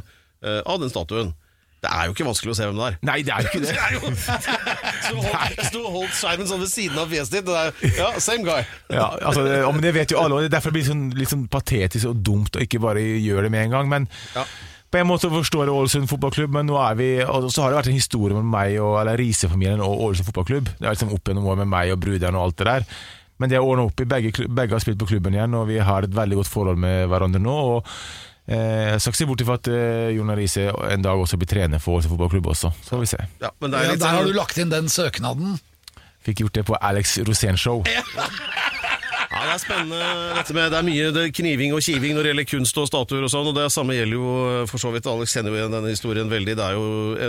av 0.67 0.81
den 0.83 0.91
statuen. 0.93 1.33
Det 1.79 1.91
er 1.95 2.09
jo 2.09 2.15
ikke 2.17 2.25
vanskelig 2.27 2.51
å 2.51 2.57
se 2.59 2.67
hvem 2.67 2.79
det 2.81 2.87
er. 2.89 2.95
Nei, 3.07 3.19
det 3.23 3.33
er 3.35 3.45
jo 3.45 3.51
ikke 3.53 3.61
det. 3.63 3.75
Det 3.79 3.83
er 3.85 3.93
jo 3.95 4.09
Så 5.09 5.13
holdt, 5.23 5.61
så 5.73 5.83
holdt 5.95 6.17
skjermen 6.19 6.49
sånn 6.51 6.63
ved 6.65 6.71
siden 6.73 6.99
av 6.99 7.13
fjeset 7.13 7.37
ditt. 7.39 7.53
Er, 7.55 7.71
ja, 7.97 8.09
same 8.21 8.43
guy. 8.45 8.65
Ja, 8.93 9.07
altså, 9.23 9.45
det, 9.47 9.61
men 9.77 9.85
det 9.85 9.93
vet 9.95 10.11
jo 10.13 10.19
alle, 10.21 10.35
og 10.35 10.43
det 10.43 10.51
er 10.51 10.57
derfor 10.59 10.75
det 10.75 10.81
blir 10.81 10.89
sånn, 10.89 11.05
litt 11.17 11.31
sånn 11.31 11.47
patetisk 11.53 12.11
og 12.11 12.19
dumt 12.27 12.59
å 12.59 12.65
ikke 12.65 12.81
bare 12.83 13.05
gjøre 13.23 13.47
det 13.47 13.53
med 13.55 13.69
en 13.69 13.77
gang. 13.79 13.89
Men 13.95 14.09
Ja. 14.35 14.43
på 14.91 14.99
en 15.01 15.07
måte 15.09 15.31
forstår 15.33 15.69
jeg 15.69 15.77
Ålesund 15.79 16.11
fotballklubb, 16.11 16.53
men 16.59 16.67
nå 16.69 16.77
er 16.83 16.95
vi 16.99 17.09
Og 17.23 17.49
så 17.53 17.63
har 17.63 17.71
det 17.71 17.79
vært 17.83 17.91
en 17.93 17.99
historie 18.01 18.35
med 18.37 18.51
meg 18.51 18.79
og 18.83 18.99
eller 19.03 19.17
Riise-familien 19.21 19.81
og 19.85 20.03
Ålesund 20.09 20.29
fotballklubb. 20.33 20.75
Det 20.79 20.83
er 20.89 20.97
liksom 20.97 21.15
opp 21.15 21.29
gjennom 21.31 21.47
år 21.53 21.63
med 21.63 21.69
meg 21.77 21.93
og 21.95 22.01
bruderen 22.03 22.37
og 22.41 22.49
alt 22.49 22.59
det 22.59 22.69
der. 22.73 22.89
Men 23.39 23.53
det 23.53 23.57
er 23.61 23.63
ordna 23.63 23.85
opp 23.87 24.01
i. 24.03 24.09
Begge, 24.11 24.49
begge 24.51 24.75
har 24.75 24.83
spilt 24.83 24.99
på 24.99 25.07
klubben 25.13 25.37
igjen, 25.37 25.55
og 25.55 25.69
vi 25.71 25.79
har 25.79 26.03
et 26.03 26.15
veldig 26.17 26.41
godt 26.41 26.51
forhold 26.51 26.81
med 26.83 27.07
hverandre 27.13 27.39
nå. 27.39 27.55
og 27.77 27.93
eh, 28.49 28.93
Jeg 28.95 29.01
skal 29.01 29.13
ikke 29.13 29.21
se 29.23 29.29
bort 29.31 29.45
ifra 29.45 29.59
at 29.61 29.69
eh, 29.73 30.11
Jon 30.17 30.31
Arise 30.35 30.69
en 30.91 31.03
dag 31.05 31.21
også 31.23 31.39
blir 31.41 31.49
trener 31.51 31.79
for 31.85 32.01
Åse 32.01 32.09
fotballklubb 32.11 32.47
også. 32.55 32.73
Så 32.83 32.97
får 32.97 33.05
vi 33.05 33.11
se. 33.15 33.23
Ja, 33.45 33.51
men 33.61 33.71
det 33.71 33.79
er 33.81 33.85
Ja, 33.85 33.91
litt 33.97 34.01
der 34.03 34.09
har 34.15 34.23
sånn- 34.25 34.33
du 34.33 34.39
lagt 34.41 34.59
inn 34.59 34.71
den 34.75 34.89
søknaden. 34.93 35.59
Fikk 36.27 36.41
gjort 36.45 36.53
det 36.59 36.65
på 36.67 36.77
Alex 36.83 37.19
Rosén-show. 37.25 37.85
Ja, 39.29 39.45
det 39.45 39.53
er 39.55 39.61
spennende. 39.61 40.07
Dette 40.35 40.55
med, 40.57 40.71
det 40.73 40.79
er 40.79 40.87
mye 40.87 41.11
det 41.15 41.23
er 41.29 41.31
kniving 41.37 41.73
og 41.77 41.83
kiving 41.85 42.15
når 42.17 42.25
det 42.27 42.31
gjelder 42.33 42.47
kunst 42.49 42.79
og 42.81 42.89
statuer 42.89 43.23
og 43.27 43.31
sånn, 43.31 43.47
og 43.51 43.55
det 43.55 43.67
samme 43.71 43.95
gjelder 43.95 44.17
jo 44.17 44.33
eh, 44.49 44.65
for 44.71 44.83
så 44.83 44.91
vidt. 44.95 45.07
Alex 45.07 45.35
kjenner 45.37 45.53
jo 45.55 45.61
igjen 45.61 45.77
denne 45.77 45.93
historien 45.93 46.33
veldig. 46.33 46.57
Det 46.59 46.65
er 46.65 46.75
jo 46.75 46.89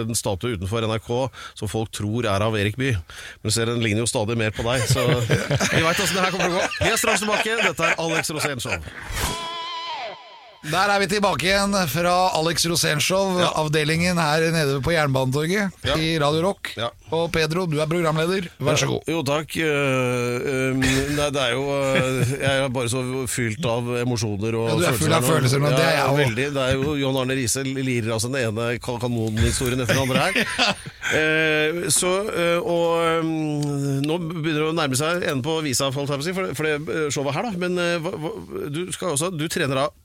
en 0.10 0.16
statue 0.18 0.56
utenfor 0.58 0.88
NRK 0.90 1.12
som 1.60 1.70
folk 1.72 1.92
tror 1.94 2.26
er 2.32 2.42
av 2.48 2.58
Erik 2.58 2.80
Bye. 2.80 2.98
Men 3.44 3.52
du 3.52 3.56
ser 3.56 3.70
den 3.70 3.84
ligner 3.84 4.02
jo 4.08 4.10
stadig 4.10 4.40
mer 4.40 4.56
på 4.56 4.66
deg, 4.66 4.88
så 4.90 5.06
vi 5.76 5.84
veit 5.86 6.00
åssen 6.02 6.18
det 6.18 6.26
her 6.26 6.34
kommer 6.34 6.50
til 6.50 6.56
å 6.56 6.58
gå. 6.58 6.66
Vi 6.82 6.90
er 6.96 6.98
straks 7.04 7.24
tilbake. 7.28 7.60
Dette 7.68 7.92
er 7.94 8.04
Alex 8.08 8.32
Rosén 8.36 8.64
Show. 8.64 9.49
Der 10.60 10.92
er 10.92 11.00
vi 11.00 11.06
tilbake 11.08 11.46
igjen 11.48 11.72
fra 11.88 12.14
Alex 12.36 12.66
Rosénshow, 12.68 13.38
avdelingen 13.62 14.18
her 14.20 14.44
nede 14.52 14.82
på 14.84 14.92
Jernbanetorget 14.92 15.72
Ja. 15.88 15.94
i 15.96 16.18
Radio 16.20 16.42
Rock. 16.44 16.74
Ja. 16.76 16.90
Og 17.16 17.30
Pedro, 17.32 17.64
du 17.66 17.78
er 17.80 17.88
programleder. 17.88 18.50
Vær 18.60 18.76
så 18.76 18.90
god. 18.90 19.08
Jo, 19.08 19.22
takk. 19.24 19.56
Eh, 19.56 20.74
um, 20.76 20.82
Nei, 21.16 21.30
det 21.32 21.42
er 21.46 21.54
jo 21.56 21.64
eh, 21.72 22.34
Jeg 22.44 22.66
er 22.66 22.74
bare 22.76 22.92
så 22.92 23.04
fylt 23.32 23.64
av 23.72 23.88
emosjoner 24.02 24.58
og 24.60 24.68
Ja, 24.68 24.76
du 24.76 24.84
er 24.90 25.00
full 25.00 25.16
av 25.16 25.24
følelser 25.30 25.64
men 25.64 25.78
det 25.78 25.86
er 25.86 25.96
jeg 25.96 26.28
òg. 26.28 26.36
Det 26.36 26.66
er 26.66 26.76
jo 26.76 26.98
John 27.00 27.22
Arne 27.24 27.40
Riise 27.40 27.64
lirer 27.64 28.12
av 28.18 28.20
seg 28.26 28.36
den 28.36 28.50
ene 28.52 28.68
kan- 28.84 29.00
kanonhistorien 29.00 29.80
etter 29.80 29.96
den 29.96 30.04
andre 30.10 30.28
her. 30.28 30.76
Eh, 31.10 31.88
så, 31.90 32.10
eh, 32.30 32.60
og 32.62 33.24
um, 33.24 33.30
nå 34.06 34.18
begynner 34.30 34.60
det 34.60 34.68
å 34.68 34.76
nærme 34.78 34.94
seg 35.00 35.24
enden 35.24 35.42
på 35.42 35.56
visa, 35.66 35.88
for, 35.90 36.06
det 36.06 36.76
eh, 36.78 37.08
showet 37.10 37.34
her, 37.34 37.48
da. 37.48 37.54
Men 37.58 37.80
eh, 37.82 38.12
du 38.70 38.84
skal 38.94 39.16
også 39.16 39.32
Du 39.34 39.48
trener 39.50 39.88
av 39.88 39.96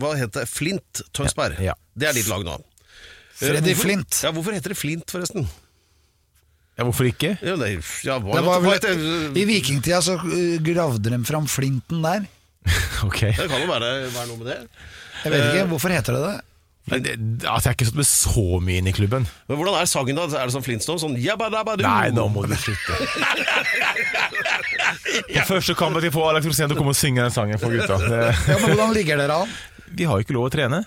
Hva 0.00 0.14
heter 0.18 0.42
det? 0.42 0.48
Flint 0.50 1.02
Tønsberg. 1.14 1.58
Ja, 1.62 1.72
ja. 1.72 1.74
Det 1.94 2.08
er 2.10 2.16
ditt 2.16 2.30
lag 2.30 2.42
nå. 2.46 2.56
Eh, 2.58 3.42
Freddy 3.42 3.74
hvorfor- 3.74 3.84
Flint. 3.86 4.22
Ja, 4.24 4.32
hvorfor 4.34 4.56
heter 4.56 4.74
det 4.74 4.78
Flint, 4.78 5.10
forresten? 5.10 5.46
Ja, 6.74 6.86
hvorfor 6.88 7.06
ikke? 7.06 7.36
Ja, 7.38 7.54
det, 7.56 7.68
ja, 8.02 8.16
hva, 8.18 8.34
Det 8.34 8.44
var 8.46 8.64
hva 8.64 8.72
heter- 8.74 9.36
I 9.38 9.44
vikingtida 9.46 10.00
så 10.02 10.16
uh, 10.18 10.56
gravde 10.58 11.12
de 11.12 11.20
fram 11.24 11.46
flinten 11.46 12.02
der. 12.02 12.26
Ok. 13.04 13.20
Det 13.36 13.46
kan 13.50 13.60
jo 13.60 13.68
være, 13.68 13.92
være 14.14 14.26
noe 14.30 14.40
med 14.40 14.48
det. 14.48 14.58
Jeg 15.24 15.32
vet 15.32 15.46
ikke, 15.52 15.66
hvorfor 15.70 15.92
heter 15.92 16.16
det 16.16 16.22
det? 16.24 16.34
Men 16.84 17.04
det, 17.04 17.12
altså, 17.48 17.70
jeg 17.70 17.70
har 17.70 17.76
ikke 17.78 17.86
stått 17.88 18.00
med 18.00 18.08
så 18.08 18.42
mye 18.60 18.80
inn 18.82 18.88
i 18.90 18.92
klubben. 18.92 19.24
Men 19.48 19.56
Hvordan 19.56 19.76
er 19.80 19.86
sangen 19.88 20.18
da? 20.18 20.26
Er 20.36 20.50
det 20.50 20.52
sånn 20.52 20.64
Flintstone? 20.66 21.00
Sånn 21.00 21.14
jabba 21.16 21.46
dabba 21.52 21.78
du? 21.80 21.84
Nei, 21.86 22.10
nå 22.12 22.26
må 22.32 22.42
du 22.44 22.52
slutte. 22.60 22.98
På 25.34 25.46
første 25.54 25.74
kamp 25.78 25.96
at 25.96 26.04
jeg 26.04 26.12
får 26.12 26.26
Alex 26.32 26.48
Rosén 26.50 26.68
til 26.68 26.76
å 26.76 26.80
komme 26.80 26.92
og 26.92 26.98
synge 26.98 27.24
den 27.24 27.32
sangen 27.32 27.60
for 27.62 27.72
gutta. 27.72 27.96
Ja, 28.04 28.58
men 28.58 28.74
Hvordan 28.74 28.92
ligger 28.96 29.20
dere 29.20 29.38
an? 29.44 29.54
Vi 29.94 30.06
har 30.10 30.22
ikke 30.22 30.34
lov 30.36 30.48
å 30.48 30.52
trene. 30.52 30.82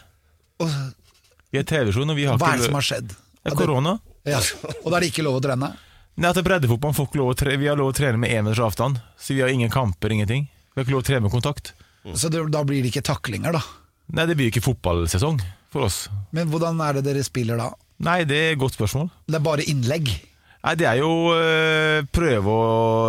Vi 1.52 1.60
er 1.62 1.66
TV-sjon, 1.68 2.12
og 2.12 2.18
vi 2.18 2.28
har 2.28 2.40
Hva 2.40 2.54
er 2.54 2.62
det 2.62 2.70
som 2.70 2.78
har 2.78 2.86
skjedd? 2.86 3.12
Det 3.14 3.54
er 3.54 3.58
korona. 3.58 3.98
Ja. 4.28 4.42
Og 4.84 4.92
da 4.92 4.98
er 4.98 5.06
det 5.06 5.12
ikke 5.14 5.26
lov 5.26 5.40
å 5.40 5.44
trene? 5.44 5.72
Nei, 6.18 6.30
at 6.32 6.36
det 6.36 6.42
er 6.42 6.48
breddefotball 6.48 6.96
får 6.98 7.08
ikke 7.12 7.20
lov 7.20 7.28
å 7.30 7.36
trene 7.38 7.62
Vi 7.62 7.68
har 7.70 7.78
lov 7.78 7.92
å 7.92 7.96
trene 7.96 8.18
med 8.18 8.34
én 8.34 8.44
meters 8.44 8.64
avstand. 8.66 8.98
Så 9.22 9.36
vi 9.38 9.44
har 9.46 9.54
ingen 9.54 9.72
kamper, 9.72 10.12
ingenting. 10.16 10.48
Vi 10.74 10.80
har 10.80 10.88
ikke 10.88 10.96
lov 10.96 11.04
å 11.06 11.08
trene 11.08 11.28
med 11.28 11.34
kontakt. 11.34 11.76
Så 12.18 12.32
det, 12.34 12.42
da 12.52 12.64
blir 12.66 12.82
det 12.84 12.92
ikke 12.92 13.06
taklinger, 13.06 13.56
da. 13.56 13.62
Nei, 14.16 14.26
det 14.28 14.38
blir 14.40 14.48
jo 14.48 14.56
ikke 14.56 14.66
fotballsesong 14.70 15.40
for 15.74 15.88
oss. 15.88 16.08
Men 16.36 16.50
hvordan 16.52 16.80
er 16.84 16.98
det 16.98 17.06
dere 17.10 17.24
spiller 17.28 17.60
da? 17.60 17.70
Nei, 18.04 18.22
det 18.30 18.38
er 18.40 18.56
et 18.56 18.62
godt 18.62 18.78
spørsmål. 18.78 19.10
Det 19.28 19.40
er 19.40 19.46
bare 19.46 19.66
innlegg. 19.68 20.10
Nei, 20.64 20.74
det 20.80 20.88
er 20.90 21.00
jo 21.02 21.12
øh, 21.36 22.08
prøve 22.14 22.54
å 22.54 22.68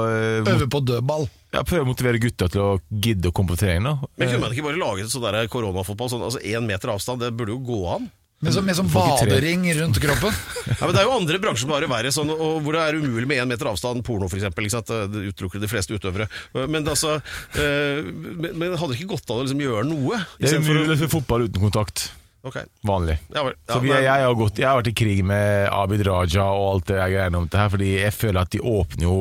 øh, 0.09 0.51
Øve 0.55 0.69
på 0.71 0.83
dødball. 0.85 1.29
Ja, 1.55 1.65
Prøve 1.65 1.87
å 1.87 1.89
motivere 1.89 2.21
gutta 2.23 2.49
til 2.53 2.65
å 2.65 2.71
gidde 2.91 3.31
å 3.31 3.35
komme 3.35 3.55
på 3.55 3.61
trening. 3.63 3.89
da 3.89 4.11
Men 4.21 4.31
kunne 4.31 4.45
man 4.45 4.55
ikke 4.55 4.67
bare 4.69 4.81
laget 4.81 5.13
sånn 5.13 5.25
der 5.25 5.49
koronafotball? 5.51 6.11
Sånn, 6.13 6.25
altså 6.27 6.43
Én 6.45 6.67
meter 6.69 6.93
avstand, 6.93 7.25
det 7.25 7.33
burde 7.37 7.57
jo 7.57 7.63
gå 7.65 7.83
an? 7.97 8.09
Med 8.39 8.55
sånn, 8.55 8.69
med 8.69 8.77
sånn 8.79 8.91
badering 8.93 9.65
rundt 9.81 9.99
kroppen. 9.99 10.37
Ja, 10.79 10.85
men 10.85 10.93
Det 10.95 11.01
er 11.01 11.09
jo 11.09 11.17
andre 11.17 11.41
bransjer 11.43 11.65
som 11.65 11.73
har 11.75 11.83
det 11.83 11.89
verre, 11.91 12.13
sånn, 12.15 12.31
og 12.31 12.61
hvor 12.63 12.77
det 12.77 12.85
er 12.85 12.99
umulig 13.01 13.27
med 13.27 13.41
én 13.43 13.49
meter 13.51 13.67
avstand. 13.73 14.05
Porno, 14.07 14.29
for 14.31 14.39
eksempel, 14.39 14.69
ikke? 14.69 14.85
Det 15.11 15.25
utelukker 15.33 15.63
de 15.65 15.71
fleste 15.71 15.97
utøvere. 15.97 16.29
Men, 16.55 16.85
det 16.87 16.95
altså, 16.95 17.17
eh, 17.59 18.05
men, 18.07 18.53
men 18.53 18.77
hadde 18.79 18.93
det 18.93 19.01
ikke 19.01 19.17
gått 19.17 19.33
an 19.33 19.41
å 19.41 19.47
liksom 19.49 19.65
gjøre 19.65 19.89
noe? 19.89 20.21
Det 20.39 20.53
er 20.53 20.63
umulig 20.63 21.01
for 21.01 21.17
fotball 21.17 21.49
uten 21.49 21.65
kontakt. 21.67 22.11
Okay. 22.47 22.69
Vanlig. 22.87 23.19
Ja, 23.35 23.43
vel. 23.43 23.57
Ja, 23.57 23.73
Så 23.75 23.81
vi, 23.83 23.91
jeg, 23.91 24.05
jeg, 24.07 24.27
har 24.29 24.37
gått, 24.39 24.61
jeg 24.63 24.69
har 24.69 24.79
vært 24.79 24.93
i 24.93 24.99
krig 25.03 25.25
med 25.27 25.67
Abid 25.75 26.05
Raja 26.07 26.47
og 26.55 26.67
alt 26.69 26.93
det 26.93 27.01
jeg 27.01 27.17
greiene 27.17 27.43
om 27.43 27.49
det 27.51 27.59
her, 27.59 27.73
fordi 27.75 27.91
jeg 27.97 28.15
føler 28.15 28.45
at 28.45 28.55
de 28.55 28.63
åpner 28.63 29.09
jo 29.09 29.19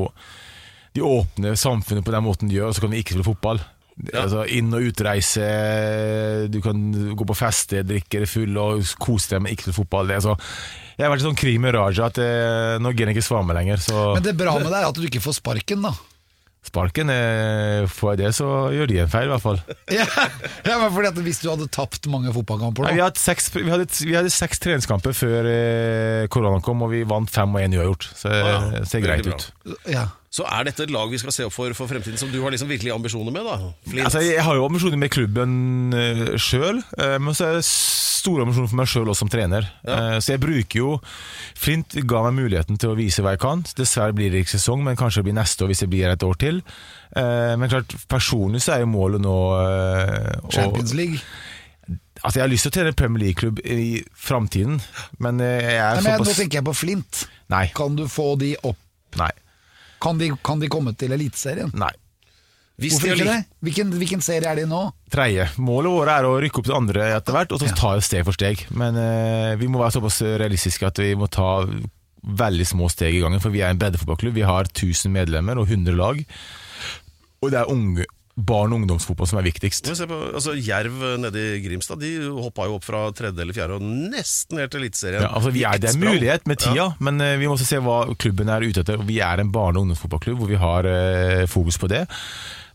De 0.98 1.06
åpner 1.06 1.58
samfunnet 1.60 2.06
på 2.06 2.14
den 2.16 2.26
måten 2.26 2.50
de 2.50 2.58
gjør, 2.58 2.72
og 2.72 2.78
så 2.78 2.82
kan 2.82 2.96
vi 2.96 3.04
ikke 3.04 3.14
spille 3.14 3.28
fotball. 3.30 3.62
Ja. 3.98 4.24
Altså 4.24 4.44
Inn- 4.54 4.74
og 4.78 4.84
utreise, 4.92 5.46
du 6.54 6.60
kan 6.62 6.82
gå 7.18 7.26
på 7.26 7.38
fester, 7.38 7.86
drikke 7.86 8.22
deg 8.24 8.30
full 8.30 8.60
og 8.62 8.84
kose 9.02 9.34
deg, 9.34 9.42
men 9.44 9.56
ikke 9.56 9.68
spille 9.68 9.80
fotball. 9.80 10.10
Det 10.10 10.20
er 10.20 10.26
så, 10.28 10.36
jeg 10.98 11.06
har 11.06 11.14
vært 11.14 11.24
i 11.24 11.28
sånn 11.30 11.40
krig 11.40 11.58
med 11.62 11.74
Raja 11.78 12.12
at 12.12 12.20
eh, 12.22 12.76
nå 12.82 12.94
gidder 12.94 13.14
jeg 13.14 13.20
ikke 13.20 13.30
svare 13.30 13.48
meg 13.48 13.58
lenger. 13.58 13.82
Så 13.82 14.12
Men 14.18 14.28
det 14.28 14.38
bra 14.38 14.54
med 14.60 14.70
det 14.70 14.84
er 14.84 14.92
at 14.92 14.98
du 14.98 15.06
ikke 15.06 15.24
får 15.24 15.40
sparken, 15.40 15.86
da. 15.86 15.94
sparken, 16.66 17.10
eh, 17.14 17.88
får 17.90 18.14
jeg 18.14 18.22
det, 18.22 18.32
så 18.38 18.52
gjør 18.76 18.92
de 18.92 19.02
en 19.02 19.12
feil, 19.16 19.30
i 19.30 19.34
hvert 19.34 19.46
fall. 19.48 19.62
Ja, 19.98 20.06
ja 20.68 20.78
men 20.82 20.94
fordi 20.94 21.10
at 21.10 21.24
Hvis 21.30 21.42
du 21.42 21.50
hadde 21.50 21.70
tapt 21.74 22.06
mange 22.12 22.34
fotballkamper 22.36 22.86
Nei, 22.86 22.98
vi, 23.00 23.06
hadde 23.06 23.22
seks, 23.22 23.50
vi, 23.56 23.66
hadde, 23.72 23.90
vi 24.02 24.14
hadde 24.18 24.34
seks 24.34 24.62
treningskamper 24.62 25.18
før 25.18 25.50
eh, 25.50 26.30
koronaen 26.30 26.66
kom, 26.66 26.86
og 26.86 26.94
vi 26.94 27.02
vant 27.08 27.34
fem 27.34 27.50
og 27.50 27.66
én 27.66 27.78
uavgjort. 27.82 28.10
Så 28.14 28.30
det 28.30 28.46
ja. 28.46 28.86
ser 28.94 29.06
greit 29.06 29.26
ut. 29.26 29.50
ja. 29.90 30.06
Så 30.34 30.44
er 30.44 30.68
dette 30.68 30.84
et 30.84 30.92
lag 30.92 31.08
vi 31.12 31.20
skal 31.22 31.34
se 31.34 31.46
opp 31.48 31.56
for 31.56 31.72
for 31.78 31.90
fremtiden, 31.90 32.20
som 32.20 32.32
du 32.32 32.42
har 32.44 32.52
liksom 32.52 32.70
virkelig 32.70 32.92
ambisjoner 32.94 33.32
med? 33.32 33.48
da? 33.48 33.72
Flint. 33.88 34.06
Altså, 34.10 34.24
jeg 34.26 34.44
har 34.44 34.58
jo 34.60 34.66
ambisjoner 34.68 35.00
med 35.00 35.14
klubben 35.14 35.54
uh, 35.96 36.34
sjøl, 36.36 36.84
men 37.24 37.38
så 37.38 37.48
er 37.48 37.60
det 37.60 37.68
store 38.28 38.46
ambisjoner 38.46 38.70
for 38.72 38.80
meg 38.80 38.90
sjøl 38.92 39.12
også 39.12 39.26
som 39.26 39.32
trener. 39.32 39.68
Eh, 39.88 40.18
så 40.24 40.34
jeg 40.34 40.44
bruker 40.44 40.82
jo 40.82 40.94
Flint 41.58 41.98
ga 42.10 42.24
meg 42.28 42.38
muligheten 42.38 42.80
til 42.80 42.94
å 42.94 42.98
vise 42.98 43.24
hva 43.24 43.36
jeg 43.36 43.42
kan. 43.44 43.64
Dessverre 43.78 44.16
blir 44.18 44.34
det 44.34 44.44
ikke 44.44 44.56
sesong, 44.58 44.84
men 44.86 45.00
kanskje 45.00 45.22
det 45.22 45.30
blir 45.30 45.38
neste 45.40 45.66
år 45.66 45.72
hvis 45.72 45.84
det 45.86 45.90
blir 45.92 46.12
et 46.12 46.26
år 46.28 46.40
til. 46.42 46.62
Uh, 47.16 47.56
men 47.60 47.72
klart, 47.72 47.96
personlig 48.12 48.64
så 48.66 48.76
er 48.76 48.84
jo 48.84 48.92
målet 48.92 49.24
nå 49.24 49.38
eh, 49.62 50.34
Champions 50.54 50.94
League. 50.98 51.22
Altså, 52.24 52.40
jeg 52.40 52.44
har 52.44 52.52
lyst 52.52 52.68
til 52.68 52.74
å 52.74 52.76
trene 52.76 52.98
Premier 52.98 53.28
League-klubb 53.28 53.62
i 53.64 54.04
framtiden, 54.18 54.80
men 55.24 55.42
eh, 55.44 55.74
jeg 55.78 55.82
er 55.82 56.02
Nei, 56.02 56.16
men 56.18 56.26
Nå 56.26 56.34
tenker 56.34 56.60
jeg 56.60 56.68
på 56.68 56.76
Flint. 56.76 57.26
Nei. 57.54 57.68
Kan 57.78 57.98
du 57.98 58.08
få 58.12 58.34
de 58.42 58.56
opp? 58.68 58.80
Nei. 59.22 59.32
Kan 60.04 60.20
de, 60.22 60.32
kan 60.46 60.62
de 60.62 60.70
komme 60.72 60.94
til 60.98 61.16
Eliteserien? 61.16 61.72
Nei. 61.78 61.94
Hvis 62.78 62.94
Hvorfor 62.94 63.16
ikke 63.16 63.26
det? 63.26 63.38
Hvilken, 63.66 63.94
hvilken 63.98 64.22
serie 64.22 64.52
er 64.52 64.60
de 64.60 64.68
nå? 64.70 64.84
Tredje. 65.10 65.48
Målet 65.58 65.96
vårt 65.96 66.12
er 66.14 66.28
å 66.30 66.36
rykke 66.44 66.62
opp 66.62 66.68
til 66.68 66.76
andre 66.78 67.08
etter 67.16 67.34
hvert, 67.34 67.56
og 67.56 67.64
så 67.64 67.72
ta 67.74 67.96
det 67.98 68.06
steg 68.06 68.26
for 68.28 68.38
steg. 68.38 68.68
Men 68.78 69.00
eh, 69.02 69.56
vi 69.58 69.70
må 69.72 69.82
være 69.82 69.96
såpass 69.98 70.22
realistiske 70.44 70.86
at 70.86 71.02
vi 71.02 71.16
må 71.18 71.30
ta 71.34 71.64
veldig 72.28 72.68
små 72.70 72.90
steg 72.94 73.18
i 73.18 73.24
gangen, 73.24 73.42
for 73.42 73.54
vi 73.54 73.64
er 73.64 73.74
en 73.74 73.82
breddefotballklubb. 73.82 74.38
Vi 74.38 74.46
har 74.46 74.70
1000 74.70 75.14
medlemmer 75.16 75.58
og 75.58 75.72
100 75.72 75.98
lag. 75.98 76.22
Og 77.42 77.54
det 77.54 77.60
er 77.64 77.74
unge, 77.74 78.06
barn- 78.38 78.74
og 78.74 78.84
ungdomsfotball 78.84 79.30
som 79.30 79.40
er 79.42 79.48
viktigst. 79.48 79.88
Men 79.90 79.98
se 79.98 80.08
på, 80.10 80.18
altså 80.38 80.54
Jerv 80.54 81.00
nede 81.24 81.42
i 81.56 81.62
Grimstad 81.64 81.98
De 82.04 82.12
hoppa 82.30 82.68
jo 82.70 82.78
opp 82.78 82.86
fra 82.86 83.08
tredje 83.18 83.42
eller 83.42 83.56
fjerde 83.58 83.80
og 83.80 83.88
nesten 84.14 84.62
helt 84.62 84.74
til 84.74 84.84
Eliteserien. 84.84 85.26
Ja, 85.26 85.32
altså 85.40 85.54
vi 85.56 85.66
er, 85.66 85.82
det 85.82 85.90
er 85.90 85.98
en 85.98 86.06
mulighet 86.06 86.46
med 86.50 86.62
tida, 86.62 86.92
men 87.02 87.18
uh, 87.24 87.34
vi 87.42 87.50
må 87.50 87.58
også 87.58 87.70
se 87.70 87.82
hva 87.82 88.04
klubben 88.22 88.52
er 88.54 88.68
ute 88.68 88.86
etter. 88.86 89.02
Vi 89.08 89.18
er 89.26 89.42
en 89.42 89.52
barne- 89.54 89.82
og 89.82 89.88
ungdomsfotballklubb 89.88 90.44
hvor 90.44 90.52
vi 90.54 90.62
har 90.62 90.90
uh, 90.92 91.48
fokus 91.50 91.82
på 91.82 91.90
det. 91.92 92.06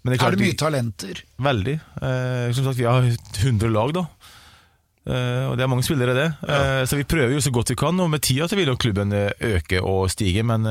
Men 0.03 0.17
Er 0.17 0.19
klart 0.19 0.35
det 0.35 0.49
mye 0.49 0.59
talenter? 0.59 1.23
Veldig. 1.39 1.79
Uh, 2.03 2.51
som 2.57 2.67
sagt, 2.67 2.81
vi 2.81 2.89
har 2.91 3.07
100 3.07 3.71
lag, 3.71 3.95
da. 3.95 4.07
Uh, 5.03 5.51
og 5.51 5.57
det 5.59 5.65
er 5.65 5.71
mange 5.71 5.87
spillere, 5.87 6.15
det. 6.15 6.29
Eh, 6.47 6.85
så 6.87 6.99
vi 6.99 7.07
prøver 7.07 7.35
jo 7.35 7.43
så 7.43 7.51
godt 7.55 7.73
vi 7.73 7.79
kan, 7.79 7.99
og 7.99 8.11
med 8.11 8.23
tida 8.23 8.47
så 8.47 8.59
vil 8.59 8.71
jo 8.71 8.79
klubben 8.79 9.11
eh, 9.15 9.33
øke 9.57 9.81
og 9.83 10.11
stige, 10.11 10.45
men 10.47 10.67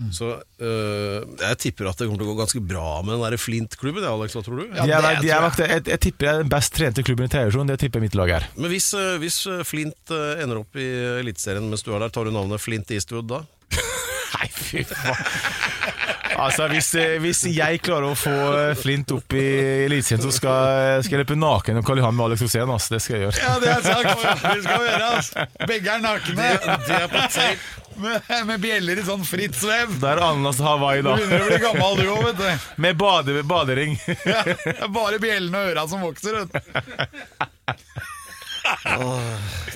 eh, 0.00 0.10
Så 0.12 0.30
øh, 0.60 1.24
jeg 1.40 1.58
tipper 1.62 1.88
at 1.90 1.98
det 1.98 2.08
kommer 2.08 2.20
til 2.22 2.26
å 2.28 2.32
gå 2.34 2.38
ganske 2.42 2.62
bra 2.66 3.02
med 3.02 3.14
den 3.16 3.24
der 3.24 3.36
Flint-klubben. 3.40 4.04
Alex, 4.04 4.34
hva 4.36 4.42
tror 4.46 4.60
du? 4.62 4.64
Ja, 4.74 4.84
de 4.84 4.92
er, 4.92 5.00
det 5.00 5.10
vel- 5.10 5.22
de 5.22 5.30
er, 5.36 5.48
tror 5.54 5.68
jeg, 5.74 5.84
jeg 5.94 6.00
tipper 6.08 6.26
det 6.26 6.32
er 6.34 6.42
den 6.44 6.52
best 6.52 6.74
trente 6.74 7.02
klubben 7.06 7.26
i 7.28 7.32
tredje 7.32 7.66
Det 7.72 7.78
tipper 7.84 8.00
mitt 8.04 8.14
lag 8.18 8.30
er. 8.40 8.48
Men 8.56 8.70
hvis, 8.74 8.90
øh, 8.94 9.18
hvis 9.22 9.38
øh, 9.46 9.62
Flint 9.64 10.10
øh, 10.10 10.42
ender 10.42 10.60
opp 10.64 10.76
i 10.76 10.88
Eliteserien 11.22 11.68
mens 11.70 11.82
du 11.86 11.92
er 11.94 12.00
der, 12.04 12.08
tar 12.14 12.24
du 12.24 12.30
navnet 12.34 12.60
Flint 12.60 12.90
Eastwood 12.90 13.28
da? 13.30 13.42
Nei, 14.34 14.48
fy 14.50 14.82
faen. 14.82 16.03
Altså, 16.40 16.66
hvis, 16.72 16.88
eh, 16.98 17.14
hvis 17.22 17.40
jeg 17.54 17.80
klarer 17.84 18.10
å 18.10 18.16
få 18.18 18.32
eh, 18.58 18.72
Flint 18.78 19.10
opp 19.14 19.34
i 19.38 19.44
Eliteserien, 19.86 20.22
så 20.24 20.32
skal, 20.34 21.02
skal 21.04 21.16
jeg 21.18 21.22
løpe 21.24 21.36
naken 21.38 21.78
om 21.80 21.84
Karl 21.86 22.00
Johan 22.02 22.16
med 22.18 22.26
Alex 22.30 22.42
Osen. 22.46 22.70
Altså, 22.74 22.94
det 22.96 23.00
skal 23.04 23.16
jeg 23.16 23.22
gjøre. 23.26 23.38
Ja, 23.44 23.54
det 23.62 23.70
er 23.70 23.80
sagt. 23.86 24.24
Det 24.42 24.58
skal 24.64 24.82
vi 24.82 24.88
gjøre, 24.90 25.08
altså. 25.14 25.46
Begge 25.70 25.94
er 25.94 26.04
nakne. 26.04 26.50
Det 26.88 26.98
er 26.98 27.08
på 27.12 27.24
tape. 27.34 27.80
Med, 27.94 28.24
med 28.48 28.58
bjeller 28.58 28.98
i 28.98 29.04
sånn 29.06 29.22
fritt 29.22 29.54
svev. 29.54 29.92
Det 30.02 30.08
er 30.10 30.18
ananas 30.26 30.58
Hawaii, 30.66 30.98
Du 31.04 31.06
da. 31.06 31.14
begynner 31.20 31.44
å 31.44 31.46
bli 31.52 31.60
gammel 31.62 32.00
du 32.00 32.08
òg, 32.10 32.24
vet 32.26 32.40
du. 32.40 32.68
Med 32.82 32.98
bade, 32.98 33.36
badering. 33.46 33.94
Ja, 34.26 34.40
det 34.48 34.74
er 34.74 34.90
bare 34.90 35.20
bjellene 35.22 35.60
og 35.62 35.70
øra 35.76 35.86
som 35.92 36.02
vokser. 36.02 36.40
Vet 36.42 36.50
du. 36.50 36.58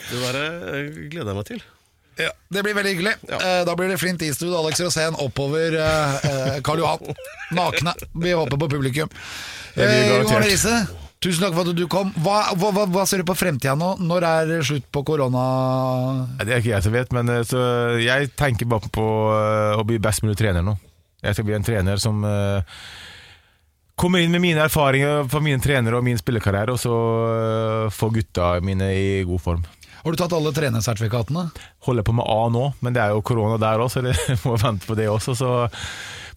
Det 0.09 0.19
der 0.25 0.39
gleder 1.13 1.31
jeg 1.31 1.39
meg 1.39 1.47
til. 1.53 1.63
Ja, 2.19 2.31
det 2.51 2.63
blir 2.67 2.75
veldig 2.75 2.93
hyggelig. 2.97 3.13
Eh, 3.31 3.65
Da 3.69 3.75
blir 3.79 3.89
det 3.93 3.99
Flint 4.01 4.23
Eastwood 4.27 4.55
og 4.57 4.65
Alex 4.65 4.81
Rosén 4.83 5.15
oppover 5.23 5.77
eh, 5.79 6.17
eh, 6.31 6.57
Karl 6.67 6.81
Johan. 6.83 7.13
Nakne. 7.55 7.93
Vi 8.15 8.33
håper 8.35 8.59
på 8.59 8.69
publikum. 8.75 9.11
Det 9.75 9.85
blir 9.87 10.01
Eh, 10.03 10.25
garantert. 10.27 10.97
Tusen 11.19 11.43
takk 11.43 11.55
for 11.57 11.67
at 11.67 11.75
du 11.75 11.85
kom. 11.91 12.13
Hva, 12.23 12.41
hva, 12.59 12.69
hva, 12.75 12.85
hva 12.95 13.05
ser 13.07 13.19
du 13.23 13.27
på 13.27 13.35
fremtida 13.39 13.73
nå? 13.79 13.97
Når 14.07 14.27
er 14.27 14.47
det 14.53 14.59
slutt 14.69 14.85
på 14.95 15.03
korona? 15.07 15.45
Det 16.43 16.53
er 16.53 16.61
ikke 16.63 16.75
jeg 16.77 16.85
som 16.87 16.95
vet, 16.95 17.11
men 17.17 17.29
eh, 17.35 17.43
så 17.47 17.63
jeg 18.03 18.31
tenker 18.39 18.67
bare 18.71 18.91
på 18.95 19.07
å 19.79 19.87
bli 19.87 19.99
best 20.03 20.23
mulig 20.27 20.37
trener 20.39 20.63
nå. 20.67 20.77
Jeg 21.23 21.35
skal 21.35 21.49
bli 21.49 21.57
en 21.59 21.67
trener 21.67 21.99
som 21.99 22.23
kommer 23.99 24.23
inn 24.23 24.31
med 24.31 24.41
mine 24.45 24.63
erfaringer 24.63 25.25
fra 25.31 25.41
mine 25.43 25.59
trenere 25.59 25.99
og 25.99 26.05
min 26.07 26.19
spillekarriere, 26.21 26.71
og 26.71 26.79
så 26.79 26.95
eh, 27.33 27.89
få 27.91 28.11
gutta 28.15 28.53
mine 28.63 28.93
i 28.95 29.09
god 29.27 29.43
form. 29.43 29.65
Har 30.05 30.15
du 30.15 30.19
tatt 30.21 30.33
alle 30.37 30.53
trenersertifikatene? 30.57 31.49
Holder 31.89 32.07
på 32.07 32.15
med 32.19 32.29
A 32.31 32.39
nå, 32.55 32.65
men 32.85 32.95
det 32.97 33.03
er 33.03 33.15
jo 33.17 33.23
korona 33.27 33.59
der 33.63 33.83
òg, 33.85 33.91
så 33.93 34.03
vi 34.07 34.15
må 34.45 34.57
vente 34.63 34.87
på 34.89 34.97
det 34.99 35.09
også. 35.11 35.35
Så 35.39 35.53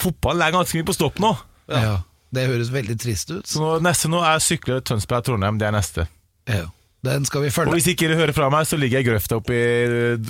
fotballen 0.01 0.45
er 0.47 0.55
ganske 0.57 0.79
mye 0.79 0.89
på 0.89 0.97
stopp 0.97 1.21
nå. 1.23 1.33
Ja. 1.71 1.99
Det 2.31 2.45
høres 2.47 2.69
veldig 2.71 2.95
trist 2.99 3.31
ut. 3.33 3.47
Så 3.47 3.59
nå, 3.61 3.71
neste 3.83 4.09
nå 4.11 4.21
er 4.23 4.39
sykler 4.43 4.79
Tønsberg-Trondheim, 4.87 5.57
det 5.59 5.67
er 5.67 5.75
neste. 5.75 6.07
Ja. 6.47 6.67
Den 7.01 7.23
skal 7.25 7.41
vi 7.41 7.49
følge. 7.49 7.71
Og 7.73 7.79
hvis 7.79 7.87
ikke 7.89 8.05
dere 8.11 8.17
hører 8.19 8.35
fra 8.37 8.47
meg, 8.53 8.67
så 8.69 8.77
ligger 8.77 8.99
jeg 8.99 9.07
i 9.07 9.09
grøfta 9.09 9.39
oppe 9.39 9.55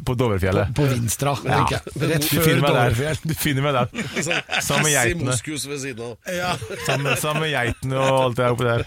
på 0.07 0.13
Dovrefjellet. 0.15 0.69
På 0.77 0.85
Vinstra, 0.87 1.33
tenker 1.43 1.75
jeg. 1.75 1.95
Rett 2.07 2.27
Du 2.29 2.37
før. 2.39 2.61
Dovrefjell. 2.63 3.19
Du 3.27 3.33
finner 3.35 3.65
meg 3.65 3.75
der. 3.75 4.05
Sammen 4.63 4.87
med 4.87 4.93
geitene. 4.95 5.35
Ved 5.35 5.81
siden 5.83 6.05
av. 6.05 6.13
Ja, 6.31 6.53
Sammen, 6.87 7.17
sammen 7.19 7.43
med 7.43 7.51
geitene 7.51 7.99
og 7.99 8.19
alt 8.21 8.39
det 8.39 8.45
der 8.45 8.55
oppe 8.55 8.69
der. 8.69 8.85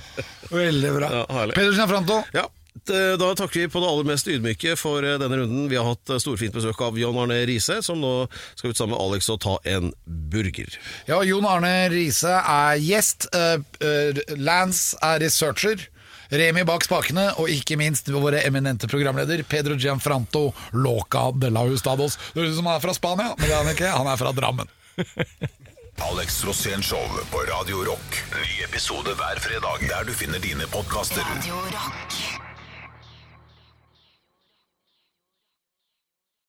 veldig 0.48 0.94
bra. 0.96 1.10
Ja, 1.12 1.24
Pedersen 1.52 1.74
er 1.74 1.76
Gianfranto, 1.82 2.22
Ja, 2.32 2.46
Da 2.90 3.30
takker 3.38 3.60
vi 3.60 3.68
på 3.72 3.80
det 3.80 3.88
aller 3.88 4.04
mest 4.08 4.28
ydmyke 4.28 4.74
for 4.76 5.04
eh, 5.06 5.16
denne 5.20 5.38
runden. 5.40 5.68
Vi 5.70 5.76
har 5.78 5.86
hatt 5.88 6.10
eh, 6.12 6.20
storfint 6.20 6.52
besøk 6.56 6.80
av 6.84 6.98
John 7.00 7.16
Arne 7.22 7.40
Riise, 7.48 7.78
som 7.86 8.00
nå 8.02 8.12
skal 8.54 8.70
ut 8.74 8.76
sammen 8.80 8.94
med 8.96 9.02
Alex 9.06 9.30
og 9.32 9.40
ta 9.44 9.56
en 9.72 9.92
burger. 10.04 10.76
Ja, 11.08 11.22
Jon 11.24 11.46
Arne 11.48 11.72
Riise 11.92 12.34
er 12.40 12.78
gjest. 12.82 13.28
eh, 13.34 13.56
eh, 13.80 14.22
Lance 14.36 14.98
er 15.02 15.20
researcher. 15.24 15.88
Remi 16.34 16.64
bak 16.66 16.82
spakene, 16.82 17.28
og 17.38 17.50
ikke 17.52 17.76
minst 17.78 18.08
våre 18.10 18.40
eminente 18.48 18.88
programleder 18.90 19.42
Pedro 19.46 19.76
Gianfranto 19.78 20.48
Loca 20.72 21.28
de 21.36 21.50
la 21.52 21.62
Hustados. 21.68 22.16
Det 22.32 22.40
høres 22.42 22.56
ut 22.56 22.58
som 22.62 22.70
han 22.72 22.78
er 22.80 22.82
fra 22.82 22.94
Spania, 22.96 23.34
men 23.38 23.44
det 23.46 23.52
er 23.54 23.60
han 23.60 23.74
ikke. 23.74 23.92
Han 23.92 24.08
er 24.10 24.18
fra 24.18 24.32
Drammen. 24.34 24.72
Alex 26.08 26.40
Rosén 26.48 26.82
Show 26.82 27.04
på 27.30 27.44
Radio 27.46 27.84
Rock. 27.86 28.18
Ny 28.34 28.64
episode 28.66 29.14
hver 29.14 29.38
fredag 29.44 29.84
der 29.92 30.08
du 30.08 30.16
finner 30.16 30.42
dine 30.42 30.66
podkaster. 30.72 31.22
Radio 31.36 31.60
Rock. 31.70 32.43